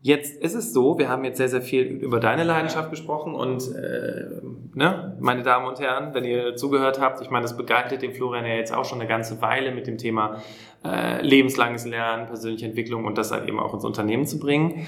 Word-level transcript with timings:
Jetzt 0.00 0.40
ist 0.40 0.54
es 0.54 0.72
so, 0.72 0.96
wir 0.98 1.08
haben 1.08 1.24
jetzt 1.24 1.38
sehr, 1.38 1.48
sehr 1.48 1.60
viel 1.60 1.82
über 1.82 2.20
deine 2.20 2.44
Leidenschaft 2.44 2.90
gesprochen 2.90 3.34
und 3.34 3.62
äh, 3.74 4.26
ne, 4.74 5.16
meine 5.18 5.42
Damen 5.42 5.66
und 5.66 5.80
Herren, 5.80 6.14
wenn 6.14 6.24
ihr 6.24 6.54
zugehört 6.54 7.00
habt, 7.00 7.20
ich 7.20 7.30
meine, 7.30 7.42
das 7.42 7.56
begleitet 7.56 8.02
den 8.02 8.12
Florian 8.12 8.46
ja 8.46 8.54
jetzt 8.54 8.72
auch 8.72 8.84
schon 8.84 9.00
eine 9.00 9.08
ganze 9.08 9.42
Weile 9.42 9.72
mit 9.72 9.88
dem 9.88 9.98
Thema 9.98 10.40
äh, 10.84 11.20
lebenslanges 11.20 11.84
Lernen, 11.84 12.26
persönliche 12.26 12.66
Entwicklung 12.66 13.06
und 13.06 13.18
das 13.18 13.32
halt 13.32 13.48
eben 13.48 13.58
auch 13.58 13.74
ins 13.74 13.84
Unternehmen 13.84 14.24
zu 14.24 14.38
bringen. 14.38 14.86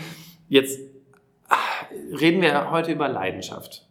Jetzt 0.48 0.78
ach, 1.48 1.86
reden 2.20 2.40
wir 2.40 2.70
heute 2.70 2.92
über 2.92 3.08
Leidenschaft. 3.08 3.88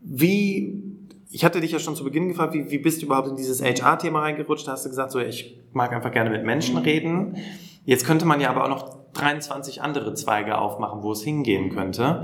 Wie, 0.00 0.82
ich 1.30 1.44
hatte 1.44 1.60
dich 1.60 1.72
ja 1.72 1.78
schon 1.78 1.96
zu 1.96 2.04
Beginn 2.04 2.28
gefragt, 2.28 2.54
wie, 2.54 2.70
wie 2.70 2.78
bist 2.78 3.02
du 3.02 3.06
überhaupt 3.06 3.28
in 3.28 3.36
dieses 3.36 3.62
HR-Thema 3.62 4.20
reingerutscht? 4.20 4.66
Da 4.66 4.72
hast 4.72 4.86
du 4.86 4.88
gesagt, 4.88 5.12
so, 5.12 5.20
ich 5.20 5.58
mag 5.74 5.92
einfach 5.92 6.12
gerne 6.12 6.30
mit 6.30 6.46
Menschen 6.46 6.78
reden. 6.78 7.36
Jetzt 7.84 8.06
könnte 8.06 8.24
man 8.24 8.40
ja 8.40 8.48
aber 8.48 8.64
auch 8.64 8.68
noch 8.68 8.95
23 9.16 9.82
andere 9.82 10.14
Zweige 10.14 10.58
aufmachen, 10.58 11.02
wo 11.02 11.12
es 11.12 11.22
hingehen 11.22 11.70
könnte. 11.70 12.22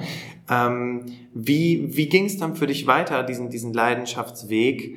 Ähm, 0.50 1.06
wie 1.34 1.96
wie 1.96 2.08
ging 2.08 2.26
es 2.26 2.38
dann 2.38 2.56
für 2.56 2.66
dich 2.66 2.86
weiter, 2.86 3.22
diesen, 3.22 3.50
diesen 3.50 3.72
Leidenschaftsweg? 3.72 4.96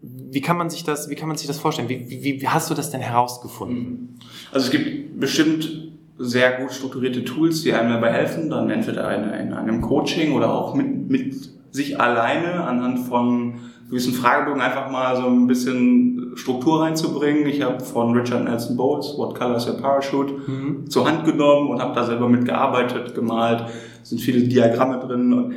Wie 0.00 0.40
kann 0.40 0.56
man 0.56 0.70
sich 0.70 0.84
das, 0.84 1.10
wie 1.10 1.14
kann 1.14 1.28
man 1.28 1.36
sich 1.36 1.46
das 1.46 1.58
vorstellen? 1.58 1.88
Wie, 1.88 2.08
wie, 2.08 2.40
wie 2.40 2.48
hast 2.48 2.70
du 2.70 2.74
das 2.74 2.90
denn 2.90 3.00
herausgefunden? 3.00 4.18
Also 4.50 4.66
es 4.66 4.70
gibt 4.70 5.20
bestimmt 5.20 5.92
sehr 6.18 6.52
gut 6.60 6.72
strukturierte 6.72 7.24
Tools, 7.24 7.62
die 7.62 7.72
einem 7.72 7.90
dabei 7.90 8.12
helfen, 8.12 8.48
dann 8.48 8.70
entweder 8.70 9.14
in, 9.14 9.48
in 9.48 9.52
einem 9.52 9.80
Coaching 9.80 10.32
oder 10.32 10.52
auch 10.52 10.74
mit, 10.74 11.10
mit 11.10 11.34
sich 11.70 12.00
alleine 12.00 12.64
anhand 12.64 13.00
von 13.00 13.54
gewissen 13.92 14.14
Fragebögen 14.14 14.62
einfach 14.62 14.90
mal 14.90 15.14
so 15.16 15.26
ein 15.26 15.46
bisschen 15.46 16.32
Struktur 16.36 16.80
reinzubringen. 16.80 17.46
Ich 17.46 17.60
habe 17.60 17.78
von 17.84 18.16
Richard 18.16 18.44
Nelson 18.44 18.74
Bowles 18.74 19.18
What 19.18 19.34
Colors 19.38 19.68
Your 19.68 19.76
Parachute 19.76 20.32
mhm. 20.46 20.88
zur 20.88 21.06
Hand 21.06 21.26
genommen 21.26 21.68
und 21.68 21.82
habe 21.82 21.94
da 21.94 22.02
selber 22.02 22.26
mitgearbeitet, 22.26 23.14
gemalt. 23.14 23.66
Es 24.02 24.08
sind 24.08 24.22
viele 24.22 24.48
Diagramme 24.48 24.98
drin 24.98 25.34
und 25.34 25.54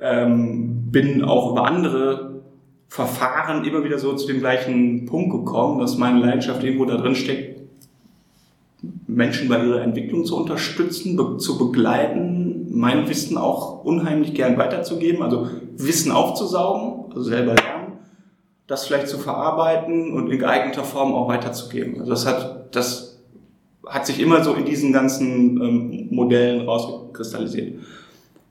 ähm, 0.00 0.90
bin 0.90 1.22
auch 1.22 1.52
über 1.52 1.66
andere 1.66 2.40
Verfahren 2.88 3.64
immer 3.64 3.84
wieder 3.84 3.98
so 3.98 4.14
zu 4.14 4.28
dem 4.28 4.40
gleichen 4.40 5.04
Punkt 5.04 5.32
gekommen, 5.32 5.78
dass 5.78 5.98
meine 5.98 6.20
Leidenschaft 6.20 6.64
irgendwo 6.64 6.86
da 6.86 6.96
drin 6.96 7.14
steckt, 7.14 7.60
Menschen 9.06 9.46
bei 9.50 9.62
ihrer 9.62 9.82
Entwicklung 9.82 10.24
zu 10.24 10.38
unterstützen, 10.38 11.16
be 11.16 11.36
zu 11.36 11.58
begleiten, 11.58 12.66
mein 12.70 13.06
Wissen 13.10 13.36
auch 13.36 13.84
unheimlich 13.84 14.32
gern 14.32 14.56
weiterzugeben, 14.56 15.22
also 15.22 15.48
Wissen 15.76 16.12
aufzusaugen, 16.12 17.12
also 17.14 17.24
selber 17.24 17.54
lernen 17.54 17.73
das 18.66 18.86
vielleicht 18.86 19.08
zu 19.08 19.18
verarbeiten 19.18 20.12
und 20.12 20.30
in 20.30 20.38
geeigneter 20.38 20.84
Form 20.84 21.14
auch 21.14 21.28
weiterzugeben. 21.28 22.00
Also 22.00 22.10
das 22.10 22.26
hat, 22.26 22.74
das 22.74 23.20
hat 23.86 24.06
sich 24.06 24.20
immer 24.20 24.42
so 24.42 24.54
in 24.54 24.64
diesen 24.64 24.92
ganzen 24.92 25.60
ähm, 25.60 26.08
Modellen 26.10 26.66
rauskristallisiert. 26.66 27.80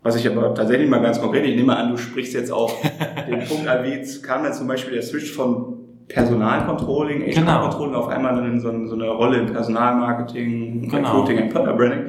Was 0.04 0.16
ich 0.18 0.28
aber 0.28 0.54
tatsächlich 0.54 0.90
mal 0.90 1.02
ganz 1.02 1.20
konkret, 1.20 1.46
ich 1.46 1.56
nehme 1.56 1.76
an, 1.76 1.90
du 1.90 1.98
sprichst 1.98 2.34
jetzt 2.34 2.52
auch 2.52 2.72
den 3.28 3.40
Punkt 3.48 3.66
wie 3.66 4.22
kam 4.22 4.44
dann 4.44 4.54
zum 4.54 4.68
Beispiel 4.68 4.94
der 4.94 5.02
Switch 5.02 5.32
von 5.32 5.80
Personalcontrolling, 6.10 7.22
HR-Controlling 7.22 7.94
genau. 7.94 8.00
auf 8.00 8.10
einmal 8.10 8.36
dann 8.36 8.46
in 8.46 8.60
so, 8.60 8.70
so, 8.86 8.96
eine 8.96 9.10
Rolle 9.10 9.38
im 9.38 9.46
Personalmarketing, 9.48 10.90
genau. 10.90 10.98
Recruiting, 10.98 11.38
Employer 11.38 11.74
Branding. 11.74 12.06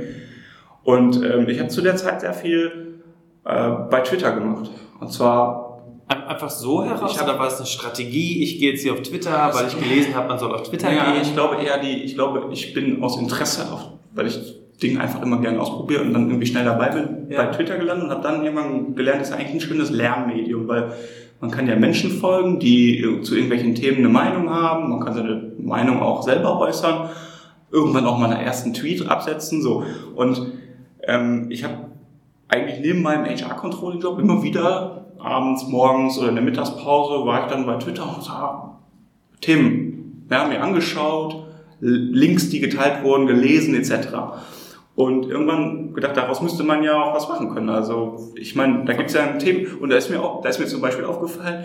Und 0.83 1.23
ähm, 1.25 1.49
ich 1.49 1.61
habe 1.61 1.69
zu 1.69 1.81
der 1.81 1.97
Zeit 1.97 2.21
sehr 2.21 2.35
viel 2.35 3.01
äh, 3.45 3.71
bei 3.91 4.01
Twitter 4.01 4.33
gemacht. 4.33 4.71
Und 5.01 5.13
zwar 5.13 5.74
Einfach 6.07 6.51
so 6.51 6.85
heraus 6.85 7.19
hab, 7.19 7.29
oder 7.29 7.39
war 7.39 7.47
es 7.47 7.57
eine 7.57 7.67
Strategie? 7.67 8.43
Ich 8.43 8.59
gehe 8.59 8.73
jetzt 8.73 8.83
hier 8.83 8.93
auf 8.93 9.03
Twitter, 9.03 9.51
weil 9.55 9.69
ich 9.69 9.79
gelesen 9.79 10.15
habe, 10.15 10.29
man 10.29 10.39
soll 10.39 10.55
auf 10.55 10.63
Twitter 10.63 10.93
ja, 10.93 11.13
gehen. 11.13 11.23
Ich 11.23 11.33
glaube 11.33 11.57
eher 11.57 11.79
die, 11.79 12.03
ich 12.03 12.15
glaube, 12.15 12.49
ich 12.53 12.75
bin 12.75 13.03
aus 13.03 13.19
Interesse, 13.19 13.73
auf, 13.73 13.89
weil 14.15 14.27
ich 14.27 14.39
Dinge 14.83 15.01
einfach 15.01 15.23
immer 15.23 15.41
gerne 15.41 15.61
ausprobiere 15.61 16.03
und 16.03 16.13
dann 16.13 16.29
irgendwie 16.29 16.47
schnell 16.47 16.65
dabei 16.65 16.91
bin, 16.91 17.31
ja. 17.31 17.45
bei 17.45 17.53
Twitter 17.53 17.79
gelandet 17.79 18.07
und 18.07 18.11
habe 18.11 18.23
dann 18.23 18.45
irgendwann 18.45 18.95
gelernt, 18.95 19.21
das 19.23 19.31
ist 19.31 19.35
eigentlich 19.35 19.55
ein 19.55 19.61
schönes 19.61 19.91
Lernmedium, 19.91 20.69
weil 20.69 20.93
man 21.41 21.51
kann 21.51 21.67
ja 21.67 21.77
Menschen 21.77 22.11
folgen, 22.11 22.59
die 22.59 23.21
zu 23.23 23.35
irgendwelchen 23.35 23.75
Themen 23.75 23.99
eine 23.99 24.09
Meinung 24.09 24.51
haben, 24.51 24.91
man 24.91 25.01
kann 25.01 25.15
seine 25.15 25.53
Meinung 25.59 26.03
auch 26.03 26.23
selber 26.23 26.59
äußern, 26.59 27.09
irgendwann 27.71 28.07
auch 28.07 28.19
mal 28.19 28.31
einen 28.31 28.45
ersten 28.45 28.75
Tweet 28.75 29.09
absetzen, 29.09 29.63
so. 29.63 29.85
Und 30.15 30.53
ähm, 31.03 31.47
ich 31.51 31.65
habe 31.65 31.75
eigentlich 32.49 32.81
neben 32.81 33.03
meinem 33.03 33.25
HR-Controlling-Job 33.25 34.19
immer 34.19 34.43
wieder 34.43 35.04
abends, 35.19 35.67
morgens 35.69 36.19
oder 36.19 36.29
in 36.29 36.35
der 36.35 36.45
Mittagspause 36.45 37.27
war 37.27 37.45
ich 37.45 37.51
dann 37.51 37.67
bei 37.67 37.77
Twitter 37.77 38.15
und 38.15 38.23
sah 38.23 38.79
Themen, 39.41 40.27
ja, 40.31 40.47
mir 40.47 40.63
angeschaut, 40.63 41.45
Links, 41.81 42.49
die 42.49 42.61
geteilt 42.61 43.03
wurden, 43.03 43.27
gelesen 43.27 43.75
etc. 43.75 44.09
Und 44.95 45.27
irgendwann 45.27 45.93
gedacht, 45.93 46.17
daraus 46.17 46.41
müsste 46.41 46.63
man 46.63 46.83
ja 46.83 47.03
auch 47.03 47.15
was 47.15 47.29
machen 47.29 47.53
können. 47.53 47.69
Also 47.69 48.33
ich 48.37 48.55
meine, 48.55 48.85
da 48.85 48.93
gibt 48.95 49.11
es 49.11 49.17
ja 49.17 49.25
ein 49.25 49.39
Thema 49.39 49.69
und 49.81 49.91
da 49.91 49.97
ist 49.97 50.09
mir 50.09 50.23
auch, 50.23 50.41
da 50.41 50.49
ist 50.49 50.61
mir 50.61 50.67
zum 50.67 50.81
Beispiel 50.81 51.05
aufgefallen, 51.05 51.65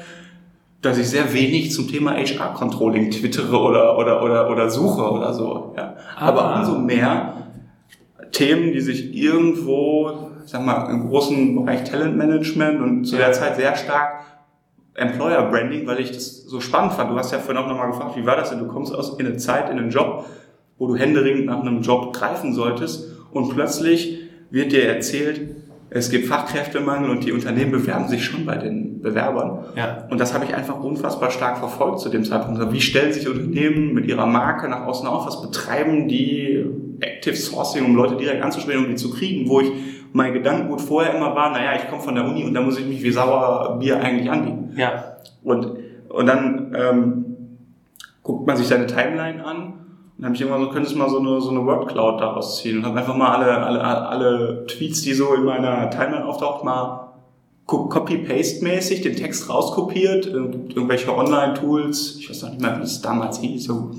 dass 0.82 0.98
ich 0.98 1.10
sehr 1.10 1.34
wenig 1.34 1.72
zum 1.72 1.88
Thema 1.88 2.14
HR-Controlling 2.14 3.12
twittere 3.12 3.58
oder, 3.58 3.98
oder, 3.98 4.24
oder, 4.24 4.50
oder 4.50 4.70
suche 4.70 5.02
oder 5.02 5.34
so. 5.34 5.74
Ja. 5.78 5.96
Aber 6.18 6.44
ah. 6.44 6.60
umso 6.60 6.80
mehr 6.80 7.34
Themen, 8.32 8.72
die 8.74 8.82
sich 8.82 9.14
irgendwo 9.14 10.29
sag 10.50 10.66
mal, 10.66 10.90
im 10.90 11.08
großen 11.08 11.56
Bereich 11.56 11.84
Talentmanagement 11.84 12.82
und 12.82 13.06
zu 13.06 13.18
der 13.18 13.32
Zeit 13.34 13.56
sehr 13.56 13.76
stark 13.76 14.24
Employer 14.96 15.44
Branding, 15.50 15.88
weil 15.88 16.00
ich 16.00 16.12
das 16.12 16.44
so 16.44 16.60
spannend 16.60 16.94
fand. 16.94 17.12
Du 17.12 17.16
hast 17.16 17.32
ja 17.32 17.40
vorhin 17.40 17.64
auch 17.64 17.68
nochmal 17.68 17.88
gefragt, 17.88 18.16
wie 18.18 18.26
war 18.26 18.36
das 18.36 18.50
denn? 18.50 18.60
Du 18.60 18.68
kommst 18.68 18.94
aus 18.94 19.18
in 19.18 19.26
eine 19.26 19.38
Zeit, 19.38 19.70
in 19.70 19.78
einen 19.78 19.92
Job, 19.92 20.26
wo 20.78 20.88
du 20.88 20.96
händeringend 20.96 21.46
nach 21.46 21.62
einem 21.62 21.82
Job 21.82 22.14
greifen 22.14 22.54
solltest 22.54 23.10
und 23.32 23.54
plötzlich 23.54 24.20
wird 24.50 24.72
dir 24.72 24.88
erzählt, 24.88 25.56
es 25.92 26.12
gibt 26.12 26.28
Fachkräftemangel 26.28 27.10
und 27.10 27.26
die 27.26 27.32
Unternehmen 27.32 27.72
bewerben 27.72 28.08
sich 28.08 28.24
schon 28.24 28.46
bei 28.46 28.58
den 28.58 29.02
Bewerbern. 29.02 29.66
Ja. 29.76 30.08
Und 30.10 30.20
das 30.20 30.36
habe 30.36 30.46
ich 30.46 30.54
einfach 30.54 30.80
unfassbar 30.84 31.32
stark 31.32 31.58
verfolgt 31.58 32.00
zu 32.00 32.10
dem 32.10 32.24
Zeitpunkt. 32.24 32.60
Also 32.60 32.72
wie 32.72 32.82
stellen 32.82 33.12
sich 33.12 33.28
Unternehmen 33.28 33.94
mit 33.94 34.06
ihrer 34.06 34.28
Marke 34.28 34.70
nach 34.70 34.86
außen 34.86 35.08
auf? 35.08 35.26
Was 35.26 35.42
betreiben 35.42 36.08
die 36.08 36.64
Active 37.00 37.36
Sourcing, 37.36 37.86
um 37.86 37.96
Leute 37.96 38.18
direkt 38.18 38.44
anzusprechen, 38.44 38.86
um 38.86 38.90
die 38.90 38.98
zu 38.98 39.10
kriegen? 39.10 39.50
Wo 39.50 39.62
ich 39.62 39.72
mein 40.14 40.34
Gedankengut 40.34 40.82
vorher 40.82 41.16
immer 41.16 41.36
war, 41.36 41.52
naja, 41.52 41.72
ich 41.76 41.90
komme 41.90 42.02
von 42.02 42.16
der 42.16 42.26
Uni 42.26 42.44
und 42.44 42.54
da 42.54 42.62
muss 42.62 42.80
ich 42.80 42.86
mich 42.86 43.04
wie 43.04 43.12
sauer 43.12 43.78
Bier 43.80 44.02
eigentlich 44.02 44.30
anbieten. 44.30 44.74
Ja. 44.76 45.18
Und, 45.44 45.78
und 46.10 46.26
dann 46.26 46.76
ähm, 46.78 47.26
guckt 48.24 48.48
man 48.48 48.58
sich 48.58 48.68
seine 48.68 48.88
Timeline 48.88 49.44
an 49.44 49.58
und 49.58 49.74
dann 50.18 50.26
habe 50.26 50.36
ich 50.36 50.42
immer 50.42 50.60
so, 50.60 50.70
könntest 50.70 50.96
du 50.96 51.00
mal 51.00 51.10
so 51.10 51.20
eine, 51.20 51.40
so 51.40 51.50
eine 51.52 51.66
Wordcloud 51.66 52.20
daraus 52.20 52.62
ziehen 52.62 52.80
und 52.80 52.86
habe 52.86 53.00
einfach 53.00 53.16
mal 53.16 53.38
alle, 53.38 53.58
alle, 53.58 53.84
alle 53.84 54.66
Tweets, 54.68 55.02
die 55.02 55.14
so 55.14 55.34
in 55.34 55.44
meiner 55.44 55.90
Timeline 55.90 56.26
auftaucht, 56.26 56.64
mal 56.64 57.10
Copy-Paste-mäßig 57.66 59.02
den 59.02 59.16
Text 59.16 59.50
rauskopiert, 59.50 60.26
irgendwelche 60.26 61.16
Online-Tools, 61.16 62.18
ich 62.20 62.30
weiß 62.30 62.42
noch 62.42 62.50
nicht 62.50 62.62
mehr, 62.62 62.80
wie 62.80 62.84
es 62.84 63.02
damals 63.02 63.40
hieß, 63.40 63.64
so 63.64 63.92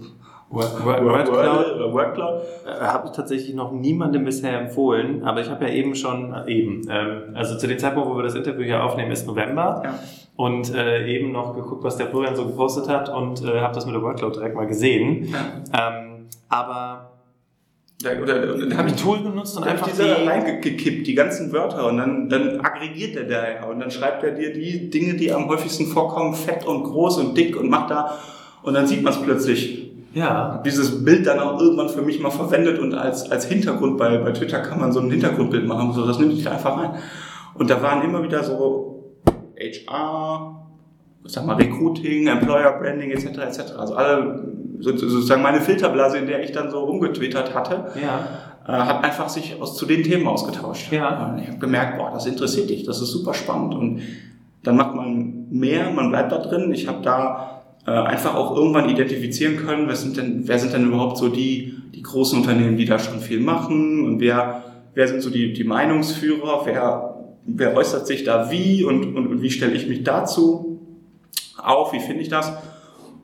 Work, 0.50 0.84
Work, 0.84 1.04
Workcloud, 1.04 1.92
Workcloud 1.92 2.42
äh, 2.66 2.84
habe 2.84 3.06
ich 3.06 3.12
tatsächlich 3.12 3.54
noch 3.54 3.70
niemandem 3.70 4.24
bisher 4.24 4.60
empfohlen, 4.60 5.22
aber 5.22 5.40
ich 5.40 5.48
habe 5.48 5.66
ja 5.66 5.72
eben 5.72 5.94
schon, 5.94 6.34
äh, 6.34 6.50
eben, 6.52 6.82
ähm, 6.90 7.34
also 7.34 7.56
zu 7.56 7.68
dem 7.68 7.78
Zeitpunkt, 7.78 8.10
wo 8.10 8.16
wir 8.16 8.24
das 8.24 8.34
Interview 8.34 8.64
hier 8.64 8.82
aufnehmen, 8.82 9.12
ist 9.12 9.26
November. 9.26 9.82
Ja. 9.84 9.94
und 10.36 10.74
äh, 10.74 11.06
eben 11.06 11.32
noch 11.32 11.54
geguckt, 11.54 11.84
was 11.84 11.98
der 11.98 12.06
Florian 12.06 12.34
so 12.34 12.46
gepostet 12.46 12.88
hat 12.88 13.08
und 13.10 13.44
äh, 13.44 13.60
habe 13.60 13.74
das 13.74 13.84
mit 13.84 13.94
der 13.94 14.02
Workcloud 14.02 14.36
direkt 14.36 14.56
mal 14.56 14.66
gesehen. 14.66 15.28
Ja. 15.72 15.90
Ähm, 15.90 16.26
aber 16.48 17.10
ja, 18.02 18.12
oder, 18.20 18.54
oder 18.54 18.76
habe 18.76 18.88
ich 18.88 18.96
Tool 18.96 19.18
benutzt 19.18 19.56
und 19.58 19.64
einfach 19.64 19.86
die 19.88 19.98
da 19.98 20.24
reingekippt, 20.24 21.06
die 21.06 21.14
ganzen 21.14 21.52
Wörter. 21.52 21.86
Und 21.86 21.98
dann, 21.98 22.28
dann 22.30 22.60
aggregiert 22.60 23.14
er 23.16 23.24
da 23.24 23.66
und 23.66 23.80
dann 23.80 23.90
schreibt 23.90 24.24
er 24.24 24.30
dir 24.30 24.52
die 24.54 24.88
Dinge, 24.88 25.14
die 25.14 25.30
am 25.30 25.48
häufigsten 25.48 25.86
vorkommen, 25.86 26.34
fett 26.34 26.66
und 26.66 26.84
groß 26.84 27.18
und 27.18 27.36
dick 27.36 27.56
und 27.60 27.68
macht 27.68 27.90
da. 27.90 28.18
Und 28.62 28.74
dann 28.74 28.86
sieht 28.86 29.02
man 29.02 29.12
es 29.12 29.22
plötzlich 29.22 29.89
ja. 30.12 30.62
dieses 30.65 31.04
Bild 31.04 31.26
dann 31.26 31.38
auch 31.38 31.60
irgendwann 31.60 31.88
für 31.88 32.03
mich 32.03 32.21
mal 32.21 32.31
verwendet 32.31 32.78
und 32.78 32.94
als, 32.94 33.31
als 33.31 33.47
Hintergrund 33.47 33.98
bei, 33.98 34.19
bei 34.19 34.32
Twitter 34.32 34.60
kann 34.60 34.81
man 34.81 34.93
so 34.93 35.00
ein 35.00 35.10
Hintergrundbild 35.10 35.66
machen, 35.66 35.92
so, 35.92 36.07
das 36.07 36.18
nimmt 36.18 36.34
sich 36.34 36.48
einfach 36.48 36.77
rein. 36.77 36.95
Und 37.54 37.71
da 37.71 37.83
waren 37.83 38.03
immer 38.03 38.22
wieder 38.22 38.42
so 38.42 39.15
HR, 39.59 40.66
ich 41.24 41.33
sag 41.33 41.47
mal 41.47 41.57
Recruiting, 41.57 42.27
Employer 42.27 42.72
Branding 42.78 43.10
etc. 43.10 43.27
etc. 43.39 43.60
Also 43.78 43.95
alle 43.95 44.42
sozusagen 44.80 45.42
meine 45.42 45.60
Filterblase, 45.60 46.18
in 46.18 46.27
der 46.27 46.42
ich 46.42 46.53
dann 46.53 46.71
so 46.71 46.80
rumgetwittert 46.80 47.54
hatte, 47.54 47.92
ja. 48.01 48.27
äh, 48.66 48.72
hat 48.72 49.04
einfach 49.04 49.28
sich 49.28 49.60
aus, 49.60 49.77
zu 49.77 49.84
den 49.86 50.03
Themen 50.03 50.27
ausgetauscht. 50.27 50.91
Ja. 50.91 51.36
Ich 51.41 51.48
habe 51.48 51.59
gemerkt, 51.59 51.98
boah, 51.98 52.10
das 52.13 52.27
interessiert 52.27 52.71
dich, 52.71 52.84
das 52.84 53.01
ist 53.01 53.10
super 53.10 53.34
spannend 53.34 53.74
und 53.74 54.01
dann 54.63 54.77
macht 54.77 54.95
man 54.95 55.47
mehr, 55.51 55.91
man 55.91 56.10
bleibt 56.10 56.33
da 56.33 56.39
drin. 56.39 56.72
Ich 56.72 56.86
habe 56.86 57.03
da 57.03 57.59
äh, 57.91 57.92
einfach 57.92 58.34
auch 58.34 58.57
irgendwann 58.57 58.89
identifizieren 58.89 59.57
können, 59.57 59.89
wer 59.89 59.97
sind 59.97 60.16
denn, 60.16 60.47
wer 60.47 60.59
sind 60.59 60.72
denn 60.72 60.87
überhaupt 60.87 61.19
so 61.19 61.28
die, 61.28 61.75
die 61.95 62.03
großen 62.03 62.39
Unternehmen, 62.39 62.77
die 62.77 62.84
da 62.84 62.98
schon 62.98 63.21
viel 63.21 63.41
machen 63.41 64.04
und 64.04 64.21
wer, 64.21 64.63
wer 64.95 65.09
sind 65.09 65.22
so 65.22 65.31
die, 65.31 65.53
die 65.53 65.65
Meinungsführer, 65.65 66.63
wer, 66.65 67.16
wer 67.45 67.77
äußert 67.77 68.07
sich 68.07 68.25
da 68.25 68.51
wie 68.51 68.84
und, 68.84 69.16
und, 69.16 69.27
und 69.27 69.42
wie 69.42 69.51
stelle 69.51 69.72
ich 69.72 69.89
mich 69.89 70.04
dazu 70.04 70.81
auf, 71.63 71.92
wie 71.92 72.01
finde 72.01 72.22
ich 72.22 72.28
das? 72.28 72.53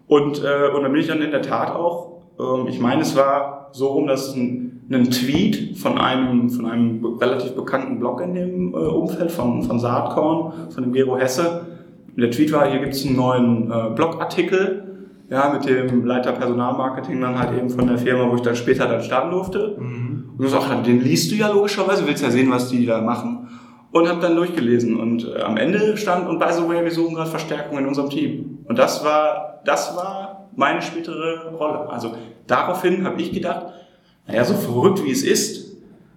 Und, 0.09 0.43
äh, 0.43 0.75
und 0.75 0.83
dann 0.83 0.93
bin 0.93 1.01
ich 1.01 1.07
dann 1.07 1.23
in 1.23 1.31
der 1.31 1.43
Tat 1.43 1.71
auch 1.75 2.17
ähm, 2.39 2.67
ich 2.69 2.81
meine, 2.81 3.03
es 3.03 3.17
war 3.17 3.69
so 3.73 3.89
rum, 3.89 4.07
dass 4.07 4.35
ein, 4.35 4.87
ein 4.91 5.11
Tweet 5.11 5.77
von 5.79 5.99
einem, 5.99 6.51
von 6.51 6.67
einem 6.67 7.05
relativ 7.05 7.55
bekannten 7.55 7.99
Blog 7.99 8.21
in 8.21 8.35
dem 8.35 8.75
äh, 8.75 8.77
Umfeld, 8.77 9.31
von, 9.31 9.63
von 9.63 9.79
Saatkorn, 9.79 10.71
von 10.71 10.83
dem 10.83 10.93
Gero 10.93 11.17
Hesse. 11.17 11.67
Der 12.17 12.31
Tweet 12.31 12.53
war, 12.53 12.69
hier 12.69 12.81
gibt 12.81 12.95
es 12.95 13.05
einen 13.05 13.17
neuen 13.17 13.71
äh, 13.71 13.91
Blogartikel, 13.95 14.83
ja, 15.29 15.53
mit 15.53 15.69
dem 15.69 16.05
Leiter 16.07 16.33
Personalmarketing 16.33 17.21
dann 17.21 17.39
halt 17.39 17.59
eben 17.59 17.69
von 17.69 17.87
der 17.87 17.99
Firma, 17.99 18.31
wo 18.31 18.37
ich 18.37 18.43
dann 18.43 18.55
später 18.55 18.87
dann 18.87 19.03
starten 19.03 19.31
durfte. 19.33 19.77
Mhm. 19.79 20.31
Und 20.37 20.43
du 20.43 20.49
sagst, 20.49 20.71
den 20.87 21.01
liest 21.01 21.31
du 21.33 21.35
ja 21.35 21.51
logischerweise, 21.51 22.07
willst 22.07 22.23
ja 22.23 22.31
sehen, 22.31 22.51
was 22.51 22.69
die 22.69 22.87
da 22.87 23.01
machen. 23.01 23.49
Und 23.91 24.09
habe 24.09 24.21
dann 24.21 24.37
durchgelesen. 24.37 24.99
Und 24.99 25.27
äh, 25.27 25.41
am 25.41 25.57
Ende 25.57 25.97
stand, 25.97 26.29
und 26.29 26.39
by 26.39 26.53
the 26.53 26.69
way, 26.69 26.85
wir 26.85 26.91
suchen 26.91 27.15
gerade 27.15 27.31
Verstärkung 27.31 27.79
in 27.79 27.87
unserem 27.87 28.11
Team. 28.11 28.59
Und 28.67 28.79
das 28.79 29.05
war, 29.05 29.61
das 29.65 29.97
war 29.97 30.49
meine 30.55 30.81
spätere 30.83 31.51
Rolle. 31.53 31.89
Also 31.91 32.15
daraufhin 32.47 33.05
habe 33.05 33.21
ich 33.21 33.33
gedacht, 33.33 33.67
naja, 34.27 34.45
so 34.45 34.55
verrückt 34.55 35.05
wie 35.05 35.11
es 35.11 35.23
ist, 35.23 35.76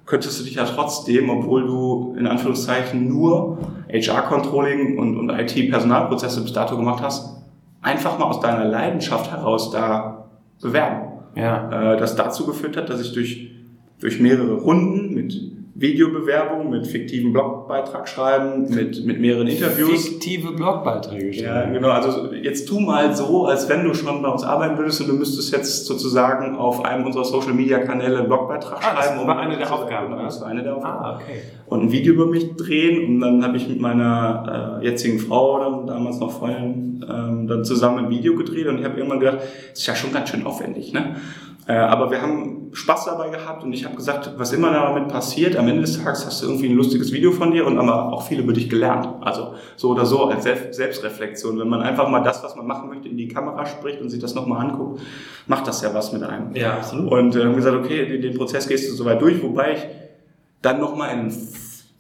könntest 0.09 0.39
du 0.39 0.43
dich 0.43 0.55
ja 0.55 0.65
trotzdem, 0.65 1.29
obwohl 1.29 1.67
du 1.67 2.15
in 2.17 2.25
Anführungszeichen 2.25 3.07
nur 3.07 3.59
HR-Controlling 3.91 4.97
und, 4.97 5.17
und 5.17 5.29
IT-Personalprozesse 5.29 6.41
bis 6.41 6.51
dato 6.51 6.75
gemacht 6.75 7.03
hast, 7.03 7.37
einfach 7.81 8.17
mal 8.17 8.25
aus 8.25 8.39
deiner 8.39 8.65
Leidenschaft 8.65 9.31
heraus 9.31 9.69
da 9.69 10.25
bewerben. 10.61 11.09
Ja. 11.35 11.93
Äh, 11.93 11.97
das 11.97 12.15
dazu 12.15 12.47
geführt 12.47 12.75
hat, 12.75 12.89
dass 12.89 12.99
ich 12.99 13.13
durch, 13.13 13.48
durch 13.99 14.19
mehrere 14.19 14.53
Runden 14.53 15.13
mit 15.13 15.33
Videobewerbung, 15.79 16.69
mit 16.69 16.87
fiktiven 16.87 17.31
Blogbeitrag 17.31 18.07
schreiben, 18.07 18.73
mit, 18.73 19.05
mit 19.05 19.19
mehreren 19.19 19.47
Interviews. 19.47 20.09
Fiktive 20.09 20.51
Blogbeiträge 20.51 21.33
schreiben. 21.33 21.73
Ja, 21.73 21.79
genau. 21.79 21.89
Also 21.89 22.33
jetzt 22.33 22.67
tu 22.67 22.79
mal 22.79 23.15
so, 23.15 23.45
als 23.45 23.69
wenn 23.69 23.85
du 23.85 23.93
schon 23.93 24.21
bei 24.21 24.29
uns 24.29 24.43
arbeiten 24.43 24.77
würdest 24.77 25.01
und 25.01 25.07
du 25.07 25.13
müsstest 25.13 25.53
jetzt 25.53 25.85
sozusagen 25.85 26.55
auf 26.55 26.83
einem 26.83 27.05
unserer 27.05 27.23
Social 27.23 27.53
Media 27.53 27.79
Kanäle 27.79 28.19
einen 28.19 28.27
Blogbeitrag 28.27 28.79
ah, 28.79 29.01
schreiben. 29.01 29.19
Das 29.19 29.27
war 29.27 29.39
eine 29.39 29.57
der 29.57 29.73
Aufgaben. 29.73 30.11
Genau, 30.11 30.23
das 30.23 30.41
war 30.41 30.47
eine 30.49 30.63
der 30.63 30.75
Aufgaben. 30.75 31.05
Ah, 31.05 31.15
okay. 31.15 31.41
Und 31.67 31.83
ein 31.83 31.91
Video 31.91 32.13
über 32.13 32.25
mich 32.25 32.55
drehen 32.55 33.07
und 33.07 33.19
dann 33.21 33.43
habe 33.43 33.55
ich 33.55 33.69
mit 33.69 33.79
meiner 33.79 34.79
äh, 34.81 34.85
jetzigen 34.85 35.19
Frau, 35.19 35.59
dann 35.59 35.87
damals 35.87 36.19
noch 36.19 36.31
Freundin, 36.31 37.05
ähm, 37.09 37.47
dann 37.47 37.63
zusammen 37.63 38.05
ein 38.05 38.09
Video 38.09 38.35
gedreht 38.35 38.67
und 38.67 38.79
ich 38.79 38.85
habe 38.85 38.97
irgendwann 38.97 39.19
gedacht, 39.19 39.39
das 39.69 39.79
ist 39.79 39.87
ja 39.87 39.95
schon 39.95 40.11
ganz 40.11 40.29
schön 40.29 40.45
aufwendig, 40.45 40.91
ne? 40.93 41.15
Äh, 41.69 41.73
aber 41.73 42.09
wir 42.09 42.19
haben 42.19 42.71
Spaß 42.73 43.05
dabei 43.05 43.29
gehabt 43.29 43.63
und 43.63 43.71
ich 43.73 43.85
habe 43.85 43.95
gesagt, 43.95 44.33
was 44.37 44.53
immer 44.53 44.71
damit 44.71 45.07
passiert, 45.07 45.55
am 45.55 45.67
Ende 45.67 45.81
des 45.81 46.03
Tages 46.03 46.25
hast 46.25 46.41
du 46.41 46.47
irgendwie 46.47 46.67
ein 46.67 46.75
lustiges 46.75 47.13
Video 47.13 47.31
von 47.31 47.51
dir 47.51 47.67
und 47.67 47.77
aber 47.77 48.11
auch 48.11 48.23
viel 48.23 48.39
über 48.39 48.53
dich 48.53 48.71
gelernt. 48.71 49.07
Also 49.21 49.53
so 49.75 49.91
oder 49.91 50.03
so 50.03 50.25
als 50.25 50.45
Selbstreflexion. 50.45 51.59
Wenn 51.59 51.69
man 51.69 51.83
einfach 51.83 52.09
mal 52.09 52.21
das, 52.21 52.43
was 52.43 52.55
man 52.55 52.65
machen 52.65 52.89
möchte, 52.89 53.07
in 53.07 53.17
die 53.17 53.27
Kamera 53.27 53.67
spricht 53.67 54.01
und 54.01 54.09
sich 54.09 54.19
das 54.19 54.33
nochmal 54.33 54.65
anguckt, 54.65 55.01
macht 55.45 55.67
das 55.67 55.83
ja 55.83 55.93
was 55.93 56.11
mit 56.11 56.23
einem. 56.23 56.55
Ja, 56.55 56.73
absolut. 56.77 57.11
Und 57.11 57.35
äh, 57.35 57.43
haben 57.43 57.55
gesagt, 57.55 57.77
okay, 57.77 58.19
den 58.19 58.35
Prozess 58.35 58.67
gehst 58.67 58.89
du 58.89 58.95
so 58.95 59.05
weit 59.05 59.21
durch, 59.21 59.43
wobei 59.43 59.73
ich 59.73 59.85
dann 60.63 60.79
nochmal 60.79 61.19
in 61.19 61.31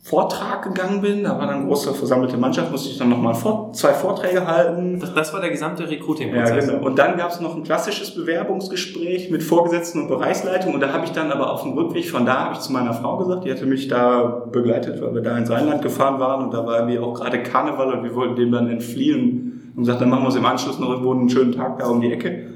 Vortrag 0.09 0.63
gegangen 0.63 1.01
bin. 1.01 1.23
Da 1.23 1.37
war 1.37 1.45
dann 1.45 1.57
eine 1.57 1.65
große 1.67 1.93
versammelte 1.93 2.35
Mannschaft, 2.35 2.71
musste 2.71 2.89
ich 2.89 2.97
dann 2.97 3.09
nochmal 3.09 3.35
vor, 3.35 3.71
zwei 3.73 3.93
Vorträge 3.93 4.47
halten. 4.47 4.99
Das, 4.99 5.13
das 5.13 5.33
war 5.33 5.39
der 5.39 5.51
gesamte 5.51 5.87
Recruiting-Prozess. 5.87 6.65
Ja, 6.65 6.73
genau. 6.73 6.87
Und 6.87 6.97
dann 6.97 7.15
gab 7.15 7.29
es 7.29 7.39
noch 7.39 7.55
ein 7.55 7.63
klassisches 7.63 8.15
Bewerbungsgespräch 8.15 9.29
mit 9.29 9.43
Vorgesetzten 9.43 10.01
und 10.01 10.07
Bereichsleitung. 10.07 10.73
Und 10.73 10.79
da 10.79 10.91
habe 10.91 11.05
ich 11.05 11.11
dann 11.11 11.31
aber 11.31 11.53
auf 11.53 11.61
dem 11.61 11.73
Rückweg 11.73 12.09
von 12.09 12.25
da 12.25 12.45
habe 12.45 12.53
ich 12.55 12.59
zu 12.59 12.73
meiner 12.73 12.93
Frau 12.93 13.17
gesagt, 13.17 13.45
die 13.45 13.51
hatte 13.51 13.67
mich 13.67 13.87
da 13.87 14.47
begleitet, 14.51 14.99
weil 15.01 15.13
wir 15.13 15.21
da 15.21 15.37
ins 15.37 15.51
Rheinland 15.51 15.83
gefahren 15.83 16.19
waren 16.19 16.43
und 16.43 16.53
da 16.53 16.65
war 16.65 16.79
irgendwie 16.79 16.99
auch 16.99 17.13
gerade 17.13 17.43
Karneval 17.43 17.93
und 17.93 18.03
wir 18.03 18.15
wollten 18.15 18.35
dem 18.35 18.51
dann 18.51 18.67
entfliehen 18.67 19.73
und 19.75 19.83
gesagt, 19.83 20.01
dann 20.01 20.09
machen 20.09 20.23
wir 20.23 20.27
uns 20.27 20.35
im 20.35 20.45
Anschluss 20.45 20.79
noch 20.79 20.89
irgendwo 20.89 21.13
einen 21.13 21.29
schönen 21.29 21.51
Tag 21.51 21.77
da 21.79 21.87
um 21.87 22.01
die 22.01 22.11
Ecke. 22.11 22.47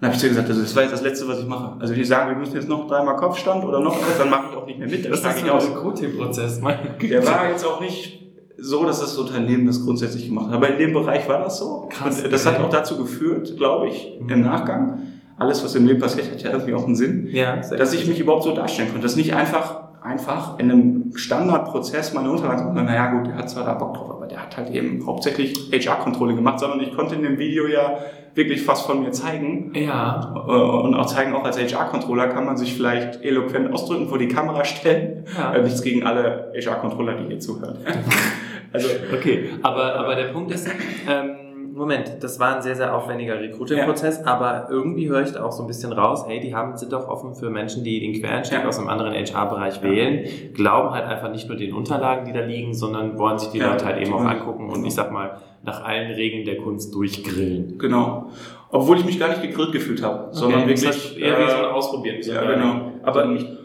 Dann 0.00 0.08
habe 0.08 0.14
ich 0.14 0.20
zu 0.20 0.26
ihr 0.26 0.30
gesagt, 0.30 0.48
also 0.48 0.62
das 0.62 0.74
war 0.74 0.82
jetzt 0.82 0.92
das 0.92 1.02
Letzte, 1.02 1.28
was 1.28 1.40
ich 1.40 1.46
mache. 1.46 1.72
Also 1.78 1.92
wenn 1.92 2.00
die 2.00 2.06
sagen, 2.06 2.30
wir 2.30 2.36
müssen 2.36 2.54
jetzt 2.54 2.68
noch 2.68 2.88
dreimal 2.88 3.16
Kopfstand 3.16 3.62
oder 3.64 3.80
noch 3.80 3.94
was, 3.94 4.16
dann 4.18 4.30
mache 4.30 4.44
ich 4.50 4.56
auch 4.56 4.59
nicht 4.70 4.78
mehr 4.78 4.88
mit. 4.88 5.04
Das 5.04 5.20
ist 5.20 5.50
aus. 5.50 5.66
ein 5.66 5.72
Recruiting-Prozess, 5.72 6.60
Der 6.60 7.26
war 7.26 7.50
jetzt 7.50 7.64
auch 7.64 7.80
nicht 7.80 8.20
so, 8.56 8.84
dass 8.84 9.00
das 9.00 9.16
Unternehmen 9.16 9.66
das 9.66 9.82
grundsätzlich 9.84 10.26
gemacht 10.26 10.48
hat. 10.48 10.54
Aber 10.54 10.68
in 10.68 10.78
dem 10.78 10.92
Bereich 10.92 11.28
war 11.28 11.40
das 11.40 11.58
so. 11.58 11.88
Krass. 11.90 12.22
Und 12.22 12.32
das 12.32 12.46
hat 12.46 12.60
auch 12.60 12.68
dazu 12.68 12.98
geführt, 12.98 13.56
glaube 13.56 13.88
ich, 13.88 14.18
mhm. 14.20 14.28
im 14.28 14.40
Nachgang, 14.42 15.02
alles, 15.38 15.64
was 15.64 15.74
im 15.74 15.86
Leben 15.86 16.00
passiert, 16.00 16.30
hat 16.30 16.42
ja 16.42 16.50
irgendwie 16.50 16.74
auch 16.74 16.84
einen 16.84 16.94
Sinn, 16.94 17.28
ja, 17.32 17.56
dass 17.56 17.94
ich 17.94 18.06
mich 18.06 18.20
überhaupt 18.20 18.44
so 18.44 18.54
darstellen 18.54 18.88
konnte. 18.90 19.02
Dass 19.02 19.16
nicht 19.16 19.34
einfach, 19.34 20.02
einfach 20.02 20.58
in 20.58 20.70
einem 20.70 21.12
Standardprozess 21.14 22.12
meine 22.12 22.30
Unterlagen, 22.30 22.74
naja 22.74 23.12
gut, 23.12 23.28
der 23.28 23.36
hat 23.36 23.48
zwar 23.48 23.64
da 23.64 23.74
Bock 23.74 23.94
drauf, 23.94 24.10
aber 24.10 24.26
der 24.26 24.42
hat 24.42 24.56
halt 24.58 24.70
eben 24.70 25.06
hauptsächlich 25.06 25.70
HR-Controlling 25.72 26.36
gemacht, 26.36 26.60
sondern 26.60 26.80
ich 26.80 26.94
konnte 26.94 27.14
in 27.14 27.22
dem 27.22 27.38
Video 27.38 27.66
ja 27.66 27.96
wirklich 28.34 28.66
was 28.66 28.82
von 28.82 29.02
mir 29.02 29.12
zeigen. 29.12 29.72
Ja. 29.74 30.34
Äh, 30.34 30.50
und 30.50 30.94
auch 30.94 31.06
zeigen, 31.06 31.34
auch 31.34 31.44
als 31.44 31.58
HR-Controller 31.58 32.28
kann 32.28 32.44
man 32.44 32.56
sich 32.56 32.74
vielleicht 32.74 33.22
eloquent 33.22 33.72
ausdrücken, 33.72 34.08
vor 34.08 34.18
die 34.18 34.28
Kamera 34.28 34.64
stellen. 34.64 35.24
Ja. 35.36 35.54
Äh, 35.54 35.62
nichts 35.62 35.82
gegen 35.82 36.04
alle 36.04 36.52
HR-Controller, 36.54 37.14
die 37.14 37.26
hier 37.26 37.40
zuhören. 37.40 37.78
also, 38.72 38.88
okay, 39.12 39.50
aber, 39.62 39.94
aber 39.94 40.14
der 40.14 40.28
Punkt 40.28 40.52
ist, 40.52 40.68
ähm, 41.08 41.36
Moment, 41.80 42.18
das 42.20 42.38
war 42.38 42.56
ein 42.56 42.62
sehr, 42.62 42.76
sehr 42.76 42.94
aufwendiger 42.94 43.40
Recruiting-Prozess, 43.40 44.20
ja. 44.20 44.26
aber 44.26 44.68
irgendwie 44.68 45.08
höre 45.08 45.22
ich 45.22 45.32
da 45.32 45.42
auch 45.42 45.50
so 45.50 45.62
ein 45.62 45.66
bisschen 45.66 45.94
raus, 45.94 46.24
hey, 46.26 46.38
die 46.38 46.54
haben, 46.54 46.76
sind 46.76 46.92
doch 46.92 47.08
offen 47.08 47.34
für 47.34 47.48
Menschen, 47.48 47.84
die 47.84 48.00
den 48.00 48.12
Quereinstieg 48.12 48.58
ja. 48.58 48.68
aus 48.68 48.78
einem 48.78 48.88
anderen 48.90 49.14
HR-Bereich 49.14 49.82
wählen, 49.82 50.52
glauben 50.52 50.90
halt 50.90 51.06
einfach 51.06 51.30
nicht 51.30 51.48
nur 51.48 51.56
den 51.56 51.72
Unterlagen, 51.72 52.26
die 52.26 52.34
da 52.34 52.44
liegen, 52.44 52.74
sondern 52.74 53.18
wollen 53.18 53.38
sich 53.38 53.48
die 53.48 53.60
Leute 53.60 53.86
halt 53.86 53.98
eben 53.98 54.12
auch 54.12 54.20
angucken 54.20 54.68
und 54.68 54.84
ich 54.84 54.94
sag 54.94 55.10
mal, 55.10 55.38
nach 55.62 55.82
allen 55.82 56.12
Regeln 56.12 56.44
der 56.44 56.58
Kunst 56.58 56.94
durchgrillen. 56.94 57.78
Genau. 57.78 58.30
Obwohl 58.68 58.98
ich 58.98 59.06
mich 59.06 59.18
gar 59.18 59.30
nicht 59.30 59.40
gegrillt 59.40 59.72
gefühlt 59.72 60.02
habe, 60.02 60.24
okay. 60.24 60.28
sondern 60.32 60.60
wirklich 60.66 60.86
das 60.86 60.96
heißt 60.96 61.16
eher 61.16 61.38
äh, 61.38 61.46
wie 61.46 61.50
so 61.50 61.56
ein 61.56 61.64
Ausprobieren. 61.64 62.18
Ja, 62.20 62.44
genau. 62.44 62.92
Aber 63.04 63.24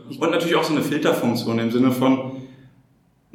ich, 0.09 0.21
und 0.21 0.31
natürlich 0.31 0.55
auch 0.55 0.63
so 0.63 0.73
eine 0.73 0.83
Filterfunktion 0.83 1.59
im 1.59 1.69
Sinne 1.69 1.91
von, 1.91 2.34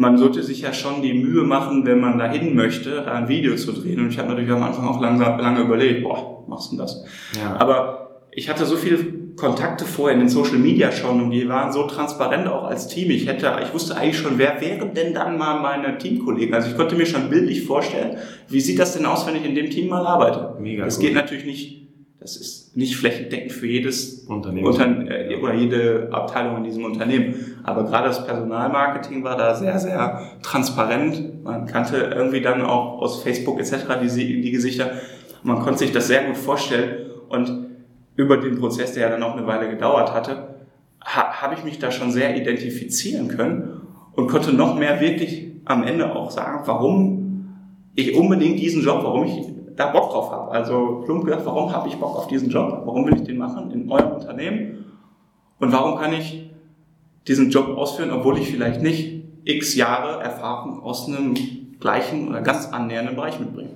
man 0.01 0.17
sollte 0.17 0.43
sich 0.43 0.63
ja 0.63 0.73
schon 0.73 1.03
die 1.03 1.13
Mühe 1.13 1.43
machen, 1.43 1.85
wenn 1.85 2.01
man 2.01 2.19
dahin 2.19 2.57
möchte, 2.57 3.03
da 3.05 3.13
ein 3.13 3.29
Video 3.29 3.55
zu 3.55 3.71
drehen. 3.73 4.01
Und 4.01 4.09
ich 4.09 4.19
habe 4.19 4.31
natürlich 4.31 4.51
am 4.51 4.63
Anfang 4.63 4.89
auch 4.89 4.99
langsam, 4.99 5.39
lange 5.39 5.61
überlegt, 5.61 6.03
boah, 6.03 6.43
machst 6.49 6.73
du 6.73 6.79
das? 6.79 7.05
Ja. 7.39 7.57
Aber 7.61 8.23
ich 8.33 8.49
hatte 8.49 8.65
so 8.65 8.77
viele 8.77 8.97
Kontakte 9.37 9.85
vorher 9.85 10.15
in 10.15 10.21
den 10.21 10.31
Social 10.31 10.57
Media 10.57 10.91
schon 10.91 11.23
und 11.23 11.31
die 11.31 11.47
waren 11.51 11.71
so 11.71 11.87
transparent 11.87 12.49
auch 12.49 12.65
als 12.65 12.89
Team. 12.89 13.11
Ich 13.11 13.27
hätte, 13.27 13.53
ich 13.63 13.75
wusste 13.75 13.95
eigentlich 13.95 14.17
schon, 14.17 14.39
wer 14.39 14.59
wären 14.63 14.95
denn 14.95 15.13
dann 15.13 15.37
mal 15.37 15.61
meine 15.61 15.99
Teamkollegen? 15.99 16.55
Also 16.55 16.71
ich 16.71 16.79
konnte 16.79 16.97
mir 16.97 17.05
schon 17.05 17.29
bildlich 17.29 17.67
vorstellen, 17.67 18.17
wie 18.49 18.61
sieht 18.63 18.79
das 18.79 18.97
denn 18.97 19.05
aus, 19.05 19.27
wenn 19.27 19.37
ich 19.37 19.45
in 19.45 19.55
dem 19.55 19.69
Team 19.69 19.91
mal 19.91 20.07
arbeite? 20.07 20.57
Mega. 20.63 20.87
Das 20.87 20.97
gut. 20.97 21.09
geht 21.09 21.15
natürlich 21.15 21.45
nicht 21.45 21.90
das 22.21 22.37
ist 22.37 22.77
nicht 22.77 22.97
flächendeckend 22.97 23.51
für 23.51 23.67
jedes 23.67 24.27
Unternehmen 24.27 24.67
Unter 24.67 25.11
äh, 25.11 25.37
oder 25.37 25.55
jede 25.55 26.09
Abteilung 26.13 26.59
in 26.59 26.65
diesem 26.65 26.85
Unternehmen. 26.85 27.35
Aber 27.65 27.85
gerade 27.85 28.09
das 28.09 28.27
Personalmarketing 28.27 29.25
war 29.25 29.39
da 29.39 29.55
sehr, 29.55 29.79
sehr 29.79 30.23
transparent. 30.43 31.43
Man 31.43 31.65
kannte 31.65 31.97
irgendwie 32.15 32.43
dann 32.43 32.61
auch 32.61 33.01
aus 33.01 33.23
Facebook 33.23 33.59
etc. 33.59 33.87
die, 34.03 34.43
die 34.43 34.51
Gesichter. 34.51 34.91
Man 35.43 35.61
konnte 35.61 35.79
sich 35.79 35.93
das 35.93 36.09
sehr 36.09 36.25
gut 36.25 36.37
vorstellen. 36.37 37.11
Und 37.31 37.69
über 38.17 38.37
den 38.37 38.59
Prozess, 38.59 38.93
der 38.93 39.05
ja 39.05 39.09
dann 39.11 39.23
auch 39.23 39.35
eine 39.35 39.47
Weile 39.47 39.71
gedauert 39.71 40.13
hatte, 40.13 40.57
ha, 41.03 41.41
habe 41.41 41.55
ich 41.55 41.65
mich 41.65 41.79
da 41.79 41.91
schon 41.91 42.11
sehr 42.11 42.37
identifizieren 42.37 43.29
können 43.29 43.81
und 44.13 44.29
konnte 44.29 44.53
noch 44.53 44.79
mehr 44.79 45.01
wirklich 45.01 45.53
am 45.65 45.85
Ende 45.85 46.15
auch 46.15 46.31
sagen, 46.31 46.61
warum 46.67 47.57
ich 47.95 48.15
unbedingt 48.15 48.59
diesen 48.59 48.83
Job, 48.83 49.01
warum 49.03 49.25
ich 49.25 49.60
da 49.81 49.87
Bock 49.87 50.11
drauf 50.11 50.31
habe. 50.31 50.51
Also 50.51 51.03
plump 51.05 51.25
gesagt, 51.25 51.47
warum 51.47 51.73
habe 51.73 51.89
ich 51.89 51.97
Bock 51.97 52.17
auf 52.17 52.27
diesen 52.27 52.51
Job? 52.51 52.83
Warum 52.85 53.07
will 53.07 53.15
ich 53.15 53.25
den 53.25 53.39
machen 53.39 53.71
in 53.71 53.91
eurem 53.91 54.13
Unternehmen? 54.13 54.85
Und 55.59 55.73
warum 55.73 55.99
kann 55.99 56.13
ich 56.13 56.51
diesen 57.27 57.51
Job 57.51 57.69
ausführen, 57.77 58.11
obwohl 58.11 58.39
ich 58.39 58.51
vielleicht 58.51 58.83
nicht 58.83 59.25
x 59.45 59.75
Jahre 59.75 60.23
Erfahrung 60.23 60.83
aus 60.83 61.09
einem 61.09 61.35
gleichen 61.81 62.29
oder 62.29 62.43
ganz 62.43 62.69
annähernden 62.69 63.17
Bereich 63.17 63.41
mitbringe? 63.41 63.71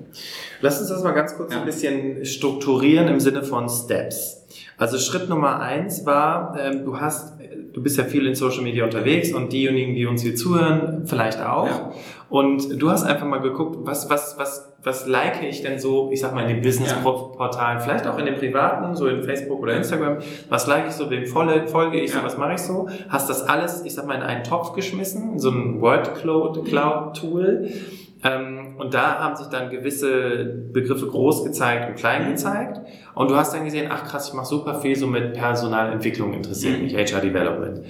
Lass 0.60 0.78
uns 0.78 0.90
das 0.90 1.02
mal 1.02 1.12
ganz 1.12 1.36
kurz 1.36 1.52
ja. 1.52 1.60
ein 1.60 1.66
bisschen 1.66 2.24
strukturieren 2.24 3.08
im 3.08 3.20
Sinne 3.20 3.42
von 3.42 3.68
Steps. 3.68 4.46
Also 4.76 4.98
Schritt 4.98 5.28
Nummer 5.28 5.60
eins 5.60 6.04
war, 6.04 6.56
ähm, 6.58 6.84
du 6.84 7.00
hast, 7.00 7.38
du 7.72 7.82
bist 7.82 7.96
ja 7.96 8.04
viel 8.04 8.26
in 8.26 8.34
Social 8.34 8.62
Media 8.62 8.84
unterwegs 8.84 9.32
und 9.32 9.52
diejenigen, 9.52 9.94
die 9.94 10.06
uns 10.06 10.22
hier 10.22 10.36
zuhören, 10.36 11.06
vielleicht 11.06 11.40
auch. 11.40 11.66
Ja. 11.66 11.92
Und 12.28 12.80
du 12.80 12.90
hast 12.90 13.04
einfach 13.04 13.26
mal 13.26 13.40
geguckt, 13.40 13.78
was, 13.80 14.10
was, 14.10 14.36
was 14.38 14.73
was 14.84 15.06
like 15.06 15.42
ich 15.42 15.62
denn 15.62 15.78
so, 15.78 16.10
ich 16.12 16.20
sag 16.20 16.34
mal, 16.34 16.42
in 16.42 16.48
den 16.48 16.60
Business-Portalen, 16.62 17.80
vielleicht 17.80 18.06
auch 18.06 18.18
in 18.18 18.26
den 18.26 18.36
privaten, 18.36 18.94
so 18.94 19.08
in 19.08 19.22
Facebook 19.22 19.60
oder 19.60 19.74
Instagram, 19.74 20.18
was 20.50 20.66
like 20.66 20.86
ich 20.86 20.92
so, 20.92 21.08
wem 21.10 21.26
folge 21.26 21.98
ich 21.98 22.12
so, 22.12 22.22
was 22.22 22.36
mache 22.36 22.54
ich 22.54 22.60
so? 22.60 22.88
Hast 23.08 23.30
das 23.30 23.42
alles, 23.42 23.82
ich 23.84 23.94
sag 23.94 24.06
mal, 24.06 24.14
in 24.14 24.22
einen 24.22 24.44
Topf 24.44 24.74
geschmissen, 24.74 25.38
so 25.38 25.50
ein 25.50 25.80
Word-Cloud-Tool. 25.80 27.68
Ähm, 28.22 28.76
und 28.78 28.94
da 28.94 29.18
haben 29.20 29.36
sich 29.36 29.46
dann 29.46 29.70
gewisse 29.70 30.44
Begriffe 30.72 31.06
groß 31.06 31.44
gezeigt 31.44 31.88
und 31.88 31.96
klein 31.96 32.30
gezeigt. 32.30 32.80
Und 33.14 33.30
du 33.30 33.36
hast 33.36 33.54
dann 33.54 33.64
gesehen, 33.64 33.88
ach 33.90 34.04
krass, 34.04 34.28
ich 34.28 34.34
mache 34.34 34.46
super 34.46 34.74
viel 34.80 34.96
so 34.96 35.06
mit 35.06 35.32
Personalentwicklung, 35.32 36.34
interessiert 36.34 36.80
mich, 36.82 36.94
HR 36.94 37.20
Development. 37.20 37.84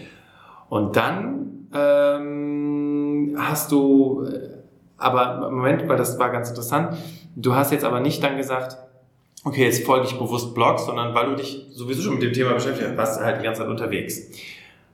Und 0.69 0.97
dann 0.97 1.69
ähm, 1.75 3.37
hast 3.39 3.73
du 3.73 4.27
aber 5.05 5.51
Moment, 5.51 5.89
weil 5.89 5.97
das 5.97 6.19
war 6.19 6.31
ganz 6.31 6.49
interessant. 6.49 6.97
Du 7.37 7.55
hast 7.55 7.73
jetzt 7.73 7.85
aber 7.85 8.01
nicht 8.01 8.23
dann 8.23 8.37
gesagt, 8.37 8.77
okay, 9.45 9.65
jetzt 9.65 9.85
folge 9.85 10.07
ich 10.07 10.19
bewusst 10.19 10.55
Blogs, 10.55 10.87
sondern 10.87 11.15
weil 11.15 11.27
du 11.31 11.37
dich 11.37 11.67
sowieso 11.71 12.03
schon 12.03 12.15
mit 12.15 12.23
dem 12.23 12.33
Thema 12.33 12.55
beschäftigt 12.55 12.89
hast, 12.91 12.97
warst 12.97 13.21
du 13.21 13.25
halt 13.25 13.41
die 13.41 13.45
ganze 13.45 13.61
Zeit 13.63 13.71
unterwegs. 13.71 14.23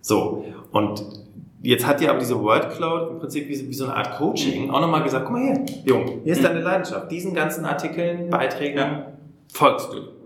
So, 0.01 0.45
und 0.73 1.03
jetzt 1.63 1.87
hat 1.87 2.01
dir 2.01 2.11
aber 2.11 2.19
diese 2.19 2.41
Word 2.43 2.71
Cloud 2.75 3.11
im 3.11 3.19
Prinzip 3.19 3.49
wie, 3.49 3.69
wie 3.69 3.75
so 3.75 3.85
eine 3.85 3.95
Art 3.95 4.17
Coaching 4.17 4.71
auch 4.71 4.81
nochmal 4.81 5.03
gesagt, 5.03 5.27
guck 5.27 5.35
mal 5.37 5.43
her, 5.43 5.65
Jung, 5.85 6.21
hier 6.25 6.33
ist 6.33 6.43
deine 6.43 6.61
Leidenschaft. 6.61 7.11
Diesen 7.11 7.35
ganzen 7.35 7.65
Artikeln, 7.65 8.31
Beiträgen 8.31 8.79
Ja. 8.79 9.07
folgst 9.53 9.93
du. 9.93 10.20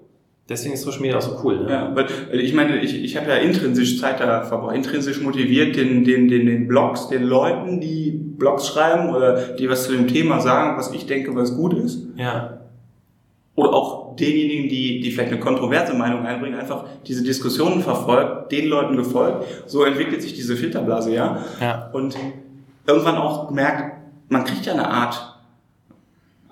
Deswegen 0.47 0.75
ist 0.75 0.83
Social 0.83 1.01
Media 1.01 1.17
auch 1.17 1.23
so 1.23 1.41
cool. 1.43 1.65
Ne? 1.65 1.71
Ja, 1.71 1.97
weil 1.97 2.07
weil 2.31 2.41
ich 2.41 2.53
meine, 2.53 2.79
ich, 2.81 3.03
ich 3.03 3.17
habe 3.17 3.31
ja 3.31 3.37
intrinsisch 3.37 3.99
Zeit 3.99 4.21
da 4.21 4.43
verbraucht, 4.43 4.75
intrinsisch 4.75 5.21
motiviert 5.23 5.75
den, 5.75 6.05
den, 6.05 6.29
den, 6.29 6.45
den 6.45 6.69
Blogs, 6.69 7.09
den 7.09 7.23
Leuten, 7.23 7.81
die 7.81 8.11
Blogs 8.11 8.67
schreiben 8.67 9.15
oder 9.15 9.55
die 9.55 9.71
was 9.71 9.85
zu 9.85 9.93
dem 9.93 10.07
Thema 10.07 10.41
sagen, 10.41 10.77
was 10.77 10.93
ich 10.93 11.07
denke, 11.07 11.35
was 11.35 11.57
gut 11.57 11.73
ist. 11.73 12.07
Ja. 12.17 12.59
Oder 13.55 13.73
auch 13.73 14.17
denjenigen, 14.17 14.69
die, 14.69 15.01
die 15.01 15.11
vielleicht 15.13 15.33
eine 15.33 15.41
kontroverse 15.41 15.95
Meinung 15.95 16.27
einbringen, 16.27 16.59
einfach 16.59 16.85
diese 17.07 17.23
Diskussionen 17.23 17.81
verfolgt, 17.81 18.53
den 18.53 18.67
Leuten 18.69 18.97
gefolgt. 18.97 19.45
So 19.67 19.85
entwickelt 19.85 20.21
sich 20.21 20.35
diese 20.35 20.57
Filterblase, 20.57 21.15
ja. 21.15 21.39
Ja. 21.61 21.91
Und 21.93 22.17
irgendwann 22.87 23.17
auch 23.17 23.49
gemerkt, 23.49 23.95
man 24.29 24.45
kriegt 24.45 24.67
ja 24.67 24.73
eine 24.75 24.89
Art, 24.89 25.34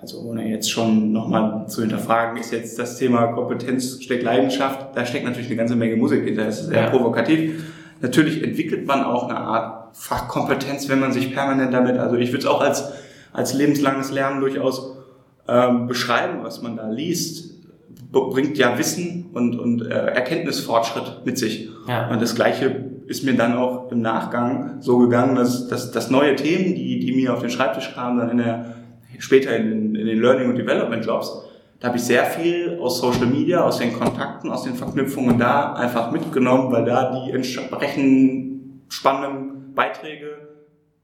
also 0.02 0.20
ohne 0.20 0.48
jetzt 0.48 0.68
schon 0.68 1.12
nochmal 1.12 1.66
zu 1.68 1.80
hinterfragen, 1.82 2.36
ist 2.40 2.52
jetzt 2.52 2.76
das 2.76 2.98
Thema 2.98 3.28
Kompetenz 3.28 4.02
steckt 4.02 4.24
Leidenschaft, 4.24 4.96
da 4.96 5.06
steckt 5.06 5.24
natürlich 5.24 5.46
eine 5.46 5.56
ganze 5.56 5.76
Menge 5.76 5.94
Musik 5.96 6.24
hinter, 6.24 6.44
das 6.46 6.62
ist 6.62 6.66
sehr 6.66 6.82
Ja. 6.82 6.90
provokativ. 6.90 7.64
Natürlich 8.00 8.42
entwickelt 8.42 8.84
man 8.86 9.04
auch 9.04 9.28
eine 9.28 9.38
Art 9.38 9.96
Fachkompetenz, 9.96 10.88
wenn 10.88 10.98
man 10.98 11.12
sich 11.12 11.32
permanent 11.32 11.72
damit, 11.72 11.98
also 11.98 12.16
ich 12.16 12.30
würde 12.32 12.40
es 12.40 12.46
auch 12.46 12.60
als, 12.60 12.90
als 13.32 13.54
lebenslanges 13.54 14.10
Lernen 14.10 14.40
durchaus 14.40 14.96
ähm, 15.46 15.86
beschreiben, 15.86 16.38
was 16.42 16.62
man 16.62 16.76
da 16.76 16.88
liest, 16.90 17.52
bringt 18.10 18.58
ja 18.58 18.76
Wissen 18.78 19.30
und, 19.32 19.58
und 19.58 19.82
äh, 19.82 19.88
Erkenntnisfortschritt 19.94 21.24
mit 21.24 21.38
sich. 21.38 21.70
Ja. 21.86 22.10
Und 22.10 22.20
das 22.20 22.34
Gleiche 22.34 22.86
ist 23.06 23.24
mir 23.24 23.34
dann 23.34 23.56
auch 23.56 23.90
im 23.92 24.00
Nachgang 24.00 24.76
so 24.80 24.98
gegangen, 24.98 25.36
dass, 25.36 25.68
dass, 25.68 25.92
dass 25.92 26.10
neue 26.10 26.34
Themen, 26.34 26.74
die, 26.74 26.98
die 26.98 27.12
mir 27.12 27.32
auf 27.34 27.40
den 27.40 27.50
Schreibtisch 27.50 27.92
kamen, 27.94 28.18
dann 28.18 28.30
in 28.30 28.38
der, 28.38 28.71
später 29.22 29.56
in, 29.56 29.70
den- 29.70 29.94
in 29.94 30.06
den 30.06 30.20
Learning- 30.20 30.48
und 30.50 30.56
Development-Jobs, 30.58 31.46
da 31.80 31.88
habe 31.88 31.96
ich 31.96 32.04
sehr 32.04 32.24
viel 32.24 32.78
aus 32.80 33.00
Social 33.00 33.26
Media, 33.26 33.62
aus 33.64 33.78
den 33.78 33.92
Kontakten, 33.92 34.50
aus 34.50 34.62
den 34.64 34.74
Verknüpfungen 34.74 35.38
da 35.38 35.72
einfach 35.74 36.10
mitgenommen, 36.12 36.70
weil 36.72 36.84
da 36.84 37.12
die 37.26 37.32
entsprechenden 37.32 38.82
spannenden 38.88 39.74
Beiträge 39.74 40.26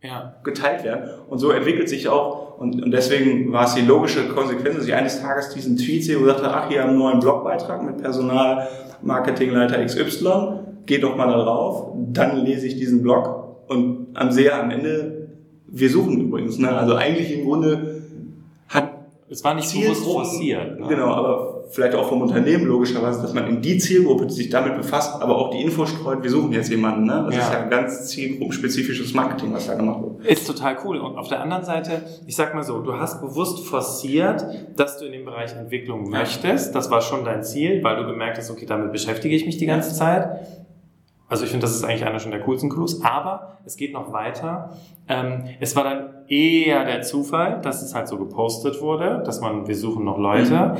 Ja. 0.02 0.34
geteilt 0.44 0.84
werden. 0.84 1.10
Und 1.28 1.38
so 1.38 1.50
entwickelt 1.50 1.88
sich 1.88 2.08
auch, 2.08 2.58
und, 2.58 2.80
und 2.82 2.90
deswegen 2.92 3.52
war 3.52 3.64
es 3.64 3.74
die 3.74 3.80
logische 3.82 4.28
Konsequenz, 4.28 4.76
dass 4.76 4.86
ich 4.86 4.94
eines 4.94 5.20
Tages 5.20 5.52
diesen 5.54 5.76
Tweet 5.76 6.04
sehe 6.04 6.18
und 6.18 6.26
sagte, 6.26 6.48
ach, 6.48 6.68
hier 6.68 6.82
haben 6.82 6.90
einen 6.90 6.98
neuen 6.98 7.18
Blogbeitrag 7.20 7.82
mit 7.84 7.98
Personalmarketingleiter 8.00 9.84
XY, 9.84 10.60
geht 10.86 11.02
doch 11.02 11.16
mal 11.16 11.26
da 11.28 11.42
drauf, 11.42 11.92
dann 12.12 12.44
lese 12.44 12.66
ich 12.66 12.76
diesen 12.76 13.02
Blog 13.02 13.64
und 13.68 14.08
am 14.14 14.30
sehe 14.30 14.52
am 14.54 14.70
Ende, 14.70 15.28
wir 15.66 15.90
suchen 15.90 16.20
übrigens, 16.20 16.58
ne? 16.58 16.70
also 16.70 16.94
eigentlich 16.94 17.32
im 17.36 17.44
Grunde 17.44 17.87
Es 19.30 19.44
war 19.44 19.54
nicht 19.54 19.70
bewusst 19.72 20.00
Zielgruppen- 20.02 20.24
forciert. 20.24 20.80
Ne? 20.80 20.86
Genau, 20.88 21.06
aber 21.12 21.64
vielleicht 21.70 21.94
auch 21.94 22.08
vom 22.08 22.22
Unternehmen 22.22 22.64
logischerweise, 22.64 23.20
dass 23.20 23.34
man 23.34 23.46
in 23.46 23.60
die 23.60 23.76
Zielgruppe, 23.76 24.26
die 24.26 24.32
sich 24.32 24.48
damit 24.48 24.74
befasst, 24.76 25.20
aber 25.20 25.36
auch 25.36 25.50
die 25.50 25.60
Info 25.60 25.84
streut, 25.84 26.22
wir 26.22 26.30
suchen 26.30 26.50
jetzt 26.52 26.70
jemanden. 26.70 27.04
Ne? 27.04 27.24
Das 27.26 27.34
Ja. 27.34 27.40
ist 27.42 27.52
ja 27.52 27.60
ein 27.60 27.68
ganz 27.70 28.06
zielgruppenspezifisches 28.08 29.12
Marketing, 29.12 29.52
was 29.52 29.66
da 29.66 29.74
gemacht 29.74 30.00
wird. 30.02 30.26
Ist 30.26 30.46
total 30.46 30.78
cool. 30.84 30.98
Und 30.98 31.18
auf 31.18 31.28
der 31.28 31.42
anderen 31.42 31.64
Seite, 31.64 32.02
ich 32.26 32.34
sag 32.36 32.54
mal 32.54 32.62
so, 32.62 32.80
du 32.80 32.94
hast 32.94 33.20
bewusst 33.20 33.66
forciert, 33.66 34.44
dass 34.76 34.98
du 34.98 35.04
in 35.04 35.12
dem 35.12 35.24
Bereich 35.26 35.54
Entwicklung 35.54 36.08
möchtest. 36.08 36.74
Das 36.74 36.90
war 36.90 37.02
schon 37.02 37.24
dein 37.26 37.42
Ziel, 37.44 37.84
weil 37.84 37.96
du 37.96 38.06
gemerkt 38.06 38.38
hast, 38.38 38.50
okay, 38.50 38.64
damit 38.66 38.92
beschäftige 38.92 39.34
ich 39.36 39.44
mich 39.44 39.58
die 39.58 39.66
ganze 39.66 39.94
Zeit. 39.94 40.57
Also 41.28 41.44
ich 41.44 41.50
finde, 41.50 41.66
das 41.66 41.76
ist 41.76 41.84
eigentlich 41.84 42.04
einer 42.06 42.18
schon 42.18 42.30
der 42.30 42.40
coolsten 42.40 42.70
Clues. 42.70 43.02
Aber 43.04 43.58
es 43.64 43.76
geht 43.76 43.92
noch 43.92 44.12
weiter. 44.12 44.70
Ähm, 45.08 45.44
es 45.60 45.76
war 45.76 45.84
dann 45.84 46.08
eher 46.28 46.84
der 46.84 47.02
Zufall, 47.02 47.60
dass 47.60 47.82
es 47.82 47.94
halt 47.94 48.08
so 48.08 48.16
gepostet 48.16 48.80
wurde, 48.80 49.22
dass 49.24 49.40
man, 49.40 49.68
wir 49.68 49.76
suchen 49.76 50.04
noch 50.04 50.18
Leute. 50.18 50.76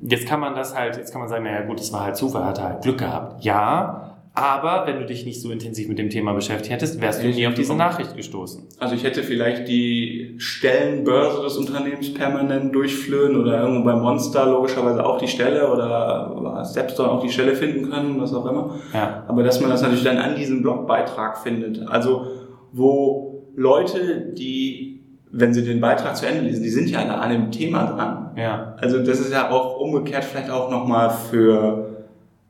Jetzt 0.00 0.26
kann 0.28 0.40
man 0.40 0.54
das 0.54 0.76
halt, 0.76 0.96
jetzt 0.96 1.12
kann 1.12 1.20
man 1.20 1.28
sagen, 1.28 1.44
naja 1.44 1.62
gut, 1.62 1.80
es 1.80 1.92
war 1.92 2.04
halt 2.04 2.16
Zufall, 2.16 2.44
hat 2.44 2.58
er 2.58 2.64
halt 2.64 2.82
Glück 2.82 2.98
gehabt. 2.98 3.44
Ja, 3.44 4.15
aber 4.36 4.86
wenn 4.86 4.98
du 5.00 5.06
dich 5.06 5.24
nicht 5.24 5.40
so 5.40 5.50
intensiv 5.50 5.88
mit 5.88 5.98
dem 5.98 6.10
Thema 6.10 6.34
beschäftigt 6.34 6.70
hättest, 6.70 7.00
wärst 7.00 7.22
du 7.22 7.28
ich 7.28 7.36
nie 7.36 7.46
auf 7.46 7.54
diese. 7.54 7.74
Nachricht 7.74 8.14
gestoßen. 8.14 8.64
Also 8.78 8.94
ich 8.94 9.02
hätte 9.02 9.22
vielleicht 9.22 9.66
die 9.66 10.34
Stellenbörse 10.36 11.42
des 11.42 11.56
Unternehmens 11.56 12.12
permanent 12.12 12.74
durchflöhen 12.74 13.36
oder 13.36 13.62
irgendwo 13.62 13.84
bei 13.84 13.94
Monster 13.94 14.44
logischerweise 14.44 15.04
auch 15.06 15.16
die 15.18 15.26
Stelle 15.26 15.72
oder 15.72 16.62
Stepstone 16.70 17.10
auch 17.10 17.22
die 17.22 17.30
Stelle 17.30 17.54
finden 17.54 17.90
können, 17.90 18.20
was 18.20 18.34
auch 18.34 18.44
immer. 18.44 18.74
Ja. 18.92 19.24
Aber 19.26 19.42
dass 19.42 19.60
man 19.62 19.70
das 19.70 19.80
natürlich 19.80 20.04
dann 20.04 20.18
an 20.18 20.36
diesem 20.36 20.60
Blogbeitrag 20.60 21.38
findet. 21.38 21.88
Also 21.88 22.26
wo 22.72 23.42
Leute, 23.56 24.34
die, 24.36 25.02
wenn 25.30 25.54
sie 25.54 25.64
den 25.64 25.80
Beitrag 25.80 26.14
zu 26.14 26.26
Ende 26.26 26.42
lesen, 26.42 26.62
die 26.62 26.68
sind 26.68 26.90
ja 26.90 26.98
alle 26.98 27.14
an 27.14 27.30
dem 27.30 27.50
Thema 27.50 27.86
dran. 27.86 28.32
Ja. 28.36 28.76
Also 28.78 28.98
das 29.02 29.18
ist 29.18 29.32
ja 29.32 29.50
auch 29.50 29.80
umgekehrt 29.80 30.24
vielleicht 30.24 30.50
auch 30.50 30.70
nochmal 30.70 31.10
für 31.30 31.95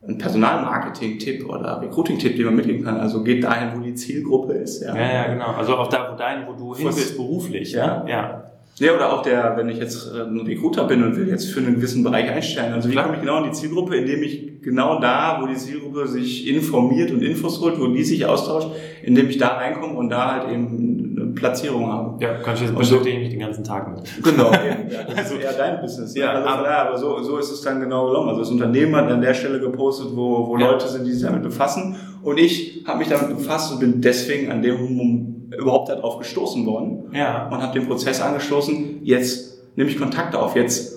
einen 0.07 0.17
Personalmarketing-Tipp 0.17 1.47
oder 1.47 1.81
Recruiting-Tipp, 1.81 2.37
den 2.37 2.45
man 2.45 2.55
mitgeben 2.55 2.83
kann. 2.83 2.97
Also 2.97 3.23
geht 3.23 3.43
dahin, 3.43 3.77
wo 3.77 3.83
die 3.83 3.93
Zielgruppe 3.93 4.53
ist. 4.53 4.81
Ja, 4.81 4.95
ja, 4.95 5.27
genau. 5.27 5.47
Also 5.47 5.75
auch 5.75 5.87
da, 5.87 6.11
wo 6.11 6.17
dein, 6.17 6.47
wo 6.47 6.53
du 6.53 6.75
hin 6.75 6.85
willst 6.85 7.17
beruflich. 7.17 7.73
Ja. 7.73 8.05
Ja. 8.07 8.43
Ja, 8.79 8.93
oder 8.93 9.11
auch 9.11 9.23
der, 9.23 9.57
wenn 9.57 9.69
ich 9.69 9.79
jetzt 9.79 10.13
äh, 10.13 10.21
ein 10.21 10.39
Recruiter 10.41 10.83
bin 10.83 11.03
und 11.03 11.15
will 11.15 11.27
jetzt 11.27 11.49
für 11.49 11.61
einen 11.61 11.75
gewissen 11.75 12.03
Bereich 12.03 12.29
einstellen. 12.29 12.73
Also 12.73 12.91
wie 12.91 12.95
komme 12.95 13.15
ich 13.15 13.21
genau 13.21 13.39
in 13.39 13.45
die 13.45 13.51
Zielgruppe, 13.51 13.95
indem 13.95 14.21
ich 14.21 14.61
genau 14.61 14.99
da, 14.99 15.39
wo 15.41 15.47
die 15.47 15.55
Zielgruppe 15.55 16.07
sich 16.07 16.47
informiert 16.47 17.09
und 17.09 17.23
Infos 17.23 17.59
holt, 17.59 17.79
wo 17.79 17.87
die 17.87 18.03
sich 18.03 18.27
austauscht, 18.27 18.69
indem 19.01 19.29
ich 19.29 19.39
da 19.39 19.47
reinkomme 19.57 19.95
und 19.95 20.09
da 20.09 20.31
halt 20.31 20.51
eben 20.53 21.06
Platzierung 21.39 21.91
habe. 21.91 22.23
Ja, 22.23 22.35
kann 22.35 22.55
ich 22.55 22.61
jetzt 22.61 22.71
so- 22.71 22.77
beschäftige 22.77 23.15
ich 23.15 23.19
mich 23.21 23.29
den 23.29 23.39
ganzen 23.39 23.63
Tag 23.63 23.89
mit. 23.89 24.23
Genau, 24.23 24.51
ja. 24.51 25.13
das 25.15 25.31
ist 25.31 25.39
eher 25.41 25.53
dein 25.53 25.81
Business. 25.81 26.15
Ja, 26.15 26.25
Ja, 26.25 26.31
also 26.33 26.47
aber- 26.49 26.63
daher, 26.63 26.87
aber 26.89 26.97
so, 26.97 27.21
so 27.23 27.37
ist 27.37 27.51
es 27.51 27.61
dann 27.61 27.79
genau 27.79 28.07
gelaufen. 28.07 28.29
Also 28.29 28.41
das 28.41 28.49
Unternehmen 28.51 28.95
hat 28.95 29.09
an 29.09 29.21
der 29.21 29.33
Stelle 29.33 29.59
gepostet, 29.59 30.07
wo, 30.13 30.47
wo 30.47 30.57
Ja. 30.57 30.71
Leute 30.71 30.87
sind, 30.87 31.05
die 31.05 31.11
sich 31.11 31.23
damit 31.23 31.43
befassen. 31.43 31.95
Und 32.23 32.37
ich 32.39 32.83
habe 32.87 32.99
mich 32.99 33.07
damit 33.07 33.29
befasst 33.37 33.71
und 33.73 33.79
bin 33.79 34.01
deswegen 34.01 34.51
an 34.51 34.61
dem 34.61 34.75
Moment 34.95 35.53
überhaupt 35.57 35.87
darauf 35.89 36.17
gestoßen 36.17 36.65
worden 36.65 37.09
Ja. 37.13 37.47
und 37.49 37.61
habe 37.61 37.79
den 37.79 37.87
Prozess 37.87 38.21
angestoßen. 38.21 38.99
Jetzt 39.03 39.61
nehme 39.77 39.89
ich 39.89 39.97
Kontakte 39.97 40.37
auf. 40.39 40.55
Jetzt 40.55 40.96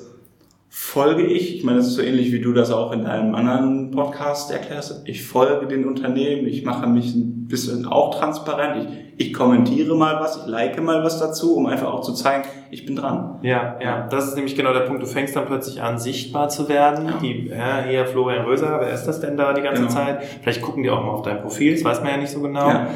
folge 0.72 1.24
ich, 1.24 1.56
ich 1.56 1.64
meine, 1.64 1.78
das 1.78 1.88
ist 1.88 1.94
so 1.94 2.02
ähnlich 2.02 2.30
wie 2.30 2.40
du 2.40 2.52
das 2.52 2.70
auch 2.70 2.92
in 2.92 3.02
deinem 3.02 3.34
anderen 3.34 3.90
Podcast 3.90 4.52
erklärst. 4.52 5.02
Ich 5.04 5.24
folge 5.24 5.66
den 5.66 5.84
Unternehmen, 5.84 6.46
ich 6.46 6.64
mache 6.64 6.86
mich 6.86 7.12
ein 7.12 7.48
bisschen 7.48 7.86
auch 7.86 8.16
transparent. 8.20 8.86
Ich, 9.16 9.26
ich 9.26 9.34
kommentiere 9.34 9.96
mal 9.96 10.20
was, 10.20 10.36
ich 10.36 10.46
like 10.46 10.80
mal 10.80 11.02
was 11.02 11.18
dazu, 11.18 11.56
um 11.56 11.66
einfach 11.66 11.92
auch 11.92 12.02
zu 12.02 12.12
zeigen, 12.14 12.44
ich 12.70 12.86
bin 12.86 12.94
dran. 12.94 13.40
Ja, 13.42 13.76
ja, 13.82 14.06
das 14.08 14.28
ist 14.28 14.36
nämlich 14.36 14.54
genau 14.54 14.72
der 14.72 14.80
Punkt. 14.82 15.02
Du 15.02 15.06
fängst 15.06 15.34
dann 15.34 15.46
plötzlich 15.46 15.82
an, 15.82 15.98
sichtbar 15.98 16.48
zu 16.48 16.68
werden. 16.68 17.06
Ja. 17.06 17.12
Die, 17.20 17.48
ja, 17.48 17.84
hier 17.88 18.06
Florian 18.06 18.44
Röser, 18.44 18.78
wer 18.80 18.92
ist 18.92 19.04
das 19.06 19.20
denn 19.20 19.36
da 19.36 19.52
die 19.52 19.62
ganze 19.62 19.82
Genau. 19.82 19.92
Zeit? 19.92 20.22
Vielleicht 20.40 20.62
gucken 20.62 20.84
die 20.84 20.90
auch 20.90 21.02
mal 21.02 21.10
auf 21.10 21.22
dein 21.22 21.42
Profil, 21.42 21.72
das 21.74 21.82
weiß 21.84 22.00
man 22.02 22.12
ja 22.12 22.16
nicht 22.18 22.30
so 22.30 22.40
genau. 22.40 22.68
Ja. 22.68 22.86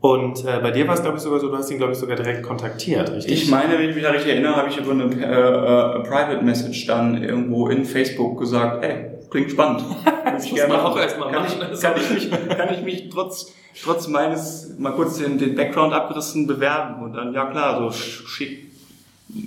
Und 0.00 0.44
äh, 0.44 0.60
bei 0.62 0.70
dir 0.70 0.86
war 0.86 0.94
es, 0.94 1.02
glaube 1.02 1.16
ich, 1.16 1.22
sogar 1.24 1.40
so, 1.40 1.48
du 1.48 1.56
hast 1.56 1.70
ihn, 1.70 1.78
glaube 1.78 1.92
ich, 1.92 1.98
sogar 1.98 2.16
direkt 2.16 2.44
kontaktiert, 2.44 3.10
richtig? 3.10 3.32
Ich 3.42 3.50
meine, 3.50 3.76
wenn 3.78 3.88
ich 3.88 3.96
mich 3.96 4.04
da 4.04 4.10
richtig 4.10 4.30
erinnere, 4.30 4.54
habe 4.54 4.68
ich 4.68 4.76
über 4.76 4.92
eine 4.92 5.04
äh, 5.04 5.98
äh, 5.98 6.02
Private 6.04 6.44
Message 6.44 6.86
dann 6.86 7.20
irgendwo 7.20 7.68
in 7.68 7.84
Facebook 7.84 8.38
gesagt, 8.38 8.84
ey, 8.84 9.10
klingt 9.28 9.50
spannend. 9.50 9.82
Würde 10.04 10.38
ich 10.40 10.50
muss 10.50 10.60
gerne 10.60 10.72
man 10.72 10.82
machen. 10.84 10.92
auch 10.92 11.00
erst 11.00 11.18
mal 11.18 11.32
kann 11.32 11.42
machen. 11.42 11.68
Ich, 11.72 11.80
kann, 11.80 11.94
ich 11.96 12.10
mich, 12.10 12.30
kann 12.30 12.74
ich 12.74 12.82
mich 12.82 13.08
trotz, 13.10 13.52
trotz 13.82 14.06
meines, 14.06 14.76
mal 14.78 14.92
kurz 14.92 15.18
den, 15.18 15.36
den 15.36 15.56
Background 15.56 15.92
abgerissen, 15.92 16.46
bewerben? 16.46 17.02
Und 17.02 17.14
dann, 17.14 17.34
ja 17.34 17.46
klar, 17.46 17.80
so 17.80 17.90
schick, 17.90 18.70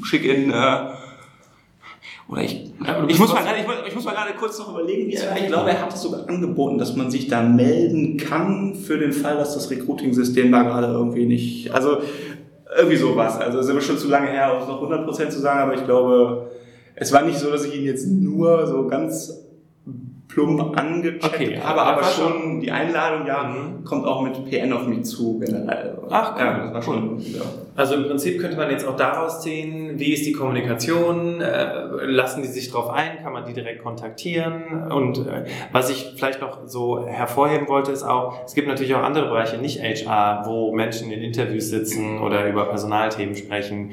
schick 0.03 0.25
in, 0.25 0.51
äh, 0.51 0.77
oder 2.31 2.41
ich, 2.43 2.71
Ja, 2.85 3.05
ich, 3.07 3.19
muss 3.19 3.33
mal 3.33 3.41
ich, 3.59 3.67
muss- 3.67 3.75
ich 3.87 3.95
muss 3.95 4.05
mal 4.05 4.13
gerade 4.15 4.33
kurz 4.39 4.57
noch 4.57 4.69
überlegen, 4.73 5.07
wie 5.09 5.15
er, 5.15 5.35
ich 5.37 5.47
glaube, 5.47 5.69
er 5.69 5.81
hat 5.81 5.93
es 5.93 6.01
sogar 6.01 6.27
angeboten, 6.29 6.77
dass 6.77 6.95
man 6.95 7.11
sich 7.11 7.27
da 7.27 7.41
melden 7.43 8.17
kann 8.17 8.75
für 8.75 8.97
den 8.97 9.11
Fall, 9.11 9.35
dass 9.37 9.53
das 9.53 9.69
Recruiting-System 9.69 10.51
da 10.51 10.63
gerade 10.63 10.87
irgendwie 10.87 11.25
nicht, 11.25 11.71
also 11.73 11.97
irgendwie 12.77 12.95
sowas. 12.97 13.37
Also 13.37 13.59
es 13.59 13.65
ist 13.65 13.71
aber 13.71 13.81
schon 13.81 13.97
zu 13.97 14.07
lange 14.07 14.29
her, 14.29 14.53
um 14.55 14.61
es 14.63 14.67
noch 14.67 14.81
100% 14.81 15.29
zu 15.29 15.39
sagen, 15.39 15.59
aber 15.59 15.75
ich 15.75 15.83
glaube, 15.85 16.51
es 16.95 17.11
war 17.11 17.23
nicht 17.23 17.37
so, 17.37 17.51
dass 17.51 17.65
ich 17.65 17.75
ihn 17.75 17.83
jetzt 17.85 18.07
nur 18.07 18.65
so 18.65 18.87
ganz 18.87 19.37
plump 20.33 20.77
angecheckt 20.79 21.23
Okay, 21.25 21.59
habe, 21.63 21.79
ja, 21.79 21.83
aber 21.85 22.03
schon 22.03 22.59
die 22.59 22.71
Einladung, 22.71 23.27
ja, 23.27 23.43
Mhm. 23.43 23.83
kommt 23.83 24.05
auch 24.05 24.21
mit 24.21 24.33
PN 24.49 24.71
auf 24.73 24.87
mich 24.87 25.03
zu 25.03 25.39
generell. 25.39 25.97
Ach, 26.09 26.33
cool. 26.35 26.41
ja, 26.41 26.57
das 26.65 26.73
war 26.73 26.81
schon, 26.81 27.17
ja. 27.19 27.41
Also 27.75 27.95
im 27.95 28.03
Prinzip 28.05 28.39
könnte 28.39 28.57
man 28.57 28.69
jetzt 28.69 28.85
auch 28.87 28.95
daraus 28.95 29.41
ziehen, 29.41 29.93
wie 29.97 30.13
ist 30.13 30.25
die 30.25 30.31
Kommunikation, 30.33 31.41
äh, 31.41 31.73
lassen 32.05 32.41
die 32.41 32.47
sich 32.47 32.69
drauf 32.71 32.89
ein, 32.89 33.21
kann 33.23 33.33
man 33.33 33.45
die 33.45 33.53
direkt 33.53 33.81
kontaktieren 33.83 34.91
und 34.91 35.19
äh, 35.19 35.45
was 35.71 35.89
ich 35.89 36.13
vielleicht 36.15 36.41
noch 36.41 36.59
so 36.67 37.05
hervorheben 37.05 37.67
wollte, 37.67 37.91
ist 37.91 38.03
auch, 38.03 38.43
es 38.45 38.53
gibt 38.53 38.67
natürlich 38.67 38.93
auch 38.95 39.03
andere 39.03 39.27
Bereiche, 39.27 39.57
nicht 39.57 39.81
HR, 39.81 40.43
wo 40.45 40.73
Menschen 40.73 41.11
in 41.11 41.21
Interviews 41.21 41.69
sitzen 41.69 42.19
oder 42.19 42.47
über 42.47 42.65
Personalthemen 42.65 43.35
sprechen 43.35 43.91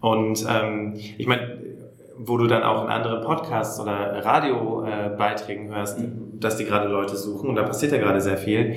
und 0.00 0.46
ähm, 0.48 0.94
ich 1.18 1.26
meine, 1.26 1.67
wo 2.18 2.36
du 2.36 2.46
dann 2.46 2.62
auch 2.62 2.84
in 2.84 2.90
anderen 2.90 3.22
Podcasts 3.22 3.80
oder 3.80 4.24
Radiobeiträgen 4.24 5.74
hörst, 5.74 5.98
dass 6.34 6.56
die 6.56 6.64
gerade 6.64 6.88
Leute 6.88 7.16
suchen 7.16 7.48
und 7.48 7.56
da 7.56 7.62
passiert 7.62 7.92
ja 7.92 7.98
gerade 7.98 8.20
sehr 8.20 8.36
viel. 8.36 8.76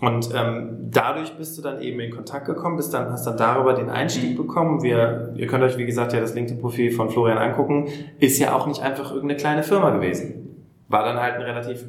Und 0.00 0.30
ähm, 0.34 0.88
dadurch 0.90 1.36
bist 1.36 1.56
du 1.56 1.62
dann 1.62 1.80
eben 1.80 2.00
in 2.00 2.10
Kontakt 2.10 2.46
gekommen, 2.46 2.76
bist 2.76 2.92
dann, 2.92 3.12
hast 3.12 3.24
dann 3.24 3.36
darüber 3.36 3.72
den 3.72 3.88
Einstieg 3.88 4.36
bekommen. 4.36 4.82
Wir, 4.82 5.32
ihr 5.36 5.46
könnt 5.46 5.62
euch, 5.62 5.78
wie 5.78 5.86
gesagt, 5.86 6.12
ja 6.12 6.18
das 6.18 6.34
LinkedIn-Profil 6.34 6.90
von 6.90 7.08
Florian 7.08 7.38
angucken. 7.38 7.86
Ist 8.18 8.40
ja 8.40 8.52
auch 8.52 8.66
nicht 8.66 8.82
einfach 8.82 9.12
irgendeine 9.12 9.36
kleine 9.36 9.62
Firma 9.62 9.90
gewesen. 9.90 10.66
War 10.88 11.04
dann 11.04 11.20
halt 11.20 11.36
ein 11.36 11.42
relativ 11.42 11.84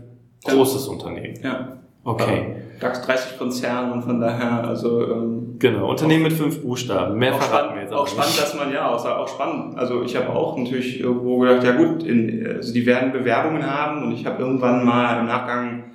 großes 0.46 0.86
ja. 0.86 0.92
Unternehmen. 0.92 1.40
Ja. 1.42 1.78
Okay. 2.04 2.56
DAX 2.84 3.02
30 3.02 3.38
Konzern 3.38 3.92
und 3.92 4.04
von 4.04 4.20
daher, 4.20 4.66
also 4.66 5.02
ähm, 5.02 5.56
genau 5.58 5.90
Unternehmen 5.90 6.24
mit 6.24 6.34
fünf 6.34 6.62
Buchstaben. 6.62 7.18
Mehr 7.18 7.34
verraten 7.34 7.76
wir 7.76 7.82
jetzt 7.84 7.94
auch. 7.94 8.02
Auch 8.02 8.08
spannend, 8.08 8.40
dass 8.40 8.54
man 8.56 8.72
ja 8.72 8.92
auch, 8.92 9.06
auch 9.06 9.28
spannend. 9.28 9.78
Also 9.78 10.04
ich 10.04 10.16
habe 10.16 10.30
auch 10.30 10.58
natürlich 10.58 11.00
irgendwo 11.00 11.40
gedacht, 11.40 11.64
ja 11.64 11.72
gut, 11.72 12.04
in, 12.04 12.46
also 12.56 12.74
die 12.74 12.86
werden 12.86 13.12
Bewerbungen 13.12 13.66
haben 13.66 14.04
und 14.04 14.12
ich 14.12 14.26
habe 14.26 14.42
irgendwann 14.42 14.86
mal 14.86 15.20
im 15.20 15.26
Nachgang 15.26 15.86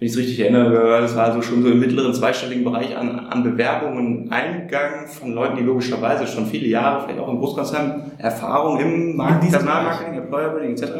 wenn 0.00 0.06
ich 0.06 0.12
es 0.12 0.18
richtig 0.18 0.40
erinnere, 0.40 1.02
das 1.02 1.14
war 1.14 1.26
also 1.26 1.42
schon 1.42 1.62
so 1.62 1.68
im 1.68 1.78
mittleren 1.78 2.14
zweistelligen 2.14 2.64
Bereich 2.64 2.96
an, 2.96 3.26
an 3.26 3.42
Bewerbungen 3.42 4.32
eingegangen 4.32 5.06
von 5.06 5.34
Leuten, 5.34 5.58
die 5.58 5.62
logischerweise 5.62 6.26
schon 6.26 6.46
viele 6.46 6.68
Jahre, 6.68 7.04
vielleicht 7.04 7.20
auch 7.20 7.28
im 7.28 7.38
Großkonzern, 7.38 8.12
Erfahrung 8.16 8.80
im 8.80 9.16
Markt, 9.16 9.50
Personalmarketing, 9.50 10.14
Employer 10.14 10.48
Building 10.48 10.70
etc. 10.70 10.92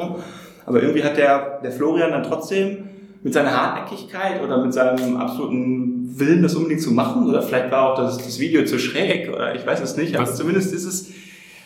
Aber 0.67 0.83
irgendwie 0.83 1.03
hat 1.03 1.17
der, 1.17 1.61
der 1.63 1.73
Florian 1.73 2.11
dann 2.11 2.25
trotzdem 2.25 2.90
mit 3.23 3.35
seiner 3.35 3.53
Hartnäckigkeit 3.53 4.43
oder 4.43 4.63
mit 4.65 4.73
seinem 4.73 5.17
absoluten 5.17 6.19
Willen, 6.19 6.43
das 6.43 6.55
unbedingt 6.55 6.83
zu 6.83 6.93
machen, 6.93 7.29
oder 7.29 7.43
vielleicht 7.43 7.71
war 7.71 7.93
auch 7.93 7.97
das, 7.97 8.19
das 8.19 8.39
Video 8.39 8.65
zu 8.65 8.79
schräg, 8.79 9.33
oder 9.33 9.55
ich 9.55 9.67
weiß 9.67 9.81
es 9.81 9.97
nicht, 9.97 10.15
aber 10.17 10.27
Was? 10.27 10.37
zumindest 10.37 10.73
ist 10.73 10.85
es, 10.85 11.11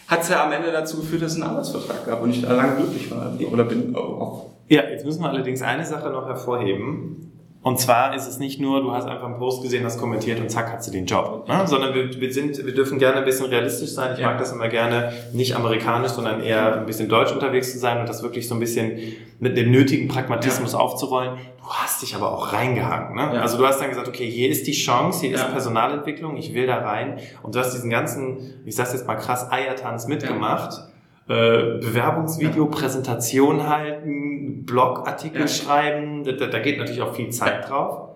hat 0.06 0.22
es 0.22 0.28
ja 0.28 0.44
am 0.44 0.52
Ende 0.52 0.70
dazu 0.70 0.98
geführt, 0.98 1.22
dass 1.22 1.32
es 1.32 1.40
einen 1.40 1.50
Arbeitsvertrag 1.50 2.06
gab 2.06 2.22
und 2.22 2.30
ich 2.30 2.42
da 2.42 2.52
lange 2.52 2.76
glücklich 2.76 3.10
war. 3.10 3.32
Oder 3.50 3.64
bin 3.64 3.94
auch 3.94 4.54
ja, 4.68 4.82
jetzt 4.88 5.04
müssen 5.04 5.22
wir 5.22 5.28
allerdings 5.28 5.62
eine 5.62 5.84
Sache 5.84 6.08
noch 6.10 6.26
hervorheben. 6.26 7.33
Und 7.64 7.80
zwar 7.80 8.14
ist 8.14 8.28
es 8.28 8.38
nicht 8.38 8.60
nur, 8.60 8.82
du 8.82 8.92
hast 8.92 9.06
einfach 9.06 9.24
einen 9.24 9.38
Post 9.38 9.62
gesehen, 9.62 9.86
hast 9.86 9.98
kommentiert 9.98 10.38
und 10.38 10.50
zack, 10.50 10.70
hast 10.70 10.86
du 10.86 10.92
den 10.92 11.06
Job. 11.06 11.48
Ne? 11.48 11.66
Sondern 11.66 11.94
wir, 11.94 12.20
wir, 12.20 12.30
sind, 12.30 12.62
wir 12.62 12.74
dürfen 12.74 12.98
gerne 12.98 13.16
ein 13.16 13.24
bisschen 13.24 13.46
realistisch 13.46 13.88
sein. 13.88 14.12
Ich 14.12 14.20
ja. 14.20 14.26
mag 14.26 14.38
das 14.38 14.52
immer 14.52 14.68
gerne, 14.68 15.14
nicht 15.32 15.56
amerikanisch, 15.56 16.10
sondern 16.10 16.42
eher 16.42 16.80
ein 16.80 16.84
bisschen 16.84 17.08
deutsch 17.08 17.32
unterwegs 17.32 17.72
zu 17.72 17.78
sein 17.78 18.00
und 18.00 18.06
das 18.06 18.22
wirklich 18.22 18.46
so 18.48 18.54
ein 18.54 18.60
bisschen 18.60 18.98
mit 19.40 19.56
dem 19.56 19.70
nötigen 19.70 20.08
Pragmatismus 20.08 20.74
ja. 20.74 20.78
aufzurollen. 20.78 21.38
Du 21.56 21.70
hast 21.70 22.02
dich 22.02 22.14
aber 22.14 22.30
auch 22.34 22.52
reingehangen. 22.52 23.16
Ne? 23.16 23.34
Ja. 23.34 23.40
Also 23.40 23.56
du 23.56 23.66
hast 23.66 23.80
dann 23.80 23.88
gesagt, 23.88 24.08
okay, 24.08 24.30
hier 24.30 24.50
ist 24.50 24.66
die 24.66 24.72
Chance, 24.72 25.24
hier 25.24 25.34
ist 25.34 25.50
Personalentwicklung, 25.50 26.36
ich 26.36 26.52
will 26.52 26.66
da 26.66 26.80
rein. 26.80 27.18
Und 27.42 27.54
du 27.54 27.60
hast 27.60 27.72
diesen 27.72 27.88
ganzen, 27.88 28.60
ich 28.66 28.76
sag's 28.76 28.92
jetzt 28.92 29.06
mal 29.06 29.14
krass, 29.14 29.50
Eiertanz 29.50 30.06
mitgemacht 30.06 30.82
äh, 31.26 31.78
Bewerbungsvideo, 31.80 32.66
Präsentation 32.66 33.66
halten, 33.66 34.33
Blogartikel 34.62 35.42
ja. 35.42 35.48
schreiben, 35.48 36.24
da, 36.24 36.32
da, 36.32 36.58
geht 36.58 36.78
natürlich 36.78 37.02
auch 37.02 37.14
viel 37.14 37.30
Zeit 37.30 37.68
drauf. 37.68 38.08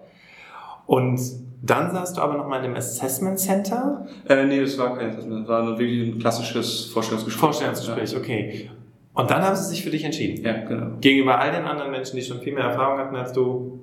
Und 0.86 1.20
dann 1.62 1.90
saßt 1.90 2.16
du 2.16 2.20
aber 2.20 2.36
noch 2.36 2.46
mal 2.46 2.58
in 2.58 2.70
dem 2.70 2.76
Assessment 2.76 3.38
Center? 3.38 4.06
Äh, 4.28 4.46
nee, 4.46 4.60
das 4.60 4.78
war 4.78 4.96
kein 4.96 5.10
Assessment, 5.10 5.42
das 5.42 5.48
war 5.48 5.78
wirklich 5.78 6.14
ein 6.14 6.18
klassisches 6.18 6.86
Vorstellungsgespräch. 6.86 7.40
Vorstellungsgespräch, 7.40 8.12
ja. 8.12 8.18
okay. 8.18 8.70
Und 9.14 9.30
dann 9.30 9.42
haben 9.42 9.56
sie 9.56 9.64
sich 9.64 9.82
für 9.82 9.90
dich 9.90 10.04
entschieden? 10.04 10.44
Ja, 10.44 10.64
genau. 10.64 10.96
Gegenüber 11.00 11.40
all 11.40 11.50
den 11.50 11.64
anderen 11.64 11.90
Menschen, 11.90 12.16
die 12.16 12.22
schon 12.22 12.40
viel 12.40 12.54
mehr 12.54 12.64
Erfahrung 12.64 12.98
hatten 12.98 13.16
als 13.16 13.32
du? 13.32 13.80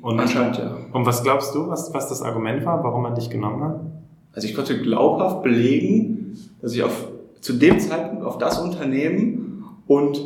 Und 0.00 0.20
Anscheinend, 0.20 0.58
ja. 0.58 0.76
Und 0.92 1.04
was 1.04 1.24
glaubst 1.24 1.54
du, 1.54 1.68
was, 1.68 1.92
was 1.92 2.08
das 2.08 2.22
Argument 2.22 2.64
war, 2.64 2.84
warum 2.84 3.02
man 3.02 3.16
dich 3.16 3.28
genommen 3.28 3.64
hat? 3.64 3.80
Also 4.32 4.46
ich 4.46 4.54
konnte 4.54 4.80
glaubhaft 4.80 5.42
belegen, 5.42 6.38
dass 6.62 6.72
ich 6.74 6.82
auf 6.84 7.08
zu 7.40 7.54
dem 7.54 7.78
Zeitpunkt 7.80 8.24
auf 8.24 8.38
das 8.38 8.58
Unternehmen 8.58 9.64
und 9.86 10.20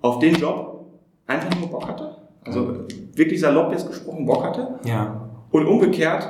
auf 0.00 0.18
den 0.18 0.34
Job 0.36 0.79
einfach 1.30 1.58
nur 1.58 1.70
Bock 1.70 1.88
hatte. 1.88 2.16
Also 2.44 2.84
wirklich 3.14 3.40
salopp 3.40 3.72
jetzt 3.72 3.86
gesprochen 3.86 4.26
Bock 4.26 4.44
hatte. 4.44 4.80
Ja. 4.84 5.28
Und 5.50 5.66
umgekehrt, 5.66 6.28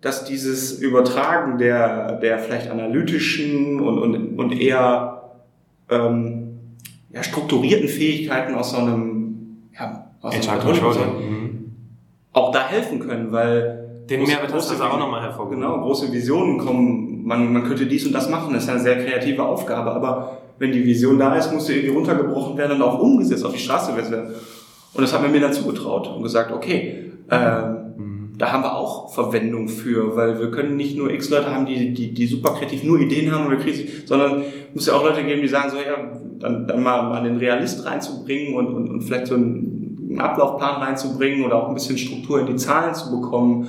dass 0.00 0.24
dieses 0.24 0.78
Übertragen 0.80 1.58
der, 1.58 2.12
der 2.20 2.38
vielleicht 2.38 2.70
analytischen 2.70 3.80
und, 3.80 3.98
und, 3.98 4.38
und 4.38 4.52
eher 4.52 5.22
ähm, 5.90 6.58
ja, 7.10 7.22
strukturierten 7.22 7.88
Fähigkeiten 7.88 8.54
aus 8.54 8.72
so 8.72 8.78
einem 8.78 9.70
ja, 9.78 10.10
aus 10.22 10.34
HR 10.34 10.58
Controlling 10.58 11.02
mhm. 11.02 11.72
auch 12.32 12.52
da 12.52 12.66
helfen 12.66 13.00
können, 13.00 13.32
weil 13.32 14.04
den 14.08 14.24
Mehrwert 14.24 14.52
hast 14.52 14.70
du 14.70 14.82
auch 14.82 14.98
nochmal 14.98 15.22
hervorgehoben. 15.22 15.60
Genau, 15.60 15.80
große 15.82 16.12
Visionen 16.12 16.58
kommen, 16.58 17.24
man, 17.24 17.52
man 17.52 17.64
könnte 17.64 17.86
dies 17.86 18.06
und 18.06 18.12
das 18.12 18.28
machen, 18.28 18.54
das 18.54 18.64
ist 18.64 18.70
eine 18.70 18.80
sehr 18.80 19.04
kreative 19.04 19.44
Aufgabe, 19.44 19.92
aber 19.92 20.38
wenn 20.60 20.70
die 20.70 20.84
Vision 20.84 21.18
da 21.18 21.34
ist, 21.34 21.52
muss 21.52 21.66
sie 21.66 21.72
irgendwie 21.72 21.94
runtergebrochen 21.94 22.56
werden 22.56 22.76
und 22.76 22.82
auch 22.82 23.00
umgesetzt, 23.00 23.44
auf 23.44 23.52
die 23.52 23.58
Straße 23.58 23.96
werden. 23.96 24.34
Und 24.92 25.02
das 25.02 25.12
hat 25.12 25.22
man 25.22 25.32
mir 25.32 25.40
dann 25.40 25.52
zugetraut 25.52 26.06
und 26.08 26.22
gesagt, 26.22 26.52
okay, 26.52 27.12
ähm, 27.30 27.76
mhm. 27.96 28.32
da 28.36 28.52
haben 28.52 28.62
wir 28.62 28.76
auch 28.76 29.12
Verwendung 29.12 29.68
für, 29.68 30.14
weil 30.16 30.38
wir 30.38 30.50
können 30.50 30.76
nicht 30.76 30.96
nur 30.96 31.10
x 31.10 31.30
Leute 31.30 31.52
haben, 31.52 31.64
die, 31.64 31.94
die, 31.94 32.12
die 32.12 32.26
super 32.26 32.54
kreativ 32.54 32.84
nur 32.84 33.00
Ideen 33.00 33.32
haben, 33.32 33.46
oder 33.46 33.56
sondern 34.04 34.42
muss 34.74 34.86
ja 34.86 34.92
auch 34.92 35.02
Leute 35.02 35.24
geben, 35.24 35.40
die 35.40 35.48
sagen 35.48 35.70
so, 35.70 35.76
ja, 35.78 35.96
dann, 36.38 36.68
dann 36.68 36.82
mal, 36.82 37.08
mal 37.08 37.24
den 37.24 37.38
Realist 37.38 37.86
reinzubringen 37.86 38.54
und, 38.54 38.68
und, 38.68 38.90
und 38.90 39.02
vielleicht 39.02 39.28
so 39.28 39.36
einen, 39.36 40.08
einen 40.10 40.20
Ablaufplan 40.20 40.82
reinzubringen 40.82 41.44
oder 41.44 41.56
auch 41.56 41.68
ein 41.68 41.74
bisschen 41.74 41.96
Struktur 41.96 42.40
in 42.40 42.46
die 42.46 42.56
Zahlen 42.56 42.94
zu 42.94 43.10
bekommen 43.10 43.68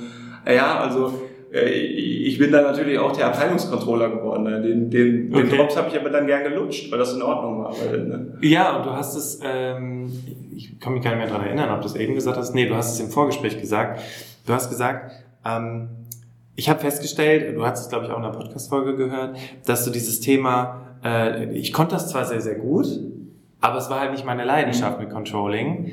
ja, 0.50 0.80
also 0.80 1.14
ich 1.52 2.38
bin 2.38 2.50
dann 2.50 2.64
natürlich 2.64 2.98
auch 2.98 3.12
der 3.12 3.26
Abteilungskontroller 3.26 4.08
geworden. 4.08 4.44
Ne? 4.44 4.62
Den, 4.62 4.90
den, 4.90 5.34
okay. 5.34 5.42
den 5.42 5.56
Drops 5.56 5.76
habe 5.76 5.88
ich 5.88 6.00
aber 6.00 6.08
dann 6.08 6.26
gern 6.26 6.44
gelutscht, 6.44 6.90
weil 6.90 6.98
das 6.98 7.14
in 7.14 7.20
Ordnung 7.20 7.62
war. 7.62 7.74
Weil, 7.78 8.04
ne? 8.04 8.38
Ja, 8.40 8.76
und 8.76 8.86
du 8.86 8.90
hast 8.90 9.14
es, 9.14 9.38
ähm, 9.44 10.10
ich 10.56 10.80
kann 10.80 10.94
mich 10.94 11.02
gar 11.02 11.10
nicht 11.10 11.18
mehr 11.18 11.28
daran 11.28 11.46
erinnern, 11.46 11.70
ob 11.70 11.82
du 11.82 11.88
es 11.88 11.96
eben 11.96 12.14
gesagt 12.14 12.38
hast. 12.38 12.54
Nee, 12.54 12.66
du 12.66 12.74
hast 12.74 12.94
es 12.94 13.00
im 13.00 13.10
Vorgespräch 13.10 13.60
gesagt. 13.60 14.00
Du 14.46 14.54
hast 14.54 14.70
gesagt, 14.70 15.12
ähm, 15.44 15.88
ich 16.56 16.70
habe 16.70 16.80
festgestellt, 16.80 17.54
du 17.54 17.66
hast 17.66 17.80
es, 17.80 17.88
glaube 17.90 18.06
ich, 18.06 18.10
auch 18.10 18.16
in 18.16 18.22
der 18.22 18.30
Podcast-Folge 18.30 18.96
gehört, 18.96 19.36
dass 19.66 19.84
du 19.84 19.90
dieses 19.90 20.20
Thema, 20.20 20.96
äh, 21.04 21.52
ich 21.52 21.74
konnte 21.74 21.94
das 21.94 22.08
zwar 22.08 22.24
sehr, 22.24 22.40
sehr 22.40 22.54
gut, 22.54 22.86
aber 23.60 23.76
es 23.76 23.90
war 23.90 24.00
halt 24.00 24.12
nicht 24.12 24.24
meine 24.24 24.44
Leidenschaft 24.44 24.98
mit 24.98 25.10
Controlling. 25.10 25.92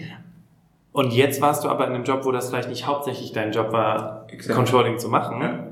Und 0.91 1.13
jetzt 1.13 1.41
warst 1.41 1.63
du 1.63 1.69
aber 1.69 1.87
in 1.87 1.93
einem 1.93 2.03
Job, 2.03 2.25
wo 2.25 2.31
das 2.31 2.49
vielleicht 2.49 2.69
nicht 2.69 2.87
hauptsächlich 2.87 3.31
dein 3.31 3.51
Job 3.51 3.71
war, 3.71 4.25
exactly. 4.27 4.55
Controlling 4.55 4.97
zu 4.97 5.07
machen. 5.09 5.41
Ja. 5.41 5.69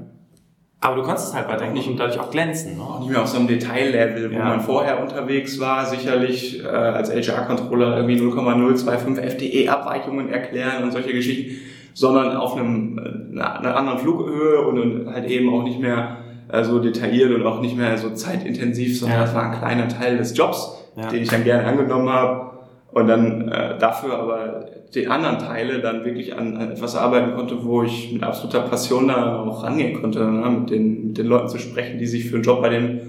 Aber 0.80 0.96
du 0.96 1.02
konntest 1.02 1.30
es 1.30 1.34
halt 1.34 1.48
weiterhin 1.50 1.74
nicht 1.74 1.90
und 1.90 2.00
dadurch 2.00 2.20
auch 2.20 2.30
glänzen. 2.30 2.78
Ne? 2.78 2.84
Auch 2.84 3.00
nicht 3.00 3.10
mehr 3.10 3.22
auf 3.22 3.28
so 3.28 3.40
einem 3.40 3.48
Detaillevel, 3.48 4.32
wo 4.32 4.36
ja. 4.36 4.46
man 4.46 4.62
vorher 4.62 5.02
unterwegs 5.02 5.60
war, 5.60 5.86
sicherlich 5.86 6.64
äh, 6.64 6.68
als 6.68 7.12
HR-Controller 7.12 7.98
irgendwie 7.98 8.22
0,025 8.22 9.26
FTE-Abweichungen 9.26 10.30
erklären 10.30 10.84
und 10.84 10.92
solche 10.92 11.14
Geschichten, 11.14 11.66
sondern 11.96 12.38
auf 12.38 12.56
einem, 12.56 13.00
äh, 13.00 13.42
einer 13.42 13.76
anderen 13.76 13.98
Flughöhe 13.98 14.62
und, 14.62 15.12
halt 15.12 15.26
eben 15.26 15.52
auch 15.52 15.64
nicht 15.64 15.80
mehr 15.80 16.18
äh, 16.52 16.64
so 16.64 16.78
detailliert 16.78 17.34
und 17.34 17.44
auch 17.44 17.60
nicht 17.60 17.76
mehr 17.76 17.98
so 17.98 18.12
zeitintensiv, 18.12 19.00
sondern 19.00 19.18
ja. 19.18 19.26
das 19.26 19.34
war 19.34 19.52
ein 19.52 19.58
kleiner 19.58 19.88
Teil 19.88 20.18
des 20.18 20.38
Jobs, 20.38 20.78
ja. 20.96 21.08
den 21.10 21.24
ich 21.24 21.30
dann 21.30 21.44
gerne 21.44 21.66
angenommen 21.66 22.08
habe 22.08 22.52
und 22.92 23.08
dann 23.08 23.50
äh, 23.50 23.80
dafür 23.80 24.20
aber 24.20 24.66
die 24.94 25.08
anderen 25.08 25.40
Teile 25.40 25.80
dann 25.80 26.06
wirklich 26.06 26.36
an, 26.36 26.60
etwas 26.72 26.96
arbeiten 26.96 27.36
konnte, 27.36 27.64
wo 27.64 27.84
ich 27.84 28.12
mit 28.12 28.24
absoluter 28.24 28.62
Passion 28.62 29.08
da 29.08 29.44
auch 29.44 29.64
rangehen 29.64 30.02
konnte, 30.02 30.20
ne? 30.20 30.50
mit, 30.50 30.70
den, 30.70 31.08
mit 31.08 31.18
den 31.18 31.28
Leuten 31.28 31.50
zu 31.50 31.60
sprechen, 31.60 32.00
die 32.00 32.08
sich 32.08 32.30
für 32.30 32.36
einen 32.36 32.44
Job 32.44 32.62
bei 32.62 32.70
dem 32.70 33.00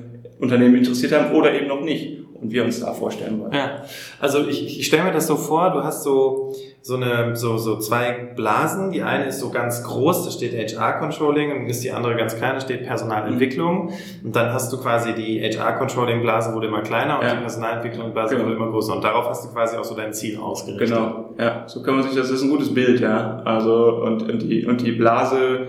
Unternehmen 0.41 0.77
interessiert 0.77 1.13
haben 1.13 1.35
oder 1.35 1.53
eben 1.55 1.69
noch 1.69 1.81
nicht 1.81 2.19
und 2.41 2.53
wir 2.53 2.65
uns 2.65 2.81
da 2.81 2.93
vorstellen 2.93 3.41
wollen. 3.41 3.53
Ja, 3.53 3.83
also 4.21 4.47
ich, 4.47 4.79
ich 4.79 4.87
stelle 4.87 5.05
mir 5.05 5.13
das 5.13 5.27
so 5.27 5.37
vor, 5.37 5.71
du 5.71 5.83
hast 5.83 6.05
so 6.05 6.53
so 6.83 6.97
eine 6.97 7.37
so 7.37 7.59
so 7.59 7.79
zwei 7.79 8.13
Blasen, 8.37 8.93
die 8.93 9.03
eine 9.03 9.27
ist 9.27 9.41
so 9.41 9.51
ganz 9.51 9.83
groß, 9.83 10.25
da 10.25 10.31
steht 10.31 10.55
HR 10.55 10.99
Controlling 10.99 11.53
und 11.53 11.67
ist 11.67 11.85
die 11.85 11.93
andere 11.93 12.17
ganz 12.17 12.37
klein, 12.37 12.55
da 12.55 12.61
steht 12.61 12.85
Personalentwicklung 12.85 13.87
mhm. 13.87 13.93
und 14.25 14.37
dann 14.37 14.53
hast 14.53 14.73
du 14.73 14.79
quasi 14.79 15.13
die 15.13 15.41
HR 15.41 15.73
Controlling 15.73 16.23
Blase 16.23 16.55
wurde 16.55 16.69
immer 16.69 16.83
kleiner 16.83 17.19
und 17.19 17.27
ja. 17.27 17.35
die 17.35 17.41
Personalentwicklung 17.41 18.13
Blase 18.13 18.37
genau. 18.37 18.47
wurde 18.47 18.57
immer 18.57 18.71
größer 18.71 18.95
und 18.95 19.05
darauf 19.05 19.29
hast 19.29 19.45
du 19.45 19.53
quasi 19.53 19.77
auch 19.77 19.85
so 19.85 19.95
dein 19.95 20.13
Ziel 20.13 20.39
ausgerichtet. 20.39 20.89
Genau. 20.89 21.35
Ja, 21.39 21.65
so 21.67 21.83
kann 21.83 21.95
man 21.95 22.05
sich 22.05 22.15
das 22.15 22.31
ist 22.31 22.43
ein 22.43 22.51
gutes 22.51 22.73
Bild, 22.73 23.01
ja. 23.01 23.43
Also 23.45 24.03
und, 24.03 24.31
und 24.31 24.43
die 24.43 24.65
und 24.65 24.81
die 24.81 24.93
Blase 24.93 25.69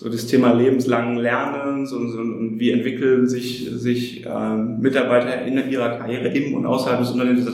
so 0.00 0.08
das 0.08 0.26
Thema 0.26 0.54
lebenslangen 0.54 1.18
Lernens 1.18 1.92
und, 1.92 2.14
und, 2.14 2.34
und 2.34 2.58
wie 2.58 2.70
entwickeln 2.70 3.28
sich, 3.28 3.68
sich 3.70 4.24
äh, 4.24 4.56
Mitarbeiter 4.56 5.42
in 5.42 5.70
ihrer 5.70 5.98
Karriere 5.98 6.28
im 6.28 6.54
und 6.54 6.64
außerhalb 6.64 7.00
des 7.00 7.10
Unternehmens, 7.10 7.46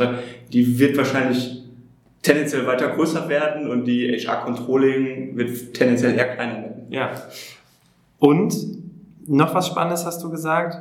die 0.53 0.79
wird 0.79 0.97
wahrscheinlich 0.97 1.56
tendenziell 2.27 2.67
weiter 2.67 2.89
größer 2.89 3.29
werden 3.29 3.71
und 3.71 3.85
die 3.85 4.13
HR-Controlling 4.19 5.37
wird 5.37 5.75
tendenziell 5.75 6.17
eher 6.17 6.35
kleiner 6.35 6.55
werden. 6.55 6.87
Ja. 6.91 7.11
Und 8.19 8.55
noch 9.27 9.55
was 9.55 9.69
Spannendes 9.69 10.05
hast 10.05 10.23
du 10.25 10.31
gesagt. 10.31 10.77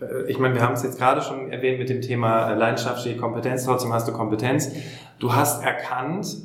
Äh, 0.00 0.30
ich 0.30 0.38
meine, 0.38 0.54
wir 0.54 0.62
haben 0.62 0.74
es 0.74 0.82
jetzt 0.82 0.98
gerade 0.98 1.22
schon 1.22 1.50
erwähnt 1.50 1.78
mit 1.78 1.88
dem 1.88 2.02
Thema 2.02 2.50
äh, 2.50 2.54
leidenschaftliche 2.54 3.16
Kompetenz, 3.16 3.64
trotzdem 3.64 3.92
hast 3.94 4.06
du 4.08 4.12
Kompetenz. 4.12 4.72
Du 5.18 5.34
hast 5.34 5.64
erkannt, 5.64 6.36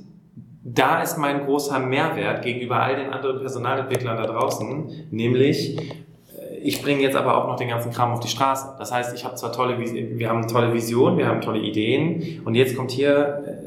da 0.63 1.01
ist 1.01 1.17
mein 1.17 1.45
großer 1.45 1.79
Mehrwert 1.79 2.41
gegenüber 2.41 2.81
all 2.81 2.95
den 2.95 3.11
anderen 3.11 3.39
Personalentwicklern 3.39 4.15
da 4.15 4.25
draußen, 4.25 5.07
nämlich 5.11 5.77
äh, 5.77 6.57
ich 6.63 6.81
bringe 6.81 7.01
jetzt 7.01 7.17
aber 7.17 7.37
auch 7.37 7.47
noch 7.47 7.57
den 7.57 7.67
ganzen 7.67 7.91
Kram 7.91 8.13
auf 8.13 8.21
die 8.21 8.29
Straße. 8.29 8.75
Das 8.79 8.93
heißt, 8.93 9.13
ich 9.13 9.25
habe 9.25 9.35
zwar 9.35 9.51
tolle, 9.51 9.77
wir 9.79 10.29
haben 10.29 10.47
tolle 10.47 10.73
Visionen, 10.73 11.17
wir 11.17 11.27
haben 11.27 11.41
tolle 11.41 11.59
Ideen 11.59 12.41
und 12.45 12.55
jetzt 12.55 12.77
kommt 12.77 12.91
hier 12.91 13.59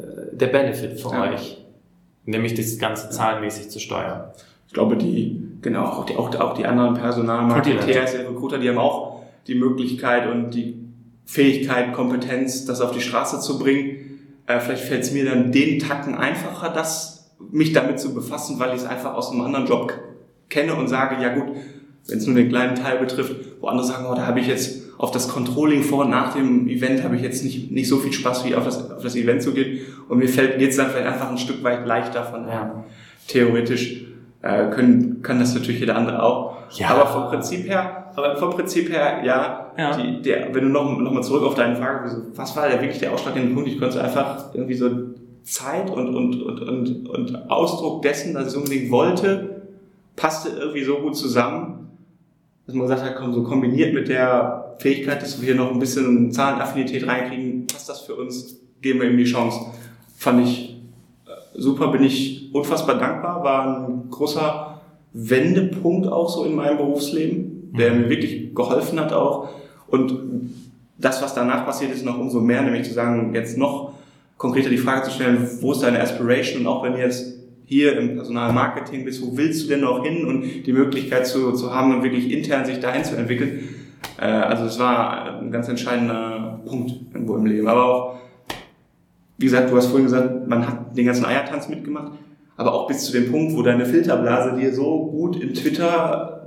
der 0.42 0.48
Benefit 0.48 1.00
für 1.00 1.10
ja. 1.10 1.32
euch, 1.32 1.58
nämlich 2.26 2.54
das 2.54 2.78
Ganze 2.78 3.08
zahlenmäßig 3.10 3.70
zu 3.70 3.78
steuern. 3.78 4.30
Ich 4.66 4.74
glaube, 4.74 4.96
die, 4.96 5.40
genau, 5.62 5.84
auch 5.84 6.06
die, 6.06 6.16
auch, 6.16 6.34
auch 6.40 6.54
die 6.54 6.66
anderen 6.66 6.94
Personalmarketeers, 6.94 8.14
Recruiter, 8.14 8.58
die 8.58 8.68
haben 8.68 8.78
auch 8.78 9.22
die 9.46 9.54
Möglichkeit 9.54 10.28
und 10.30 10.50
die 10.50 10.78
Fähigkeit, 11.24 11.92
Kompetenz, 11.92 12.64
das 12.64 12.80
auf 12.80 12.90
die 12.92 13.00
Straße 13.00 13.40
zu 13.40 13.58
bringen. 13.58 14.20
Äh, 14.46 14.60
vielleicht 14.60 14.84
fällt 14.84 15.02
es 15.02 15.12
mir 15.12 15.24
dann 15.24 15.52
den 15.52 15.78
Tacken 15.78 16.14
einfacher, 16.14 16.70
das, 16.70 17.32
mich 17.50 17.72
damit 17.72 18.00
zu 18.00 18.14
befassen, 18.14 18.58
weil 18.58 18.70
ich 18.70 18.82
es 18.82 18.86
einfach 18.86 19.14
aus 19.14 19.30
einem 19.30 19.42
anderen 19.42 19.66
Job 19.66 19.92
kenne 20.48 20.74
und 20.74 20.88
sage, 20.88 21.22
ja 21.22 21.34
gut, 21.34 21.56
wenn 22.08 22.18
es 22.18 22.26
nur 22.26 22.34
den 22.34 22.48
kleinen 22.48 22.74
Teil 22.74 22.98
betrifft, 22.98 23.36
wo 23.60 23.68
andere 23.68 23.86
sagen, 23.86 24.06
oh, 24.10 24.14
da 24.14 24.26
habe 24.26 24.40
ich 24.40 24.48
jetzt 24.48 24.81
auf 25.02 25.10
das 25.10 25.26
Controlling 25.26 25.82
vor 25.82 26.04
und 26.04 26.10
nach 26.10 26.32
dem 26.32 26.68
Event 26.68 27.02
habe 27.02 27.16
ich 27.16 27.22
jetzt 27.22 27.42
nicht, 27.42 27.72
nicht 27.72 27.88
so 27.88 27.96
viel 27.96 28.12
Spaß, 28.12 28.44
wie 28.44 28.54
auf 28.54 28.64
das, 28.64 28.88
auf 28.88 29.02
das 29.02 29.16
Event 29.16 29.42
zu 29.42 29.52
gehen. 29.52 29.80
Und 30.08 30.18
mir 30.18 30.28
fällt 30.28 30.60
jetzt 30.60 30.78
dann 30.78 30.90
vielleicht 30.90 31.08
einfach 31.08 31.28
ein 31.28 31.38
Stück 31.38 31.64
weit 31.64 31.84
leichter 31.88 32.22
von 32.22 32.46
ja. 32.46 32.84
Theoretisch 33.26 34.04
äh, 34.42 34.70
können, 34.70 35.20
kann 35.20 35.40
das 35.40 35.54
natürlich 35.54 35.80
jeder 35.80 35.96
andere 35.96 36.22
auch. 36.22 36.54
Ja. 36.74 36.90
Aber 36.90 37.06
vom 37.08 37.24
Prinzip 37.24 37.68
her, 37.68 38.12
aber 38.14 38.36
vom 38.36 38.50
Prinzip 38.50 38.92
her, 38.92 39.22
ja, 39.24 39.72
ja. 39.76 39.96
Die, 39.96 40.22
der, 40.22 40.54
wenn 40.54 40.62
du 40.62 40.70
noch, 40.70 40.96
noch 40.96 41.10
mal 41.10 41.22
zurück 41.22 41.42
auf 41.42 41.56
deine 41.56 41.74
Frage, 41.74 42.22
was 42.36 42.56
war 42.56 42.68
der 42.68 42.80
wirklich 42.80 43.00
der 43.00 43.12
ausschlaggebende 43.12 43.56
Punkt? 43.56 43.70
Ich 43.70 43.80
konnte 43.80 44.00
einfach 44.00 44.54
irgendwie 44.54 44.74
so 44.74 44.88
Zeit 45.42 45.90
und, 45.90 46.14
und, 46.14 46.40
und, 46.42 46.60
und, 46.60 47.08
und 47.08 47.50
Ausdruck 47.50 48.02
dessen, 48.02 48.34
dass 48.34 48.52
ich 48.52 48.56
unbedingt 48.56 48.92
wollte, 48.92 49.62
passte 50.14 50.50
irgendwie 50.50 50.84
so 50.84 50.98
gut 50.98 51.16
zusammen, 51.16 51.90
dass 52.66 52.76
man 52.76 52.86
gesagt 52.86 53.02
hat, 53.02 53.16
komm, 53.16 53.32
so 53.32 53.42
kombiniert 53.42 53.92
mit 53.94 54.06
der 54.06 54.61
Fähigkeit, 54.82 55.22
dass 55.22 55.40
wir 55.40 55.46
hier 55.46 55.54
noch 55.54 55.70
ein 55.72 55.78
bisschen 55.78 56.32
Zahlenaffinität 56.32 57.06
reinkriegen, 57.06 57.66
passt 57.66 57.88
das 57.88 58.00
für 58.00 58.16
uns, 58.16 58.56
geben 58.80 59.00
wir 59.00 59.08
ihm 59.08 59.16
die 59.16 59.24
Chance. 59.24 59.60
Fand 60.16 60.46
ich 60.46 60.76
äh, 61.26 61.30
super, 61.54 61.88
bin 61.88 62.02
ich 62.02 62.50
unfassbar 62.52 62.98
dankbar, 62.98 63.44
war 63.44 63.88
ein 63.88 64.10
großer 64.10 64.80
Wendepunkt 65.12 66.08
auch 66.08 66.28
so 66.28 66.44
in 66.44 66.56
meinem 66.56 66.78
Berufsleben, 66.78 67.72
der 67.78 67.94
mhm. 67.94 68.02
mir 68.02 68.10
wirklich 68.10 68.54
geholfen 68.54 68.98
hat 68.98 69.12
auch. 69.12 69.50
Und 69.86 70.50
das, 70.98 71.22
was 71.22 71.34
danach 71.34 71.64
passiert 71.64 71.92
ist, 71.92 72.04
noch 72.04 72.18
umso 72.18 72.40
mehr, 72.40 72.62
nämlich 72.62 72.84
zu 72.84 72.94
sagen, 72.94 73.34
jetzt 73.34 73.56
noch 73.56 73.92
konkreter 74.36 74.70
die 74.70 74.78
Frage 74.78 75.04
zu 75.04 75.10
stellen, 75.12 75.48
wo 75.60 75.72
ist 75.72 75.82
deine 75.82 76.00
Aspiration 76.00 76.62
und 76.62 76.66
auch 76.66 76.82
wenn 76.82 76.96
jetzt 76.96 77.38
hier 77.66 77.96
im 77.96 78.16
Personalmarketing 78.16 79.04
bist, 79.04 79.22
wo 79.22 79.36
willst 79.36 79.64
du 79.64 79.68
denn 79.68 79.80
noch 79.80 80.04
hin 80.04 80.26
und 80.26 80.66
die 80.66 80.72
Möglichkeit 80.72 81.26
zu, 81.26 81.52
zu 81.52 81.72
haben 81.72 81.94
und 81.94 82.02
wirklich 82.02 82.30
intern 82.30 82.64
sich 82.64 82.80
dahin 82.80 83.04
zu 83.04 83.16
entwickeln. 83.16 83.68
Äh, 84.18 84.26
also 84.26 84.64
es 84.64 84.78
war 84.78 85.38
ein 85.40 85.50
ganz 85.50 85.68
entscheidender 85.68 86.60
Punkt 86.66 86.92
irgendwo 87.12 87.36
im 87.36 87.46
Leben. 87.46 87.68
Aber 87.68 87.84
auch, 87.84 88.16
wie 89.38 89.46
gesagt, 89.46 89.70
du 89.70 89.76
hast 89.76 89.86
vorhin 89.86 90.06
gesagt, 90.06 90.46
man 90.46 90.66
hat 90.66 90.96
den 90.96 91.06
ganzen 91.06 91.24
Eiertanz 91.24 91.68
mitgemacht, 91.68 92.12
aber 92.56 92.72
auch 92.74 92.86
bis 92.86 93.04
zu 93.04 93.12
dem 93.12 93.30
Punkt, 93.30 93.56
wo 93.56 93.62
deine 93.62 93.86
Filterblase 93.86 94.56
dir 94.56 94.74
so 94.74 95.06
gut 95.06 95.36
in 95.36 95.54
Twitter 95.54 96.46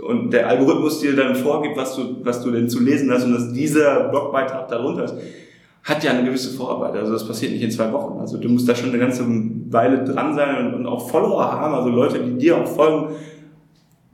und 0.00 0.32
der 0.32 0.48
Algorithmus 0.48 1.00
dir 1.00 1.14
dann 1.14 1.34
vorgibt, 1.34 1.76
was 1.76 1.96
du, 1.96 2.24
was 2.24 2.42
du 2.42 2.50
denn 2.50 2.68
zu 2.68 2.80
lesen 2.80 3.10
hast 3.10 3.24
und 3.24 3.32
dass 3.32 3.52
dieser 3.52 4.08
Blogbeitrag 4.08 4.68
darunter 4.68 5.04
ist 5.04 5.14
hat 5.82 6.04
ja 6.04 6.10
eine 6.10 6.24
gewisse 6.24 6.56
Vorarbeit. 6.56 6.94
Also 6.94 7.12
das 7.12 7.26
passiert 7.26 7.52
nicht 7.52 7.62
in 7.62 7.70
zwei 7.70 7.92
Wochen. 7.92 8.18
Also 8.20 8.38
du 8.38 8.48
musst 8.48 8.68
da 8.68 8.74
schon 8.74 8.90
eine 8.90 8.98
ganze 8.98 9.24
Weile 9.70 10.04
dran 10.04 10.34
sein 10.34 10.66
und, 10.66 10.74
und 10.74 10.86
auch 10.86 11.08
Follower 11.08 11.52
haben, 11.52 11.74
also 11.74 11.88
Leute, 11.88 12.18
die 12.18 12.36
dir 12.36 12.58
auch 12.58 12.66
folgen, 12.66 13.14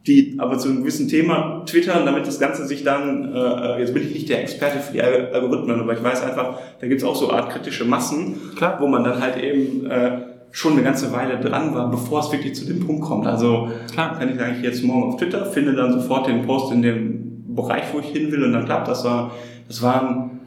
die 0.07 0.37
aber 0.39 0.59
zu 0.59 0.69
einem 0.69 0.79
gewissen 0.79 1.09
Thema 1.09 1.65
twittern, 1.67 2.07
damit 2.07 2.27
das 2.27 2.39
Ganze 2.39 2.67
sich 2.67 2.85
dann, 2.85 3.35
äh, 3.35 3.81
jetzt 3.81 3.93
bin 3.93 4.05
ich 4.05 4.15
nicht 4.15 4.29
der 4.29 4.43
Experte 4.43 4.79
für 4.79 4.93
die 4.93 5.03
Algorithmen, 5.03 5.81
aber 5.81 5.93
ich 5.95 6.03
weiß 6.03 6.23
einfach, 6.23 6.59
da 6.81 6.87
gibt 6.87 7.03
es 7.03 7.07
auch 7.07 7.17
so 7.17 7.31
Art 7.31 7.51
kritische 7.51 7.85
Massen, 7.85 8.37
Klar. 8.57 8.79
wo 8.81 8.87
man 8.87 9.03
dann 9.03 9.21
halt 9.21 9.43
eben 9.43 9.87
äh, 9.87 10.19
schon 10.53 10.73
eine 10.73 10.83
ganze 10.83 11.13
Weile 11.13 11.39
dran 11.39 11.75
war, 11.75 11.91
bevor 11.91 12.21
es 12.21 12.31
wirklich 12.31 12.55
zu 12.55 12.67
dem 12.67 12.87
Punkt 12.87 13.05
kommt. 13.05 13.27
Also 13.27 13.69
Klar. 13.93 14.19
kann 14.19 14.33
ich 14.33 14.41
eigentlich 14.41 14.65
jetzt 14.65 14.85
morgen 14.85 15.13
auf 15.13 15.17
Twitter, 15.17 15.45
finde 15.47 15.75
dann 15.75 15.93
sofort 15.93 16.29
den 16.29 16.43
Post 16.43 16.73
in 16.73 16.83
dem 16.83 17.55
Bereich, 17.55 17.85
wo 17.93 17.99
ich 17.99 18.07
hin 18.07 18.31
will 18.31 18.45
und 18.45 18.53
dann 18.53 18.65
klappt 18.65 18.87
das. 18.87 19.05
War, 19.05 19.33
das 19.67 19.83
waren 19.83 20.41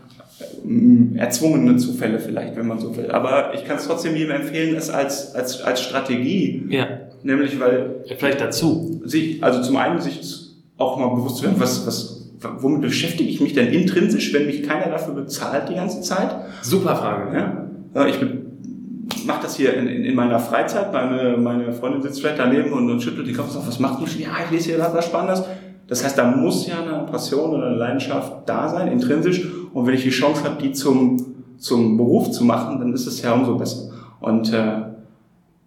äh, 0.65 1.17
erzwungene 1.17 1.75
Zufälle 1.77 2.19
vielleicht, 2.19 2.55
wenn 2.55 2.67
man 2.67 2.79
so 2.79 2.95
will. 2.95 3.11
Aber 3.11 3.53
ich 3.53 3.65
kann 3.65 3.77
es 3.77 3.87
trotzdem 3.87 4.15
jedem 4.15 4.35
empfehlen, 4.35 4.75
es 4.75 4.89
als, 4.89 5.35
als, 5.35 5.61
als 5.61 5.81
Strategie. 5.81 6.63
Ja. 6.69 6.87
Nämlich, 7.23 7.59
weil. 7.59 8.03
Vielleicht 8.17 8.41
dazu. 8.41 9.01
Sich, 9.05 9.43
also 9.43 9.61
zum 9.61 9.77
einen 9.77 9.99
sich 9.99 10.21
auch 10.77 10.97
mal 10.97 11.09
bewusst 11.09 11.37
zu 11.37 11.43
werden, 11.43 11.59
was, 11.59 11.85
was, 11.85 12.31
womit 12.59 12.81
beschäftige 12.81 13.29
ich 13.29 13.41
mich 13.41 13.53
denn 13.53 13.67
intrinsisch, 13.67 14.33
wenn 14.33 14.45
mich 14.45 14.63
keiner 14.63 14.89
dafür 14.89 15.13
bezahlt 15.13 15.69
die 15.69 15.75
ganze 15.75 16.01
Zeit? 16.01 16.35
Super 16.61 16.95
Frage. 16.95 17.37
Ja. 17.37 18.05
Ich 18.05 18.19
mache 19.25 19.43
das 19.43 19.55
hier 19.55 19.73
in, 19.73 19.87
in, 19.87 20.05
in, 20.05 20.15
meiner 20.15 20.39
Freizeit. 20.39 20.93
Meine, 20.93 21.37
meine 21.37 21.73
Freundin 21.73 22.01
sitzt 22.01 22.21
vielleicht 22.21 22.39
daneben 22.39 22.71
und, 22.71 22.89
und 22.89 23.01
schüttelt 23.01 23.27
die 23.27 23.33
Kopf 23.33 23.47
und 23.47 23.53
sagt, 23.53 23.67
was 23.67 23.79
macht 23.79 24.01
du 24.01 24.07
schon? 24.07 24.21
Ja, 24.21 24.29
ich 24.45 24.51
lese 24.51 24.69
hier 24.69 24.79
was 24.79 25.05
Spannendes. 25.05 25.43
Das 25.87 26.03
heißt, 26.03 26.17
da 26.17 26.29
muss 26.29 26.67
ja 26.67 26.83
eine 26.83 27.05
Passion 27.05 27.49
oder 27.49 27.67
eine 27.67 27.75
Leidenschaft 27.75 28.47
da 28.47 28.69
sein, 28.69 28.91
intrinsisch. 28.91 29.43
Und 29.73 29.87
wenn 29.87 29.95
ich 29.95 30.03
die 30.03 30.11
Chance 30.11 30.43
habe, 30.43 30.61
die 30.61 30.71
zum, 30.71 31.17
zum 31.57 31.97
Beruf 31.97 32.31
zu 32.31 32.43
machen, 32.43 32.79
dann 32.79 32.93
ist 32.93 33.07
es 33.07 33.21
ja 33.21 33.33
umso 33.33 33.55
besser. 33.57 33.91
Und 34.19 34.53
äh, 34.53 34.81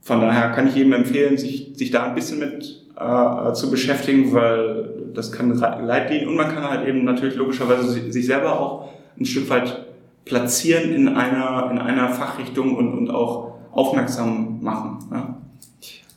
von 0.03 0.21
daher 0.21 0.51
kann 0.51 0.67
ich 0.67 0.75
jedem 0.75 0.93
empfehlen, 0.93 1.39
sich, 1.39 1.73
sich 1.75 1.91
da 1.91 2.05
ein 2.05 2.15
bisschen 2.15 2.41
mit 2.41 2.83
äh, 2.99 3.53
zu 3.53 3.71
beschäftigen, 3.71 4.33
weil 4.33 4.91
das 5.15 5.31
kann 5.31 5.57
Leid 5.57 6.27
und 6.27 6.35
man 6.37 6.53
kann 6.53 6.69
halt 6.69 6.89
eben 6.89 7.05
natürlich 7.05 7.37
logischerweise 7.37 7.89
sich 7.89 8.27
selber 8.27 8.59
auch 8.59 8.91
ein 9.19 9.25
Stück 9.25 9.49
weit 9.49 9.87
platzieren 10.25 10.93
in 10.93 11.09
einer, 11.09 11.71
in 11.71 11.79
einer 11.79 12.09
Fachrichtung 12.09 12.77
und, 12.77 12.93
und 12.93 13.11
auch 13.11 13.55
aufmerksam 13.73 14.63
machen. 14.63 14.99
Ja. 15.11 15.37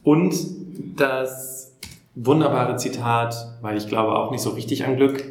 Und 0.04 0.36
das 0.96 1.74
wunderbare 2.16 2.78
Zitat, 2.78 3.36
weil 3.62 3.78
ich 3.78 3.88
glaube 3.88 4.16
auch 4.16 4.32
nicht 4.32 4.42
so 4.42 4.52
richtig 4.52 4.86
an 4.86 4.98
Glück. 4.98 5.24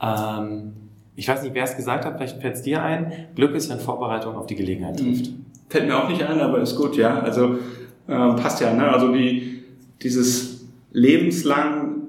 Ähm, 0.00 0.72
ich 1.16 1.28
weiß 1.28 1.42
nicht, 1.42 1.54
wer 1.54 1.64
es 1.64 1.76
gesagt 1.76 2.04
hat, 2.04 2.16
vielleicht 2.16 2.40
fällt 2.40 2.54
es 2.54 2.62
dir 2.62 2.82
ein. 2.82 3.12
Glück 3.34 3.54
ist, 3.54 3.70
wenn 3.70 3.78
Vorbereitung 3.78 4.36
auf 4.36 4.46
die 4.46 4.56
Gelegenheit 4.56 4.98
trifft. 4.98 5.26
Mhm. 5.26 5.44
Fällt 5.68 5.86
mir 5.86 6.02
auch 6.02 6.08
nicht 6.08 6.22
ein, 6.22 6.40
aber 6.40 6.60
ist 6.60 6.76
gut, 6.76 6.96
ja. 6.96 7.20
Also 7.20 7.58
äh, 8.06 8.12
passt 8.12 8.60
ja, 8.60 8.72
ne? 8.72 8.90
Also 8.90 9.12
die, 9.12 9.62
dieses 10.02 10.66
lebenslang 10.92 12.02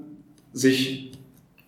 sich 0.53 1.11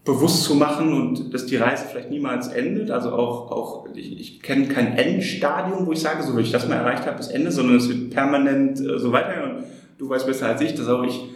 bewusst 0.03 0.43
zu 0.43 0.55
machen 0.55 0.93
und 0.93 1.33
dass 1.33 1.45
die 1.45 1.57
Reise 1.57 1.85
vielleicht 1.89 2.09
niemals 2.09 2.47
endet. 2.47 2.91
Also 2.91 3.11
auch, 3.11 3.51
auch 3.51 3.87
ich, 3.93 4.19
ich 4.19 4.41
kenne 4.41 4.67
kein 4.67 4.97
Endstadium, 4.97 5.85
wo 5.85 5.91
ich 5.91 5.99
sage, 5.99 6.23
so 6.23 6.37
wie 6.37 6.41
ich 6.41 6.51
das 6.51 6.67
mal 6.67 6.75
erreicht 6.75 7.05
habe, 7.05 7.17
das 7.17 7.27
Ende, 7.27 7.51
sondern 7.51 7.77
es 7.77 7.89
wird 7.89 8.11
permanent 8.11 8.79
äh, 8.79 8.99
so 8.99 9.11
weitergehen. 9.11 9.57
Und 9.57 9.63
du 9.97 10.09
weißt 10.09 10.25
besser 10.25 10.47
als 10.47 10.61
ich, 10.61 10.75
dass 10.75 10.87
auch 10.87 11.03
ich 11.03 11.29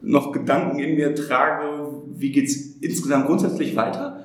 noch 0.00 0.32
Gedanken 0.32 0.78
in 0.78 0.96
mir 0.96 1.14
trage, 1.14 1.88
wie 2.14 2.30
geht's 2.30 2.76
insgesamt 2.80 3.26
grundsätzlich 3.26 3.76
weiter. 3.76 4.24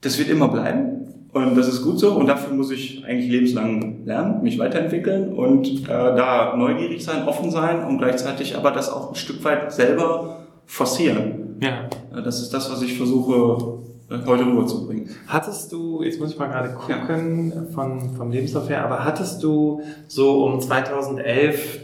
Das 0.00 0.18
wird 0.18 0.28
immer 0.28 0.48
bleiben 0.48 0.97
und 1.32 1.56
das 1.56 1.68
ist 1.68 1.82
gut 1.82 1.98
so 1.98 2.12
und 2.12 2.26
dafür 2.26 2.54
muss 2.54 2.70
ich 2.70 3.04
eigentlich 3.04 3.30
lebenslang 3.30 4.04
lernen, 4.06 4.42
mich 4.42 4.58
weiterentwickeln 4.58 5.32
und 5.32 5.84
äh, 5.84 5.86
da 5.86 6.54
neugierig 6.56 7.04
sein, 7.04 7.26
offen 7.28 7.50
sein 7.50 7.84
und 7.84 7.98
gleichzeitig 7.98 8.56
aber 8.56 8.70
das 8.70 8.90
auch 8.90 9.10
ein 9.10 9.14
Stück 9.14 9.44
weit 9.44 9.72
selber 9.72 10.46
forcieren. 10.66 11.58
Ja. 11.60 11.88
Das 12.22 12.40
ist 12.40 12.54
das, 12.54 12.70
was 12.70 12.82
ich 12.82 12.96
versuche 12.96 13.78
äh, 14.10 14.26
heute 14.26 14.46
rüberzubringen. 14.46 15.10
Hattest 15.26 15.70
du, 15.72 16.02
jetzt 16.02 16.18
muss 16.18 16.32
ich 16.32 16.38
mal 16.38 16.46
gerade 16.46 16.70
gucken 16.70 17.52
ja. 17.54 17.62
von, 17.74 18.14
vom 18.16 18.30
Lebenslauf 18.30 18.68
her, 18.70 18.84
aber 18.84 19.04
hattest 19.04 19.42
du 19.42 19.82
so 20.06 20.44
um 20.44 20.60
2011 20.60 21.80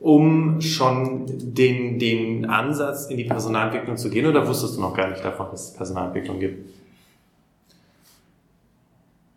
um 0.00 0.60
schon 0.60 1.24
den, 1.26 1.98
den 1.98 2.46
Ansatz 2.46 3.06
in 3.06 3.16
die 3.16 3.24
Personalentwicklung 3.24 3.96
zu 3.96 4.08
gehen 4.08 4.26
oder 4.26 4.46
wusstest 4.46 4.76
du 4.76 4.80
noch 4.80 4.94
gar 4.94 5.08
nicht 5.10 5.24
davon, 5.24 5.48
dass 5.50 5.70
es 5.70 5.74
Personalentwicklung 5.74 6.38
gibt? 6.38 6.70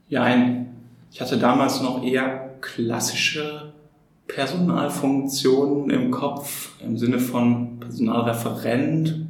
Ja, 0.10 0.24
ein, 0.24 0.76
ich 1.12 1.22
hatte 1.22 1.38
damals 1.38 1.82
noch 1.82 2.04
eher 2.04 2.56
klassische 2.62 3.74
Personalfunktionen 4.28 5.92
im 5.92 6.10
Kopf, 6.10 6.72
im 6.84 6.98
Sinne 6.98 7.20
von 7.20 7.80
Personalreferent, 7.80 9.28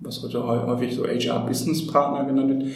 was 0.00 0.22
heute 0.22 0.44
häufig 0.44 0.94
so 0.94 1.04
HR-Business-Partner 1.04 2.24
genannt 2.24 2.64
wird. 2.64 2.74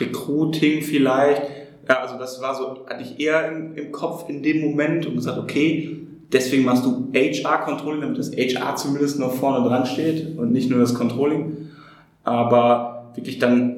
Recruiting 0.00 0.82
vielleicht. 0.82 1.42
Ja, 1.88 2.00
also 2.00 2.18
das 2.18 2.40
war 2.42 2.56
so, 2.56 2.84
hatte 2.88 3.02
ich 3.02 3.20
eher 3.20 3.48
im, 3.48 3.76
im 3.76 3.92
Kopf 3.92 4.28
in 4.28 4.42
dem 4.42 4.60
Moment 4.60 5.06
und 5.06 5.14
gesagt, 5.14 5.38
okay, 5.38 6.04
deswegen 6.32 6.64
machst 6.64 6.84
du 6.84 7.12
HR-Controlling, 7.14 8.00
damit 8.00 8.18
das 8.18 8.32
HR 8.32 8.74
zumindest 8.74 9.20
noch 9.20 9.32
vorne 9.32 9.66
dran 9.68 9.86
steht 9.86 10.36
und 10.36 10.50
nicht 10.50 10.68
nur 10.68 10.80
das 10.80 10.94
Controlling. 10.94 11.68
Aber 12.24 13.12
wirklich 13.14 13.38
dann 13.38 13.73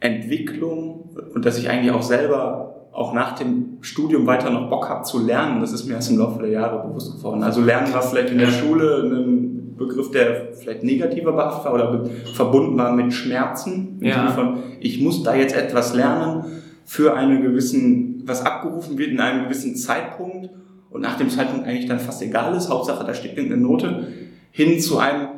Entwicklung 0.00 1.10
und 1.34 1.44
dass 1.44 1.58
ich 1.58 1.68
eigentlich 1.68 1.92
auch 1.92 2.02
selber 2.02 2.88
auch 2.92 3.12
nach 3.12 3.38
dem 3.38 3.78
Studium 3.80 4.26
weiter 4.26 4.50
noch 4.50 4.68
Bock 4.68 4.88
habe 4.88 5.04
zu 5.04 5.24
lernen, 5.24 5.60
das 5.60 5.72
ist 5.72 5.86
mir 5.86 5.94
erst 5.94 6.10
im 6.10 6.18
Laufe 6.18 6.40
der 6.40 6.50
Jahre 6.50 6.88
bewusst 6.88 7.16
geworden. 7.16 7.42
Also 7.42 7.60
lernen 7.60 7.92
war 7.92 8.02
vielleicht 8.02 8.30
in 8.30 8.38
der 8.38 8.48
Schule 8.48 9.02
ein 9.04 9.76
Begriff, 9.76 10.10
der 10.10 10.48
vielleicht 10.52 10.82
negativer 10.82 11.32
behaftet 11.32 11.64
war 11.64 11.74
oder 11.74 12.04
verbunden 12.34 12.76
war 12.76 12.92
mit 12.92 13.12
Schmerzen. 13.12 13.98
Im 14.00 14.06
Ja. 14.06 14.14
Sinne 14.14 14.30
von, 14.30 14.62
ich 14.80 15.00
muss 15.00 15.22
da 15.22 15.36
jetzt 15.36 15.56
etwas 15.56 15.94
lernen 15.94 16.44
für 16.84 17.14
einen 17.14 17.42
gewissen, 17.42 18.22
was 18.26 18.44
abgerufen 18.44 18.98
wird 18.98 19.10
in 19.10 19.20
einem 19.20 19.44
gewissen 19.44 19.76
Zeitpunkt 19.76 20.50
und 20.90 21.00
nach 21.00 21.16
dem 21.16 21.30
Zeitpunkt 21.30 21.66
eigentlich 21.66 21.86
dann 21.86 22.00
fast 22.00 22.22
egal 22.22 22.56
ist, 22.56 22.68
Hauptsache 22.68 23.06
da 23.06 23.14
steht 23.14 23.36
irgendeine 23.36 23.62
Note, 23.62 24.08
hin 24.50 24.80
zu 24.80 24.98
einem, 24.98 25.28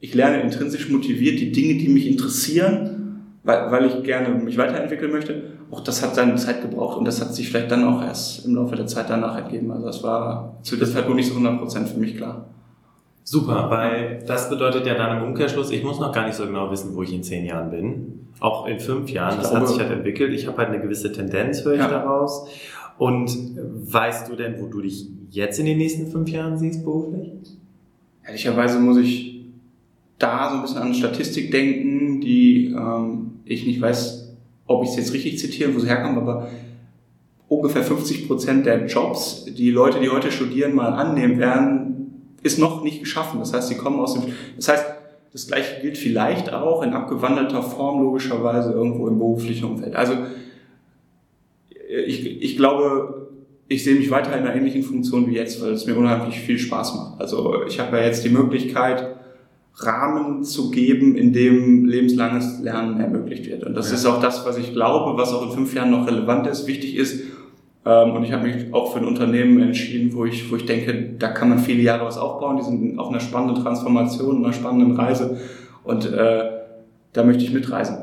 ich 0.00 0.14
lerne 0.14 0.40
intrinsisch 0.40 0.88
motiviert 0.88 1.40
die 1.40 1.52
Dinge, 1.52 1.74
die 1.74 1.88
mich 1.88 2.06
interessieren, 2.06 2.93
weil, 3.44 3.70
weil 3.70 3.86
ich 3.86 4.02
gerne 4.02 4.28
mich 4.30 4.58
weiterentwickeln 4.58 5.12
möchte. 5.12 5.42
Auch 5.70 5.80
das 5.80 6.02
hat 6.02 6.14
seine 6.14 6.34
Zeit 6.36 6.62
gebraucht 6.62 6.98
und 6.98 7.04
das 7.04 7.20
hat 7.20 7.34
sich 7.34 7.48
vielleicht 7.48 7.70
dann 7.70 7.84
auch 7.84 8.02
erst 8.02 8.46
im 8.46 8.54
Laufe 8.54 8.74
der 8.76 8.86
Zeit 8.86 9.08
danach 9.10 9.36
ergeben. 9.36 9.70
Also 9.70 9.86
das 9.86 10.02
war 10.02 10.56
zu 10.62 10.76
der 10.76 10.88
Zeit 10.88 11.08
wohl 11.08 11.14
nicht 11.14 11.30
so 11.32 11.38
100% 11.38 11.86
für 11.86 11.98
mich 11.98 12.16
klar. 12.16 12.46
Super, 13.26 13.70
weil 13.70 14.22
das 14.26 14.50
bedeutet 14.50 14.86
ja 14.86 14.94
dann 14.94 15.18
im 15.18 15.24
Umkehrschluss, 15.28 15.70
ich 15.70 15.82
muss 15.82 15.98
noch 15.98 16.12
gar 16.12 16.26
nicht 16.26 16.34
so 16.36 16.46
genau 16.46 16.70
wissen, 16.70 16.94
wo 16.94 17.02
ich 17.02 17.12
in 17.14 17.22
zehn 17.22 17.44
Jahren 17.46 17.70
bin. 17.70 18.26
Auch 18.40 18.66
in 18.66 18.78
fünf 18.80 19.08
Jahren, 19.10 19.38
das 19.38 19.48
glaube- 19.50 19.62
hat 19.66 19.68
sich 19.68 19.78
halt 19.80 19.90
entwickelt. 19.92 20.32
Ich 20.34 20.46
habe 20.46 20.58
halt 20.58 20.68
eine 20.68 20.80
gewisse 20.80 21.10
Tendenz, 21.12 21.64
höre 21.64 21.74
ich 21.74 21.78
Ja. 21.80 21.88
daraus. 21.88 22.46
Und 22.98 23.30
weißt 23.56 24.30
du 24.30 24.36
denn, 24.36 24.60
wo 24.60 24.66
du 24.66 24.82
dich 24.82 25.08
jetzt 25.30 25.58
in 25.58 25.66
den 25.66 25.78
nächsten 25.78 26.06
fünf 26.08 26.28
Jahren 26.30 26.58
siehst 26.58 26.84
beruflich? 26.84 27.30
Ehrlicherweise 28.26 28.78
muss 28.78 28.98
ich 28.98 29.46
da 30.18 30.50
so 30.50 30.56
ein 30.56 30.62
bisschen 30.62 30.78
an 30.82 30.94
Statistik 30.94 31.50
denken, 31.50 32.20
die 32.20 32.66
ähm, 32.66 33.23
ich 33.44 33.66
nicht 33.66 33.80
weiß, 33.80 34.34
ob 34.66 34.82
ich 34.84 34.90
es 34.90 34.96
jetzt 34.96 35.12
richtig 35.12 35.38
zitiere, 35.38 35.74
wo 35.74 35.78
sie 35.78 35.88
herkommt, 35.88 36.18
aber 36.18 36.48
ungefähr 37.48 37.82
50 37.82 38.26
Prozent 38.26 38.66
der 38.66 38.86
Jobs, 38.86 39.44
die 39.46 39.70
Leute, 39.70 40.00
die 40.00 40.08
heute 40.08 40.30
studieren, 40.32 40.74
mal 40.74 40.92
annehmen 40.92 41.38
werden, 41.38 42.34
ist 42.42 42.58
noch 42.58 42.82
nicht 42.82 43.00
geschaffen. 43.00 43.38
Das 43.40 43.52
heißt, 43.52 43.68
sie 43.68 43.76
kommen 43.76 44.00
aus 44.00 44.14
dem, 44.14 44.32
das 44.56 44.68
heißt, 44.68 44.84
das 45.32 45.46
gleiche 45.48 45.80
gilt 45.80 45.98
vielleicht 45.98 46.52
auch 46.52 46.82
in 46.82 46.92
abgewandelter 46.92 47.62
Form 47.62 48.02
logischerweise 48.02 48.72
irgendwo 48.72 49.08
im 49.08 49.18
beruflichen 49.18 49.64
Umfeld. 49.64 49.96
Also 49.96 50.14
ich, 52.06 52.42
ich 52.42 52.56
glaube, 52.56 53.28
ich 53.66 53.82
sehe 53.82 53.96
mich 53.96 54.10
weiter 54.10 54.36
in 54.36 54.44
einer 54.44 54.54
ähnlichen 54.54 54.82
Funktion 54.82 55.26
wie 55.26 55.34
jetzt, 55.34 55.60
weil 55.60 55.72
es 55.72 55.86
mir 55.86 55.96
unheimlich 55.96 56.38
viel 56.38 56.58
Spaß 56.58 56.94
macht. 56.94 57.20
Also 57.20 57.64
ich 57.66 57.80
habe 57.80 57.96
ja 57.96 58.04
jetzt 58.04 58.24
die 58.24 58.28
Möglichkeit, 58.30 59.16
Rahmen 59.76 60.44
zu 60.44 60.70
geben, 60.70 61.16
in 61.16 61.32
dem 61.32 61.84
lebenslanges 61.84 62.60
Lernen 62.60 63.00
ermöglicht 63.00 63.46
wird. 63.46 63.64
Und 63.64 63.74
das 63.74 63.90
Ja. 63.90 63.96
ist 63.96 64.06
auch 64.06 64.20
das, 64.20 64.46
was 64.46 64.56
ich 64.56 64.72
glaube, 64.72 65.18
was 65.20 65.32
auch 65.32 65.42
in 65.46 65.50
fünf 65.52 65.74
Jahren 65.74 65.90
noch 65.90 66.06
relevant 66.06 66.46
ist, 66.46 66.66
wichtig 66.66 66.96
ist. 66.96 67.24
Ähm, 67.86 68.12
Und 68.12 68.24
ich 68.24 68.32
habe 68.32 68.46
mich 68.46 68.72
auch 68.72 68.92
für 68.92 69.00
ein 69.00 69.04
Unternehmen 69.04 69.60
entschieden, 69.60 70.14
wo 70.14 70.24
ich, 70.24 70.50
wo 70.50 70.56
ich 70.56 70.64
denke, 70.64 71.16
da 71.18 71.28
kann 71.28 71.48
man 71.50 71.58
viele 71.58 71.82
Jahre 71.82 72.06
was 72.06 72.16
aufbauen. 72.16 72.56
Die 72.56 72.62
sind 72.62 72.98
auf 72.98 73.08
einer 73.10 73.20
spannenden 73.20 73.62
Transformation, 73.62 74.44
einer 74.44 74.54
spannenden 74.54 74.96
Reise. 74.96 75.38
Und 75.82 76.10
äh, 76.10 76.44
da 77.12 77.24
möchte 77.24 77.44
ich 77.44 77.52
mitreisen. 77.52 77.98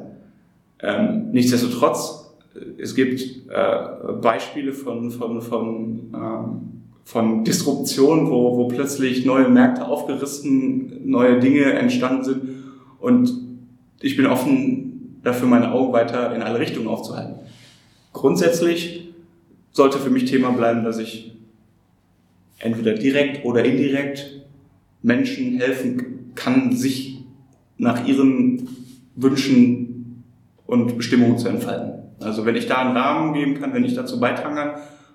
Ähm, 0.83 1.31
nichtsdestotrotz, 1.31 2.35
äh, 2.53 2.81
es 2.81 2.93
gibt 2.95 3.21
äh, 3.49 4.13
Beispiele 4.21 4.73
von, 4.73 5.09
von, 5.09 5.41
von, 5.41 5.99
ähm, 6.13 6.80
von 7.03 7.43
Disruption, 7.43 8.29
wo, 8.29 8.57
wo 8.57 8.67
plötzlich 8.67 9.25
neue 9.25 9.49
Märkte 9.49 9.85
aufgerissen, 9.85 11.09
neue 11.09 11.39
Dinge 11.39 11.73
entstanden 11.73 12.23
sind. 12.23 12.41
Und 12.99 13.31
ich 14.01 14.15
bin 14.15 14.27
offen 14.27 15.19
dafür, 15.23 15.47
meine 15.47 15.71
Augen 15.71 15.93
weiter 15.93 16.35
in 16.35 16.41
alle 16.41 16.59
Richtungen 16.59 16.87
aufzuhalten. 16.87 17.35
Grundsätzlich 18.13 19.09
sollte 19.71 19.97
für 19.97 20.09
mich 20.09 20.25
Thema 20.25 20.51
bleiben, 20.51 20.83
dass 20.83 20.99
ich 20.99 21.35
entweder 22.59 22.93
direkt 22.93 23.45
oder 23.45 23.63
indirekt 23.63 24.41
Menschen 25.01 25.57
helfen 25.57 26.31
kann, 26.35 26.75
sich 26.75 27.23
nach 27.77 28.05
ihren 28.05 28.67
Wünschen 29.15 30.23
und 30.67 30.97
Bestimmungen 30.97 31.37
zu 31.37 31.49
entfalten. 31.49 31.93
Also 32.19 32.45
wenn 32.45 32.55
ich 32.55 32.67
da 32.67 32.77
einen 32.77 32.95
Rahmen 32.95 33.33
geben 33.33 33.59
kann, 33.59 33.73
wenn 33.73 33.83
ich 33.83 33.95
dazu 33.95 34.19
beitragen 34.19 34.55
kann, 34.55 34.71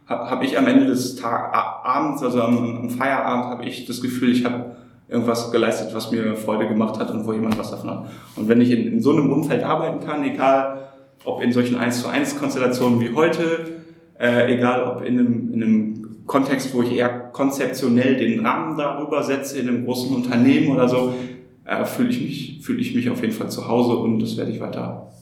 habe 0.06 0.30
hab 0.30 0.42
ich 0.42 0.56
am 0.56 0.66
Ende 0.66 0.86
des 0.86 1.16
Tag, 1.16 1.52
Abends, 1.52 2.22
also 2.22 2.42
am, 2.42 2.76
am 2.76 2.90
Feierabend, 2.90 3.46
habe 3.46 3.64
ich 3.64 3.86
das 3.86 4.00
Gefühl, 4.00 4.30
ich 4.30 4.44
habe 4.44 4.76
irgendwas 5.08 5.50
geleistet, 5.52 5.94
was 5.94 6.10
mir 6.10 6.36
Freude 6.36 6.68
gemacht 6.68 6.98
hat 6.98 7.10
und 7.10 7.26
wo 7.26 7.32
jemand 7.32 7.58
was 7.58 7.70
davon 7.70 7.90
hat. 7.90 8.06
Und 8.36 8.48
wenn 8.48 8.60
ich 8.60 8.70
in, 8.70 8.92
in 8.92 9.00
so 9.00 9.12
einem 9.12 9.32
Umfeld 9.32 9.62
arbeiten 9.62 10.04
kann, 10.04 10.24
egal 10.24 10.88
ob 11.24 11.42
in 11.42 11.52
solchen 11.52 11.76
1 11.76 12.02
zu 12.02 12.08
1 12.08 12.38
Konstellationen 12.38 13.00
wie 13.00 13.14
heute, 13.14 13.76
äh, 14.18 14.52
egal 14.54 14.84
ob 14.84 15.04
in 15.04 15.18
einem, 15.18 15.52
in 15.52 15.62
einem 15.62 16.26
Kontext, 16.26 16.74
wo 16.74 16.82
ich 16.82 16.92
eher 16.92 17.08
konzeptionell 17.08 18.16
den 18.16 18.44
Rahmen 18.44 18.76
darüber 18.76 19.22
setze, 19.22 19.58
in 19.58 19.68
einem 19.68 19.84
großen 19.84 20.14
Unternehmen 20.14 20.74
oder 20.74 20.88
so, 20.88 21.14
äh, 21.64 21.84
fühle 21.84 22.10
ich 22.10 22.20
mich, 22.20 22.58
fühle 22.62 22.80
ich 22.80 22.94
mich 22.94 23.10
auf 23.10 23.20
jeden 23.20 23.32
Fall 23.32 23.50
zu 23.50 23.68
Hause 23.68 23.96
und 23.96 24.20
das 24.20 24.36
werde 24.36 24.50
ich 24.50 24.60
weiter 24.60 25.12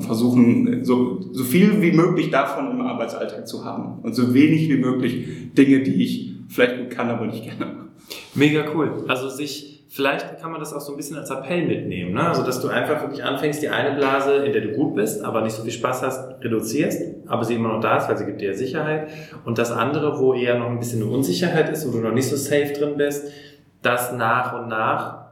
versuchen, 0.00 0.84
so, 0.84 1.20
so 1.32 1.42
viel 1.42 1.82
wie 1.82 1.92
möglich 1.92 2.30
davon 2.30 2.70
im 2.70 2.80
Arbeitsalltag 2.80 3.48
zu 3.48 3.64
haben 3.64 3.98
und 4.02 4.14
so 4.14 4.32
wenig 4.32 4.68
wie 4.68 4.76
möglich 4.76 5.52
Dinge, 5.54 5.82
die 5.82 6.02
ich 6.04 6.34
vielleicht 6.48 6.78
gut 6.78 6.90
kann, 6.90 7.10
aber 7.10 7.26
nicht 7.26 7.42
gerne 7.42 7.74
mache. 7.74 7.86
Mega 8.34 8.64
cool. 8.74 9.04
Also 9.08 9.28
sich, 9.28 9.84
vielleicht 9.88 10.38
kann 10.40 10.52
man 10.52 10.60
das 10.60 10.72
auch 10.72 10.80
so 10.80 10.92
ein 10.92 10.96
bisschen 10.96 11.16
als 11.16 11.30
Appell 11.30 11.66
mitnehmen, 11.66 12.14
ne? 12.14 12.28
Also 12.28 12.44
dass 12.44 12.60
du 12.60 12.68
einfach 12.68 13.02
wirklich 13.02 13.24
anfängst, 13.24 13.60
die 13.60 13.68
eine 13.68 13.96
Blase, 13.96 14.36
in 14.36 14.52
der 14.52 14.62
du 14.62 14.72
gut 14.72 14.94
bist, 14.94 15.24
aber 15.24 15.42
nicht 15.42 15.54
so 15.54 15.64
viel 15.64 15.72
Spaß 15.72 16.02
hast, 16.02 16.44
reduzierst, 16.44 17.02
aber 17.26 17.44
sie 17.44 17.54
immer 17.54 17.70
noch 17.70 17.80
da 17.80 17.96
ist, 17.96 18.08
weil 18.08 18.16
sie 18.16 18.26
gibt 18.26 18.40
dir 18.40 18.50
ja 18.52 18.56
Sicherheit. 18.56 19.08
Und 19.44 19.58
das 19.58 19.72
andere, 19.72 20.20
wo 20.20 20.32
eher 20.32 20.58
noch 20.58 20.68
ein 20.68 20.78
bisschen 20.78 21.02
eine 21.02 21.10
Unsicherheit 21.10 21.68
ist, 21.70 21.88
wo 21.88 21.90
du 21.90 21.98
noch 21.98 22.12
nicht 22.12 22.28
so 22.28 22.36
safe 22.36 22.72
drin 22.72 22.96
bist, 22.96 23.32
das 23.82 24.12
nach 24.12 24.62
und 24.62 24.68
nach 24.68 25.26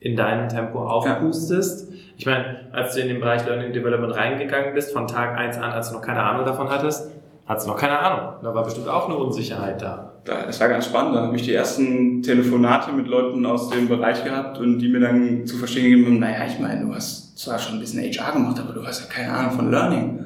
in 0.00 0.14
deinem 0.14 0.48
Tempo 0.48 0.78
aufpustest. 0.80 1.88
Ich 2.18 2.26
meine, 2.26 2.66
als 2.72 2.94
du 2.94 3.00
in 3.00 3.06
den 3.08 3.20
Bereich 3.20 3.46
Learning 3.46 3.72
Development 3.72 4.12
reingegangen 4.12 4.74
bist, 4.74 4.92
von 4.92 5.06
Tag 5.06 5.38
eins 5.38 5.56
an, 5.56 5.70
als 5.70 5.90
du 5.90 5.94
noch 5.94 6.02
keine 6.02 6.20
Ahnung 6.20 6.44
davon 6.44 6.68
hattest, 6.68 7.12
hattest 7.46 7.68
du 7.68 7.70
noch 7.70 7.78
keine 7.78 7.96
Ahnung. 7.96 8.34
Da 8.42 8.52
war 8.52 8.64
bestimmt 8.64 8.88
auch 8.88 9.08
eine 9.08 9.16
Unsicherheit 9.16 9.80
da. 9.80 10.14
Es 10.48 10.60
war 10.60 10.68
ganz 10.68 10.86
spannend. 10.86 11.14
Da 11.14 11.22
habe 11.22 11.36
ich 11.36 11.42
die 11.42 11.54
ersten 11.54 12.20
Telefonate 12.20 12.90
mit 12.90 13.06
Leuten 13.06 13.46
aus 13.46 13.70
dem 13.70 13.86
Bereich 13.86 14.24
gehabt 14.24 14.58
und 14.58 14.80
die 14.80 14.88
mir 14.88 14.98
dann 14.98 15.46
zu 15.46 15.56
verstehen 15.58 15.84
gegeben 15.84 16.06
haben, 16.06 16.18
naja, 16.18 16.44
ich 16.44 16.58
meine, 16.58 16.84
du 16.84 16.92
hast 16.92 17.38
zwar 17.38 17.56
schon 17.56 17.76
ein 17.76 17.80
bisschen 17.80 18.02
HR 18.02 18.32
gemacht, 18.32 18.58
aber 18.58 18.72
du 18.72 18.84
hast 18.84 19.00
ja 19.00 19.06
keine 19.06 19.32
Ahnung 19.32 19.52
von 19.52 19.70
Learning. 19.70 20.24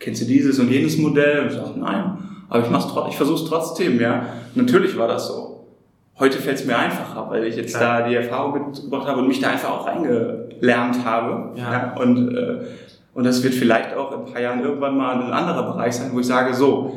Kennst 0.00 0.22
du 0.22 0.26
dieses 0.26 0.58
und 0.58 0.68
jenes 0.68 0.98
Modell? 0.98 1.42
Und 1.42 1.46
ich 1.46 1.54
sage, 1.54 1.78
nein, 1.78 2.18
aber 2.48 2.64
ich, 2.64 2.70
mach's 2.70 2.86
ich 3.08 3.16
versuche 3.16 3.44
es 3.44 3.48
trotzdem, 3.48 4.00
ja. 4.00 4.26
Natürlich 4.56 4.98
war 4.98 5.06
das 5.06 5.28
so. 5.28 5.49
Heute 6.20 6.38
fällt 6.38 6.58
es 6.58 6.66
mir 6.66 6.78
einfacher, 6.78 7.30
weil 7.30 7.44
ich 7.44 7.56
jetzt 7.56 7.74
Klar. 7.76 8.02
da 8.02 8.08
die 8.08 8.14
Erfahrung 8.14 8.68
mitgebracht 8.68 9.08
habe 9.08 9.20
und 9.22 9.28
mich 9.28 9.40
da 9.40 9.50
einfach 9.50 9.70
auch 9.70 9.86
reingelernt 9.86 11.02
habe. 11.02 11.58
Ja. 11.58 11.94
Und, 11.98 12.36
äh, 12.36 12.58
und 13.14 13.24
das 13.24 13.42
wird 13.42 13.54
vielleicht 13.54 13.94
auch 13.94 14.12
in 14.12 14.18
ein 14.26 14.32
paar 14.32 14.42
Jahren 14.42 14.62
irgendwann 14.62 14.98
mal 14.98 15.14
ein 15.14 15.32
anderer 15.32 15.62
Bereich 15.72 15.94
sein, 15.94 16.10
wo 16.12 16.20
ich 16.20 16.26
sage, 16.26 16.52
so, 16.52 16.94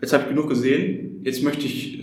jetzt 0.00 0.12
habe 0.12 0.24
ich 0.24 0.28
genug 0.30 0.48
gesehen, 0.48 1.20
jetzt 1.22 1.44
möchte 1.44 1.66
ich 1.66 2.00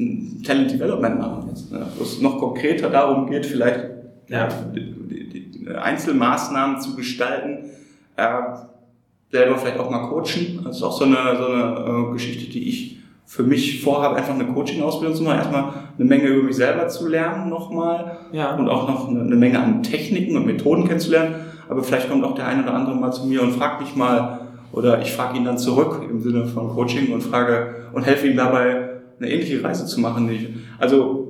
ein 0.00 0.42
Talent 0.44 0.72
Development 0.72 1.18
machen, 1.18 1.46
jetzt, 1.50 1.70
ne, 1.70 1.86
wo 1.96 2.02
es 2.02 2.20
noch 2.20 2.38
konkreter 2.38 2.90
darum 2.90 3.30
geht, 3.30 3.46
vielleicht 3.46 3.86
Ja. 4.28 4.48
Einzelmaßnahmen 5.80 6.80
zu 6.80 6.96
gestalten, 6.96 7.70
äh, 8.16 8.28
selber 9.30 9.58
vielleicht 9.58 9.78
auch 9.78 9.90
mal 9.90 10.08
coachen. 10.08 10.60
Das 10.64 10.78
ist 10.78 10.82
auch 10.82 10.96
so 10.98 11.04
eine, 11.04 11.36
so 11.36 11.46
eine 11.46 12.08
äh, 12.08 12.12
Geschichte, 12.12 12.50
die 12.50 12.68
ich 12.68 12.97
für 13.30 13.42
mich 13.42 13.82
vorhabe, 13.82 14.16
einfach 14.16 14.32
eine 14.34 14.46
Coaching-Ausbildung 14.46 15.14
zu 15.14 15.22
machen, 15.22 15.36
erstmal 15.36 15.64
eine 15.98 16.04
Menge 16.08 16.28
über 16.28 16.44
mich 16.44 16.56
selber 16.56 16.88
zu 16.88 17.06
lernen 17.08 17.50
nochmal 17.50 18.16
Ja. 18.32 18.54
und 18.56 18.70
auch 18.70 18.88
noch 18.88 19.06
eine, 19.10 19.20
eine 19.20 19.36
Menge 19.36 19.60
an 19.60 19.82
Techniken 19.82 20.34
und 20.34 20.46
Methoden 20.46 20.88
kennenzulernen. 20.88 21.34
Aber 21.68 21.82
vielleicht 21.84 22.08
kommt 22.08 22.24
auch 22.24 22.34
der 22.34 22.46
eine 22.46 22.62
oder 22.62 22.72
andere 22.72 22.96
mal 22.96 23.12
zu 23.12 23.26
mir 23.26 23.42
und 23.42 23.52
fragt 23.52 23.82
mich 23.82 23.94
mal, 23.94 24.40
oder 24.72 25.02
ich 25.02 25.12
frage 25.12 25.36
ihn 25.36 25.44
dann 25.44 25.58
zurück 25.58 26.00
im 26.08 26.20
Sinne 26.22 26.46
von 26.46 26.68
Coaching 26.70 27.12
und 27.12 27.22
frage 27.22 27.74
und 27.92 28.04
helfe 28.04 28.28
ihm 28.28 28.36
dabei, 28.38 28.88
eine 29.20 29.30
ähnliche 29.30 29.62
Reise 29.62 29.84
zu 29.84 30.00
machen. 30.00 30.30
ich- 30.30 30.48
Also 30.78 31.26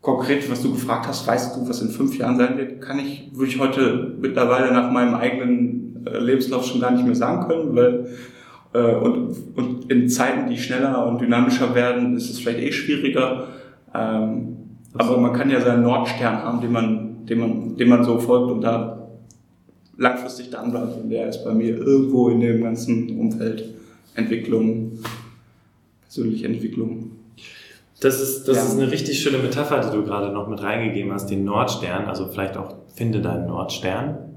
konkret, 0.00 0.50
was 0.50 0.62
du 0.62 0.72
gefragt 0.72 1.06
hast, 1.06 1.26
weißt 1.28 1.54
du, 1.56 1.68
was 1.68 1.82
in 1.82 1.90
fünf 1.90 2.16
Jahren 2.16 2.38
sein 2.38 2.56
wird, 2.56 2.80
kann 2.80 2.98
ich, 2.98 3.28
würde 3.34 3.50
ich 3.50 3.58
heute 3.60 4.14
mittlerweile 4.20 4.72
nach 4.72 4.90
meinem 4.90 5.14
eigenen 5.14 6.02
äh, 6.06 6.18
Lebenslauf 6.18 6.64
schon 6.64 6.80
gar 6.80 6.92
nicht 6.92 7.04
mehr 7.04 7.14
sagen 7.14 7.46
können, 7.46 7.76
weil 7.76 8.06
und, 8.78 9.36
und 9.56 9.90
in 9.90 10.08
Zeiten, 10.08 10.50
die 10.50 10.58
schneller 10.58 11.06
und 11.06 11.20
dynamischer 11.20 11.74
werden, 11.74 12.16
ist 12.16 12.30
es 12.30 12.40
vielleicht 12.40 12.58
eh 12.60 12.72
schwieriger. 12.72 13.48
Ähm, 13.94 14.56
aber 14.94 15.18
man 15.18 15.32
kann 15.32 15.50
ja 15.50 15.60
seinen 15.60 15.82
Nordstern 15.82 16.42
haben, 16.42 16.60
den 16.60 16.72
man, 16.72 17.26
den 17.26 17.38
man, 17.38 17.76
dem 17.76 17.88
man 17.88 18.04
so 18.04 18.18
folgt 18.18 18.50
und 18.50 18.60
da 18.60 19.08
langfristig 19.96 20.50
dran 20.50 20.70
bleibt. 20.70 20.96
Und 21.02 21.10
der 21.10 21.28
ist 21.28 21.44
bei 21.44 21.52
mir 21.52 21.76
irgendwo 21.76 22.28
in 22.28 22.40
dem 22.40 22.62
ganzen 22.62 23.18
Umfeld 23.18 23.64
Entwicklung, 24.14 24.98
persönliche 26.02 26.46
Entwicklung. 26.46 27.10
Das 28.00 28.20
ist, 28.20 28.46
das 28.48 28.56
Ja. 28.56 28.62
ist 28.64 28.78
eine 28.78 28.90
richtig 28.90 29.20
schöne 29.20 29.38
Metapher, 29.38 29.80
die 29.80 29.96
du 29.96 30.04
gerade 30.04 30.32
noch 30.32 30.48
mit 30.48 30.62
reingegeben 30.62 31.12
hast, 31.12 31.30
den 31.30 31.44
Nordstern. 31.44 32.06
Also 32.06 32.26
vielleicht 32.26 32.56
auch 32.56 32.74
finde 32.94 33.20
deinen 33.20 33.46
Nordstern. 33.46 34.33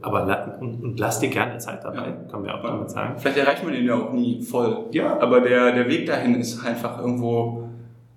Aber 0.00 0.24
la 0.24 0.56
und, 0.60 0.82
und 0.82 0.98
lass 1.00 1.20
dir 1.20 1.28
gerne 1.28 1.58
Zeit 1.58 1.84
dabei, 1.84 1.96
Ja. 2.08 2.30
kann 2.30 2.42
wir 2.44 2.54
auch 2.54 2.62
damit 2.62 2.90
sagen. 2.90 3.14
Vielleicht 3.18 3.38
erreicht 3.38 3.62
man 3.64 3.74
ihn 3.74 3.84
ja 3.84 3.94
auch 3.94 4.12
nie 4.12 4.40
voll. 4.42 4.86
Ja, 4.92 5.18
aber 5.20 5.40
der, 5.40 5.72
der 5.72 5.88
Weg 5.88 6.06
dahin 6.06 6.34
ist 6.40 6.64
einfach 6.64 6.98
irgendwo 6.98 7.64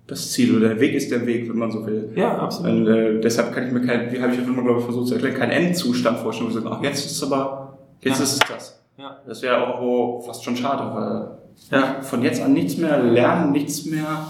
das 0.06 0.32
Ziel 0.32 0.56
oder 0.56 0.68
der 0.68 0.80
Weg 0.80 0.94
ist 0.94 1.10
der 1.10 1.26
Weg, 1.26 1.48
wenn 1.48 1.58
man 1.58 1.70
so 1.70 1.86
will. 1.86 2.10
Ja, 2.16 2.38
absolut. 2.38 2.72
Und, 2.72 2.86
äh, 2.88 3.20
deshalb 3.20 3.52
kann 3.54 3.66
ich 3.66 3.72
mir 3.72 3.82
kein, 3.82 4.10
wie 4.12 4.20
habe 4.20 4.32
ich 4.34 4.40
auch 4.40 4.46
immer, 4.46 4.62
glaube 4.62 4.78
ich, 4.80 4.84
versucht 4.84 5.08
zu 5.08 5.14
erklären, 5.14 5.34
keinen 5.36 5.50
Endzustand 5.52 6.18
vorstellen, 6.18 6.50
wo 6.52 6.56
ich 6.58 6.62
sage, 6.64 6.74
ach, 6.76 6.82
jetzt 6.82 7.04
ist 7.04 7.12
es 7.12 7.22
aber, 7.30 7.78
jetzt 8.00 8.18
Ja. 8.18 8.24
ist 8.24 8.32
es 8.32 8.38
das. 8.48 8.82
Ja. 8.98 9.16
Das 9.26 9.42
wäre 9.42 9.66
auch 9.66 9.80
wo 9.80 10.20
fast 10.20 10.42
schon 10.44 10.56
schade, 10.56 10.82
weil 10.94 11.80
ja. 11.80 12.00
von 12.02 12.22
jetzt 12.22 12.42
an 12.42 12.52
nichts 12.52 12.76
mehr 12.78 12.98
lernen, 12.98 13.52
nichts 13.52 13.84
mehr 13.86 14.26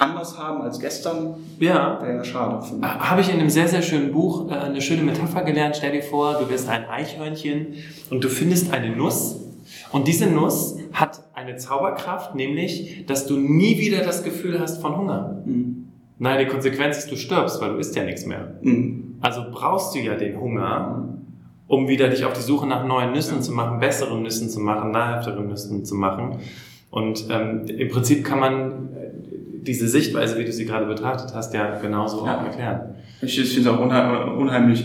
anders 0.00 0.38
haben 0.38 0.62
als 0.62 0.80
gestern, 0.80 1.34
Ja. 1.58 1.98
wäre 2.02 2.16
ja 2.16 2.24
schade. 2.24 2.64
Habe 2.82 3.20
ich 3.20 3.28
in 3.32 3.38
einem 3.38 3.50
sehr, 3.50 3.68
sehr 3.68 3.82
schönen 3.82 4.12
Buch 4.12 4.50
äh, 4.50 4.54
eine 4.54 4.80
schöne 4.80 5.02
Metapher 5.02 5.42
gelernt. 5.42 5.76
Stell 5.76 5.92
dir 5.92 6.02
vor, 6.02 6.34
du 6.40 6.46
bist 6.46 6.68
ein 6.68 6.84
Eichhörnchen 6.88 7.74
und 8.10 8.24
du 8.24 8.28
findest 8.28 8.72
eine 8.72 8.94
Nuss. 8.96 9.36
Und 9.92 10.08
diese 10.08 10.26
Nuss 10.26 10.76
hat 10.92 11.20
eine 11.34 11.56
Zauberkraft, 11.56 12.34
nämlich, 12.34 13.04
dass 13.06 13.26
du 13.26 13.36
nie 13.36 13.78
wieder 13.78 14.02
das 14.04 14.22
Gefühl 14.24 14.58
hast 14.58 14.80
von 14.80 14.96
Hunger. 14.96 15.42
Mhm. 15.44 15.88
Nein, 16.18 16.38
die 16.38 16.46
Konsequenz 16.46 16.98
ist, 16.98 17.10
du 17.10 17.16
stirbst, 17.16 17.60
weil 17.60 17.70
du 17.70 17.76
isst 17.78 17.96
ja 17.96 18.04
nichts 18.04 18.26
mehr. 18.26 18.54
Mhm. 18.62 19.16
Also 19.20 19.42
brauchst 19.50 19.94
du 19.94 19.98
ja 20.00 20.14
den 20.14 20.38
Hunger, 20.40 21.08
um 21.66 21.88
wieder 21.88 22.08
dich 22.08 22.24
auf 22.24 22.32
die 22.32 22.40
Suche 22.42 22.66
nach 22.66 22.84
neuen 22.84 23.12
Nüssen 23.12 23.42
zu 23.42 23.52
machen, 23.52 23.80
besseren 23.80 24.22
Nüssen 24.22 24.48
zu 24.48 24.60
machen, 24.60 24.90
nahrhafteren 24.90 25.46
Nüssen 25.48 25.84
zu 25.84 25.94
machen. 25.94 26.38
Und 26.90 27.26
ähm, 27.30 27.66
im 27.66 27.88
Prinzip 27.88 28.24
kann 28.24 28.40
man 28.40 28.88
diese 29.62 29.88
Sichtweise, 29.88 30.38
wie 30.38 30.44
du 30.44 30.52
sie 30.52 30.64
gerade 30.66 30.86
betrachtet 30.86 31.34
hast, 31.34 31.52
ja 31.54 31.78
genauso 31.78 32.24
Ja. 32.26 32.38
auch 32.38 32.44
erklären. 32.44 32.94
Ich 33.22 33.34
finde 33.40 33.70
es 33.70 33.76
auch 33.76 33.80
unheim- 33.80 34.36
unheimlich 34.38 34.84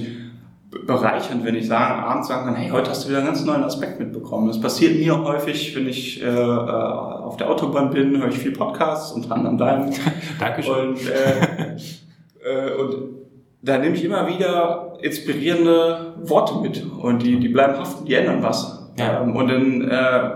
bereichernd, 0.85 1.45
wenn 1.45 1.55
ich 1.55 1.67
sagen, 1.67 2.03
abends 2.03 2.27
sagen 2.27 2.45
kann, 2.47 2.55
hey, 2.55 2.69
heute 2.69 2.89
hast 2.89 3.05
du 3.05 3.09
wieder 3.09 3.19
einen 3.19 3.27
ganz 3.27 3.45
neuen 3.45 3.63
Aspekt 3.63 3.99
mitbekommen. 3.99 4.47
Das 4.47 4.59
passiert 4.59 4.97
mir 4.99 5.23
häufig, 5.23 5.73
wenn 5.75 5.87
ich 5.87 6.21
äh, 6.21 6.25
äh, 6.25 6.29
auf 6.39 7.37
der 7.37 7.49
Autobahn 7.49 7.91
bin, 7.91 8.17
höre 8.21 8.27
ich 8.27 8.37
viel 8.37 8.51
Podcasts, 8.51 9.11
unter 9.13 9.35
anderem 9.35 9.57
deinen. 9.57 9.93
Dankeschön. 10.39 10.89
Und, 10.89 10.97
äh, 11.09 12.69
äh, 12.69 12.73
und 12.75 12.95
da 13.61 13.77
nehme 13.77 13.95
ich 13.95 14.03
immer 14.03 14.27
wieder 14.27 14.93
inspirierende 15.01 16.13
Worte 16.23 16.55
mit 16.61 16.83
und 17.01 17.23
die, 17.23 17.39
die 17.39 17.49
bleiben 17.49 17.77
haften, 17.79 18.05
die 18.05 18.13
ändern 18.13 18.43
was. 18.43 18.89
Ja. 18.97 19.21
Ähm, 19.23 19.35
und 19.35 19.47
dann, 19.47 19.81
äh, 19.89 20.29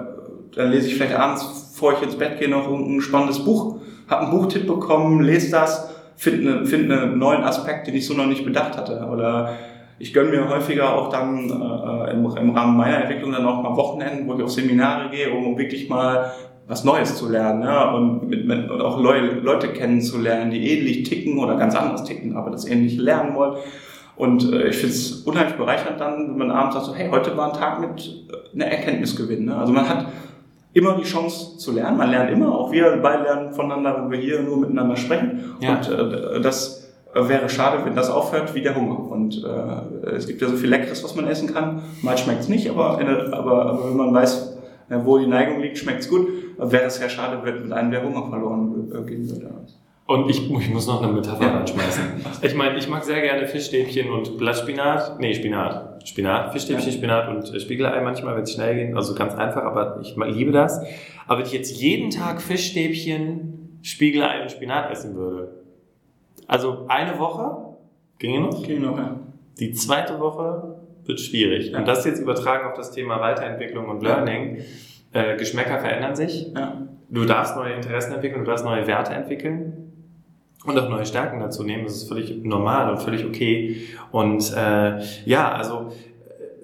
dann 0.55 0.71
lese 0.71 0.87
ich 0.87 0.95
vielleicht 0.95 1.15
abends, 1.15 1.71
bevor 1.73 1.93
ich 1.93 2.01
ins 2.01 2.15
Bett 2.15 2.39
gehe, 2.39 2.49
noch 2.49 2.67
ein 2.71 3.01
spannendes 3.01 3.43
Buch, 3.43 3.77
habe 4.09 4.23
einen 4.23 4.31
Buchtipp 4.31 4.67
bekommen, 4.67 5.21
lese 5.21 5.51
das, 5.51 5.89
finde 6.15 6.61
ne, 6.61 6.65
find 6.65 6.91
einen 6.91 7.17
neuen 7.17 7.43
Aspekt, 7.43 7.87
den 7.87 7.95
ich 7.95 8.05
so 8.05 8.13
noch 8.13 8.25
nicht 8.25 8.43
bedacht 8.43 8.75
hatte. 8.77 9.07
Oder 9.11 9.53
ich 9.99 10.13
gönne 10.13 10.29
mir 10.29 10.49
häufiger 10.49 10.95
auch 10.95 11.09
dann 11.09 11.49
äh, 11.49 12.11
im, 12.11 12.25
im 12.25 12.49
Rahmen 12.51 12.77
meiner 12.77 13.01
Entwicklung 13.01 13.31
dann 13.31 13.45
auch 13.45 13.61
mal 13.61 13.75
Wochenenden, 13.75 14.27
wo 14.27 14.35
ich 14.35 14.43
auf 14.43 14.51
Seminare 14.51 15.09
gehe, 15.09 15.31
um 15.31 15.57
wirklich 15.57 15.89
mal 15.89 16.31
was 16.67 16.83
Neues 16.83 17.15
zu 17.15 17.27
lernen 17.29 17.63
ja, 17.63 17.91
und, 17.91 18.29
mit, 18.29 18.45
mit, 18.45 18.69
und 18.69 18.79
auch 18.79 19.01
Leu 19.01 19.19
Leute 19.41 19.69
kennenzulernen, 19.69 20.51
die 20.51 20.69
ähnlich 20.69 21.03
ticken 21.03 21.39
oder 21.39 21.55
ganz 21.55 21.75
anders 21.75 22.03
ticken, 22.03 22.37
aber 22.37 22.51
das 22.51 22.67
ähnliche 22.67 23.01
lernen 23.01 23.35
wollen. 23.35 23.57
Und 24.15 24.51
äh, 24.53 24.67
ich 24.67 24.75
finde 24.75 24.93
es 24.93 25.11
unheimlich 25.21 25.55
bereichernd 25.55 25.99
dann, 25.99 26.29
wenn 26.29 26.37
man 26.37 26.51
abends 26.51 26.75
sagt, 26.75 26.87
so, 26.87 26.95
hey, 26.95 27.09
heute 27.09 27.35
war 27.37 27.53
ein 27.53 27.59
Tag 27.59 27.79
mit 27.79 28.27
äh, 28.29 28.53
einer 28.55 28.65
Erkenntnisgewinn. 28.65 29.45
Ne? 29.45 29.55
Also 29.55 29.73
man 29.73 29.87
hat 29.87 30.07
immer 30.73 30.95
die 30.97 31.03
Chance 31.03 31.57
zu 31.57 31.71
lernen, 31.71 31.97
man 31.97 32.11
lernt 32.11 32.31
immer, 32.31 32.55
auch 32.57 32.71
wir 32.71 32.97
beide 33.01 33.23
lernen 33.23 33.53
voneinander, 33.53 33.95
wenn 34.03 34.11
wir 34.11 34.19
hier 34.19 34.41
nur 34.41 34.57
miteinander 34.57 34.95
sprechen. 34.95 35.55
Ja. 35.59 35.75
Und 35.77 35.89
äh, 35.89 36.41
das 36.41 36.87
wäre 37.13 37.49
schade, 37.49 37.83
wenn 37.85 37.95
das 37.95 38.09
aufhört 38.09 38.53
wie 38.53 38.61
der 38.61 38.75
Hunger. 38.75 38.99
Und 39.11 39.43
äh, 39.43 40.09
es 40.11 40.27
gibt 40.27 40.41
ja 40.41 40.47
so 40.47 40.55
viel 40.55 40.69
Leckeres, 40.69 41.03
was 41.03 41.15
man 41.15 41.27
essen 41.27 41.51
kann. 41.51 41.81
Mal 42.03 42.17
schmeckt 42.17 42.41
es 42.41 42.49
nicht, 42.49 42.69
aber, 42.69 42.97
der- 43.03 43.33
aber, 43.33 43.65
aber 43.65 43.89
wenn 43.89 43.97
man 43.97 44.13
weiß, 44.13 44.57
äh, 44.89 44.97
wo 45.03 45.17
die 45.17 45.25
Neigung 45.27 45.59
liegt, 45.59 45.77
schmeckt 45.79 46.01
es 46.01 46.09
gut. 46.09 46.27
Wäre 46.57 46.83
es 46.83 46.95
sehr 46.97 47.09
schade, 47.09 47.39
wenn 47.43 47.63
mit 47.63 47.71
einem 47.71 47.89
der 47.89 48.03
Hunger 48.03 48.27
verloren 48.29 48.91
äh, 48.93 49.01
gehen 49.09 49.27
würde. 49.29 49.49
Und 50.09 50.27
ich, 50.27 50.49
ich 50.51 50.69
muss 50.71 50.87
noch 50.87 51.03
eine 51.03 51.13
Metapher 51.13 51.45
Ja. 51.45 51.59
anschmeißen. 51.59 52.03
Ich 52.41 52.55
meine, 52.55 52.79
ich 52.79 52.89
mag 52.89 53.03
sehr 53.03 53.21
gerne 53.21 53.45
Fischstäbchen 53.45 54.09
und 54.09 54.39
Blattspinat. 54.39 55.19
Nee, 55.19 55.35
Spinat. 55.35 56.01
Spinat, 56.03 56.51
Fischstäbchen, 56.51 56.87
Ja. 56.87 56.97
Spinat 56.97 57.29
und 57.29 57.53
äh, 57.53 57.59
Spiegelei 57.59 58.01
manchmal, 58.01 58.35
wenn 58.35 58.41
es 58.41 58.51
schnell 58.53 58.73
geht. 58.87 58.95
Also 58.95 59.13
ganz 59.13 59.35
einfach, 59.35 59.61
aber 59.61 59.99
ich 60.01 60.15
liebe 60.17 60.51
das. 60.51 60.81
Aber 61.27 61.37
wenn 61.37 61.45
ich 61.45 61.53
jetzt 61.53 61.79
jeden 61.79 62.09
Tag 62.09 62.41
Fischstäbchen, 62.41 63.77
Spiegelei 63.83 64.41
und 64.41 64.51
Spinat 64.51 64.89
essen 64.89 65.13
würde, 65.15 65.51
also 66.47 66.85
eine 66.87 67.19
Woche 67.19 67.75
ginge 68.17 68.39
noch. 68.39 68.57
Okay, 68.61 68.79
noch, 68.79 68.97
ja. 68.97 69.15
Die 69.59 69.73
zweite 69.73 70.19
Woche 70.19 70.75
wird 71.05 71.19
schwierig. 71.19 71.69
Ja. 71.69 71.77
Und 71.77 71.87
das 71.87 72.03
jetzt 72.05 72.19
übertragen 72.19 72.67
auf 72.67 72.73
das 72.73 72.89
Thema 72.89 73.21
Weiterentwicklung 73.21 73.87
und 73.87 74.01
Learning. 74.01 74.57
Äh, 75.13 75.37
Geschmäcker 75.37 75.77
verändern 75.77 76.15
sich. 76.15 76.51
ja. 76.57 76.81
Du 77.11 77.25
darfst 77.25 77.55
neue 77.55 77.73
Interessen 77.73 78.13
entwickeln, 78.13 78.43
du 78.43 78.49
darfst 78.49 78.65
neue 78.65 78.85
Werte 78.87 79.13
entwickeln 79.13 79.88
und 80.65 80.77
auch 80.77 80.89
neue 80.89 81.05
Stärken 81.05 81.39
dazu 81.39 81.63
nehmen. 81.63 81.85
Das 81.85 81.95
ist 81.95 82.07
völlig 82.09 82.43
normal 82.43 82.91
und 82.91 83.01
völlig 83.01 83.25
okay. 83.25 83.81
Und 84.11 84.53
äh, 84.55 84.99
ja, 85.25 85.51
also 85.51 85.91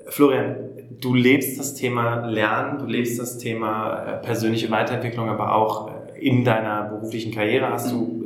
äh, 0.05 0.11
Florian, 0.11 0.57
du 0.99 1.13
lebst 1.13 1.59
das 1.59 1.75
Thema 1.75 2.27
Lernen, 2.27 2.79
du 2.79 2.85
lebst 2.85 3.19
das 3.19 3.37
Thema 3.37 4.03
äh, 4.03 4.17
persönliche 4.17 4.69
Weiterentwicklung, 4.69 5.29
aber 5.29 5.55
auch 5.55 5.89
äh, 5.89 6.19
in 6.19 6.43
deiner 6.43 6.83
beruflichen 6.83 7.33
Karriere 7.33 7.69
hast 7.69 7.91
du 7.91 8.21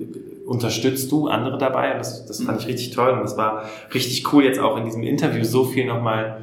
unterstützt 0.46 1.12
du 1.12 1.28
andere 1.28 1.60
dabei 1.60 1.92
und 1.92 2.00
das, 2.00 2.26
das 2.26 2.42
fand 2.42 2.60
ich 2.60 2.68
richtig 2.68 2.90
toll 2.90 3.12
und 3.12 3.20
das 3.20 3.38
war 3.38 3.66
richtig 3.94 4.34
cool 4.34 4.44
jetzt 4.44 4.60
auch 4.60 4.78
in 4.78 4.86
diesem 4.86 5.04
Interview 5.04 5.44
so 5.44 5.64
viel 5.64 5.86
nochmal 5.86 6.42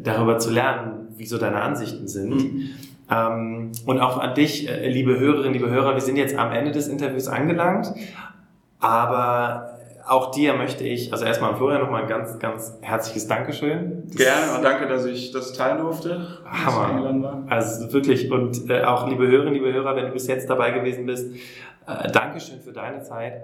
darüber 0.00 0.38
zu 0.38 0.52
lernen, 0.52 1.08
wie 1.16 1.26
so 1.26 1.38
deine 1.38 1.60
Ansichten 1.60 2.06
sind. 2.06 2.30
Mhm. 2.30 2.70
Ähm, 3.10 3.72
und 3.84 3.98
auch 3.98 4.18
an 4.18 4.36
dich, 4.36 4.70
liebe 4.84 5.18
Hörerinnen, 5.18 5.54
liebe 5.54 5.68
Hörer, 5.68 5.94
wir 5.94 6.00
sind 6.00 6.18
jetzt 6.18 6.36
am 6.36 6.52
Ende 6.52 6.70
des 6.70 6.86
Interviews 6.86 7.26
angelangt, 7.26 7.92
aber 8.82 9.78
auch 10.06 10.32
dir 10.32 10.54
möchte 10.54 10.82
ich, 10.84 11.12
also 11.12 11.24
erstmal 11.24 11.50
an 11.52 11.56
Florian 11.56 11.80
nochmal 11.80 12.02
ein 12.02 12.08
ganz, 12.08 12.38
ganz 12.40 12.76
herzliches 12.82 13.28
Dankeschön. 13.28 14.02
Das- 14.08 14.16
Gerne 14.16 14.56
und 14.56 14.62
danke, 14.64 14.86
dass 14.88 15.06
ich 15.06 15.30
das 15.30 15.52
teilen 15.52 15.78
durfte. 15.78 16.26
Hammer. 16.44 17.44
Also 17.48 17.92
wirklich, 17.92 18.30
und 18.30 18.68
äh, 18.68 18.82
auch 18.82 19.08
liebe 19.08 19.26
Hörerinnen, 19.26 19.54
liebe 19.54 19.72
Hörer, 19.72 19.94
wenn 19.96 20.06
du 20.06 20.12
bis 20.12 20.26
jetzt 20.26 20.50
dabei 20.50 20.72
gewesen 20.72 21.06
bist, 21.06 21.32
äh, 21.86 22.10
Dankeschön 22.10 22.60
für 22.60 22.72
deine 22.72 23.02
Zeit. 23.02 23.42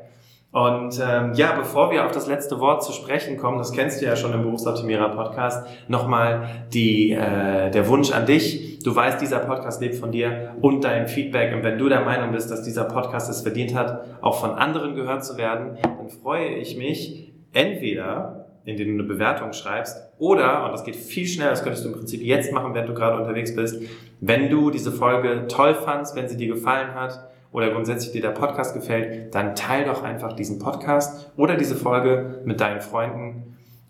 Und 0.50 0.98
ähm, 1.06 1.32
ja, 1.34 1.52
bevor 1.52 1.90
wir 1.92 2.06
auf 2.06 2.12
das 2.12 2.26
letzte 2.26 2.58
Wort 2.58 2.82
zu 2.82 2.92
sprechen 2.92 3.36
kommen, 3.36 3.58
das 3.58 3.70
kennst 3.72 4.00
du 4.00 4.06
ja 4.06 4.16
schon 4.16 4.32
im 4.32 4.42
Berufsoptimierer 4.42 5.10
Podcast, 5.10 5.66
nochmal 5.88 6.48
die, 6.72 7.12
äh, 7.12 7.70
der 7.70 7.86
Wunsch 7.86 8.10
an 8.12 8.26
dich. 8.26 8.67
Du 8.82 8.94
weißt, 8.94 9.20
dieser 9.20 9.40
Podcast 9.40 9.80
lebt 9.80 9.96
von 9.96 10.12
dir 10.12 10.54
und 10.60 10.84
deinem 10.84 11.08
Feedback. 11.08 11.54
Und 11.54 11.62
wenn 11.62 11.78
du 11.78 11.88
der 11.88 12.04
Meinung 12.04 12.32
bist, 12.32 12.50
dass 12.50 12.62
dieser 12.62 12.84
Podcast 12.84 13.28
es 13.28 13.42
verdient 13.42 13.74
hat, 13.74 14.04
auch 14.20 14.40
von 14.40 14.50
anderen 14.50 14.94
gehört 14.94 15.24
zu 15.24 15.36
werden, 15.36 15.78
dann 15.82 16.08
freue 16.08 16.48
ich 16.48 16.76
mich 16.76 17.32
entweder, 17.52 18.46
indem 18.64 18.88
du 18.88 18.94
eine 18.94 19.02
Bewertung 19.02 19.52
schreibst, 19.52 19.96
oder, 20.18 20.64
und 20.64 20.72
das 20.72 20.84
geht 20.84 20.96
viel 20.96 21.26
schneller, 21.26 21.50
das 21.50 21.62
könntest 21.62 21.84
du 21.84 21.88
im 21.88 21.94
Prinzip 21.94 22.22
jetzt 22.22 22.52
machen, 22.52 22.74
wenn 22.74 22.86
du 22.86 22.94
gerade 22.94 23.16
unterwegs 23.16 23.54
bist, 23.54 23.82
wenn 24.20 24.50
du 24.50 24.70
diese 24.70 24.92
Folge 24.92 25.46
toll 25.48 25.74
fandst, 25.74 26.14
wenn 26.16 26.28
sie 26.28 26.36
dir 26.36 26.48
gefallen 26.48 26.94
hat, 26.94 27.28
oder 27.52 27.70
grundsätzlich 27.70 28.12
dir 28.12 28.20
der 28.20 28.30
Podcast 28.30 28.74
gefällt, 28.74 29.34
dann 29.34 29.54
teil 29.54 29.86
doch 29.86 30.02
einfach 30.02 30.34
diesen 30.34 30.58
Podcast 30.58 31.32
oder 31.36 31.56
diese 31.56 31.74
Folge 31.74 32.42
mit 32.44 32.60
deinen 32.60 32.80
Freunden 32.80 33.47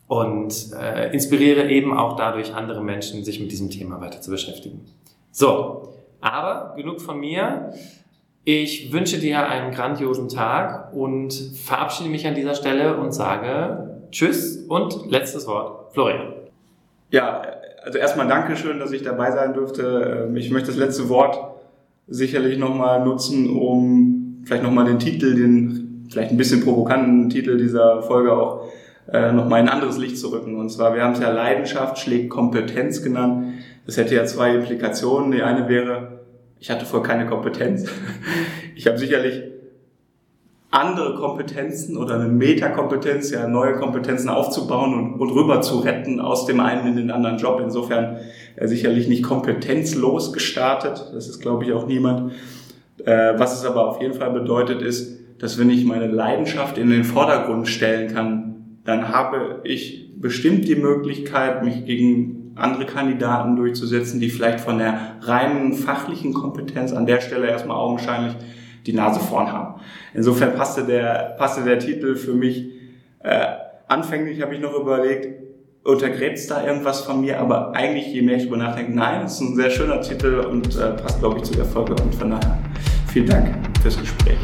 und 0.09 0.73
äh, 0.73 1.13
inspiriere 1.13 1.69
eben 1.71 1.97
auch 1.97 2.17
dadurch 2.17 2.55
andere 2.55 2.83
Menschen, 2.83 3.25
sich 3.25 3.41
mit 3.41 3.53
diesem 3.53 3.71
Thema 3.71 4.01
weiter 4.01 4.21
zu 4.21 4.31
beschäftigen. 4.31 4.81
So, 5.31 5.95
aber 6.21 6.75
genug 6.77 7.01
von 7.01 7.21
mir. 7.21 7.73
Ich 8.45 8.93
wünsche 8.93 9.19
dir 9.19 9.47
einen 9.47 9.73
grandiosen 9.73 10.31
Tag 10.31 10.95
und 10.95 11.35
verabschiede 11.35 12.09
mich 12.09 12.27
an 12.27 12.35
dieser 12.35 12.55
Stelle 12.55 12.97
und 12.97 13.13
sage 13.13 14.01
Tschüss 14.11 14.65
und 14.69 15.11
letztes 15.11 15.47
Wort, 15.47 15.93
Florian. 15.93 16.33
Ja, 17.11 17.43
also 17.85 17.99
erstmal 17.99 18.27
Dankeschön, 18.27 18.79
dass 18.79 18.93
ich 18.93 19.03
dabei 19.03 19.31
sein 19.33 19.53
durfte. 19.53 20.27
Ähm, 20.29 20.37
Ich 20.37 20.51
möchte 20.51 20.69
das 20.69 20.77
letzte 20.77 21.11
Wort 21.11 21.39
sicherlich 22.07 22.59
nochmal 22.59 23.05
nutzen, 23.05 23.55
um 23.55 24.43
vielleicht 24.45 24.63
nochmal 24.63 24.87
den 24.87 24.99
Titel, 24.99 25.35
den 25.35 26.07
vielleicht 26.11 26.31
ein 26.31 26.39
bisschen 26.39 26.65
provokanten 26.65 27.29
Titel 27.29 27.59
dieser 27.59 28.03
Folge 28.03 28.33
auch 28.33 28.65
äh, 29.13 29.33
nochmal 29.33 29.61
in 29.61 29.69
ein 29.69 29.75
anderes 29.75 29.99
Licht 29.99 30.19
zu 30.19 30.29
rücken. 30.29 30.57
Und 30.57 30.71
zwar, 30.71 30.95
wir 30.95 31.03
haben 31.03 31.13
es 31.13 31.21
ja 31.21 31.31
Leidenschaft 31.31 31.99
schlägt 31.99 32.31
Kompetenz 32.31 33.03
genannt. 33.03 33.55
Das 33.87 33.97
hätte 33.97 34.15
ja 34.15 34.25
zwei 34.27 34.55
Implikationen. 34.55 35.33
Die 35.33 35.43
eine 35.43 35.69
wäre, 35.69 36.21
ich 36.61 36.71
hatte 36.71 36.85
vorher 36.85 37.09
keine 37.09 37.27
Kompetenz. 37.27 37.89
Ich 38.75 38.87
habe 38.87 38.97
sicherlich 38.97 39.43
andere 40.71 41.17
Kompetenzen 41.17 41.97
oder 41.97 42.15
eine 42.15 42.29
Metakompetenz, 42.29 43.33
ja, 43.33 43.49
neue 43.49 43.75
Kompetenzen 43.75 44.29
aufzubauen 44.29 44.95
und, 44.95 45.21
und 45.21 45.31
rüber 45.31 45.61
zu 45.63 45.81
retten 45.81 46.21
aus 46.21 46.47
dem 46.47 46.61
einen 46.61 46.87
in 46.87 46.97
den 46.97 47.11
anderen 47.11 47.39
Job. 47.39 47.61
Insofern 47.61 48.19
äh, 48.55 48.69
sicherlich 48.69 49.09
nicht 49.09 49.25
kompetenzlos 49.25 50.33
gestartet. 50.33 51.11
Das 51.13 51.29
ist, 51.29 51.41
glaube 51.41 51.65
ich, 51.65 51.73
auch 51.73 51.89
niemand. 51.89 52.33
Äh, 53.05 53.39
was 53.39 53.59
es 53.59 53.65
aber 53.65 53.89
auf 53.89 54.01
jeden 54.01 54.15
Fall 54.15 54.31
bedeutet, 54.31 54.83
ist, 54.83 55.19
dass 55.41 55.59
wenn 55.59 55.71
ich 55.71 55.85
meine 55.85 56.07
Leidenschaft 56.07 56.79
in 56.79 56.91
den 56.91 57.05
Vordergrund 57.05 57.69
stellen 57.69 58.15
kann, 58.15 58.48
dann 58.89 59.11
habe 59.11 59.61
ich 59.65 60.15
bestimmt 60.17 60.67
die 60.67 60.75
Möglichkeit, 60.75 61.63
mich 61.63 61.85
gegen 61.85 62.55
andere 62.57 62.87
Kandidaten 62.87 63.55
durchzusetzen, 63.55 64.19
die 64.19 64.31
vielleicht 64.31 64.61
von 64.61 64.79
der 64.79 65.19
reinen 65.21 65.75
fachlichen 65.75 66.33
Kompetenz 66.33 66.95
an 66.95 67.05
der 67.05 67.21
Stelle 67.21 67.49
erstmal 67.49 67.77
augenscheinlich 67.77 68.35
die 68.87 68.95
Nase 68.95 69.21
vorn 69.21 69.53
haben. 69.53 69.83
Insofern 70.15 70.55
passte 70.55 70.85
der, 70.85 71.37
passte 71.37 71.65
der 71.65 71.79
Titel 71.79 72.17
für 72.17 72.33
mich. 72.33 72.65
Äh, 73.19 73.49
anfänglich 73.89 74.41
habe 74.41 74.55
ich 74.55 74.61
noch 74.63 74.73
überlegt, 74.73 75.29
untergräbt 75.85 76.51
da 76.51 76.67
irgendwas 76.67 77.03
von 77.03 77.21
mir, 77.21 77.41
aber 77.41 77.75
eigentlich, 77.75 78.07
je 78.07 78.23
mehr 78.23 78.37
ich 78.37 78.45
darüber 78.45 78.57
nachdenke, 78.57 78.93
nein, 78.95 79.27
ist 79.27 79.39
ein 79.43 79.55
sehr 79.55 79.69
schöner 79.69 80.01
Titel 80.01 80.47
und 80.51 80.75
äh, 80.77 80.93
passt, 80.93 81.21
glaube 81.21 81.37
ich, 81.37 81.43
zu 81.43 81.53
der 81.53 81.67
Folge. 81.67 81.95
Und 82.03 82.15
von 82.15 82.31
daher 82.31 82.59
vielen 83.13 83.27
Dank 83.27 83.55
fürs 83.83 84.01
Gespräch. 84.01 84.39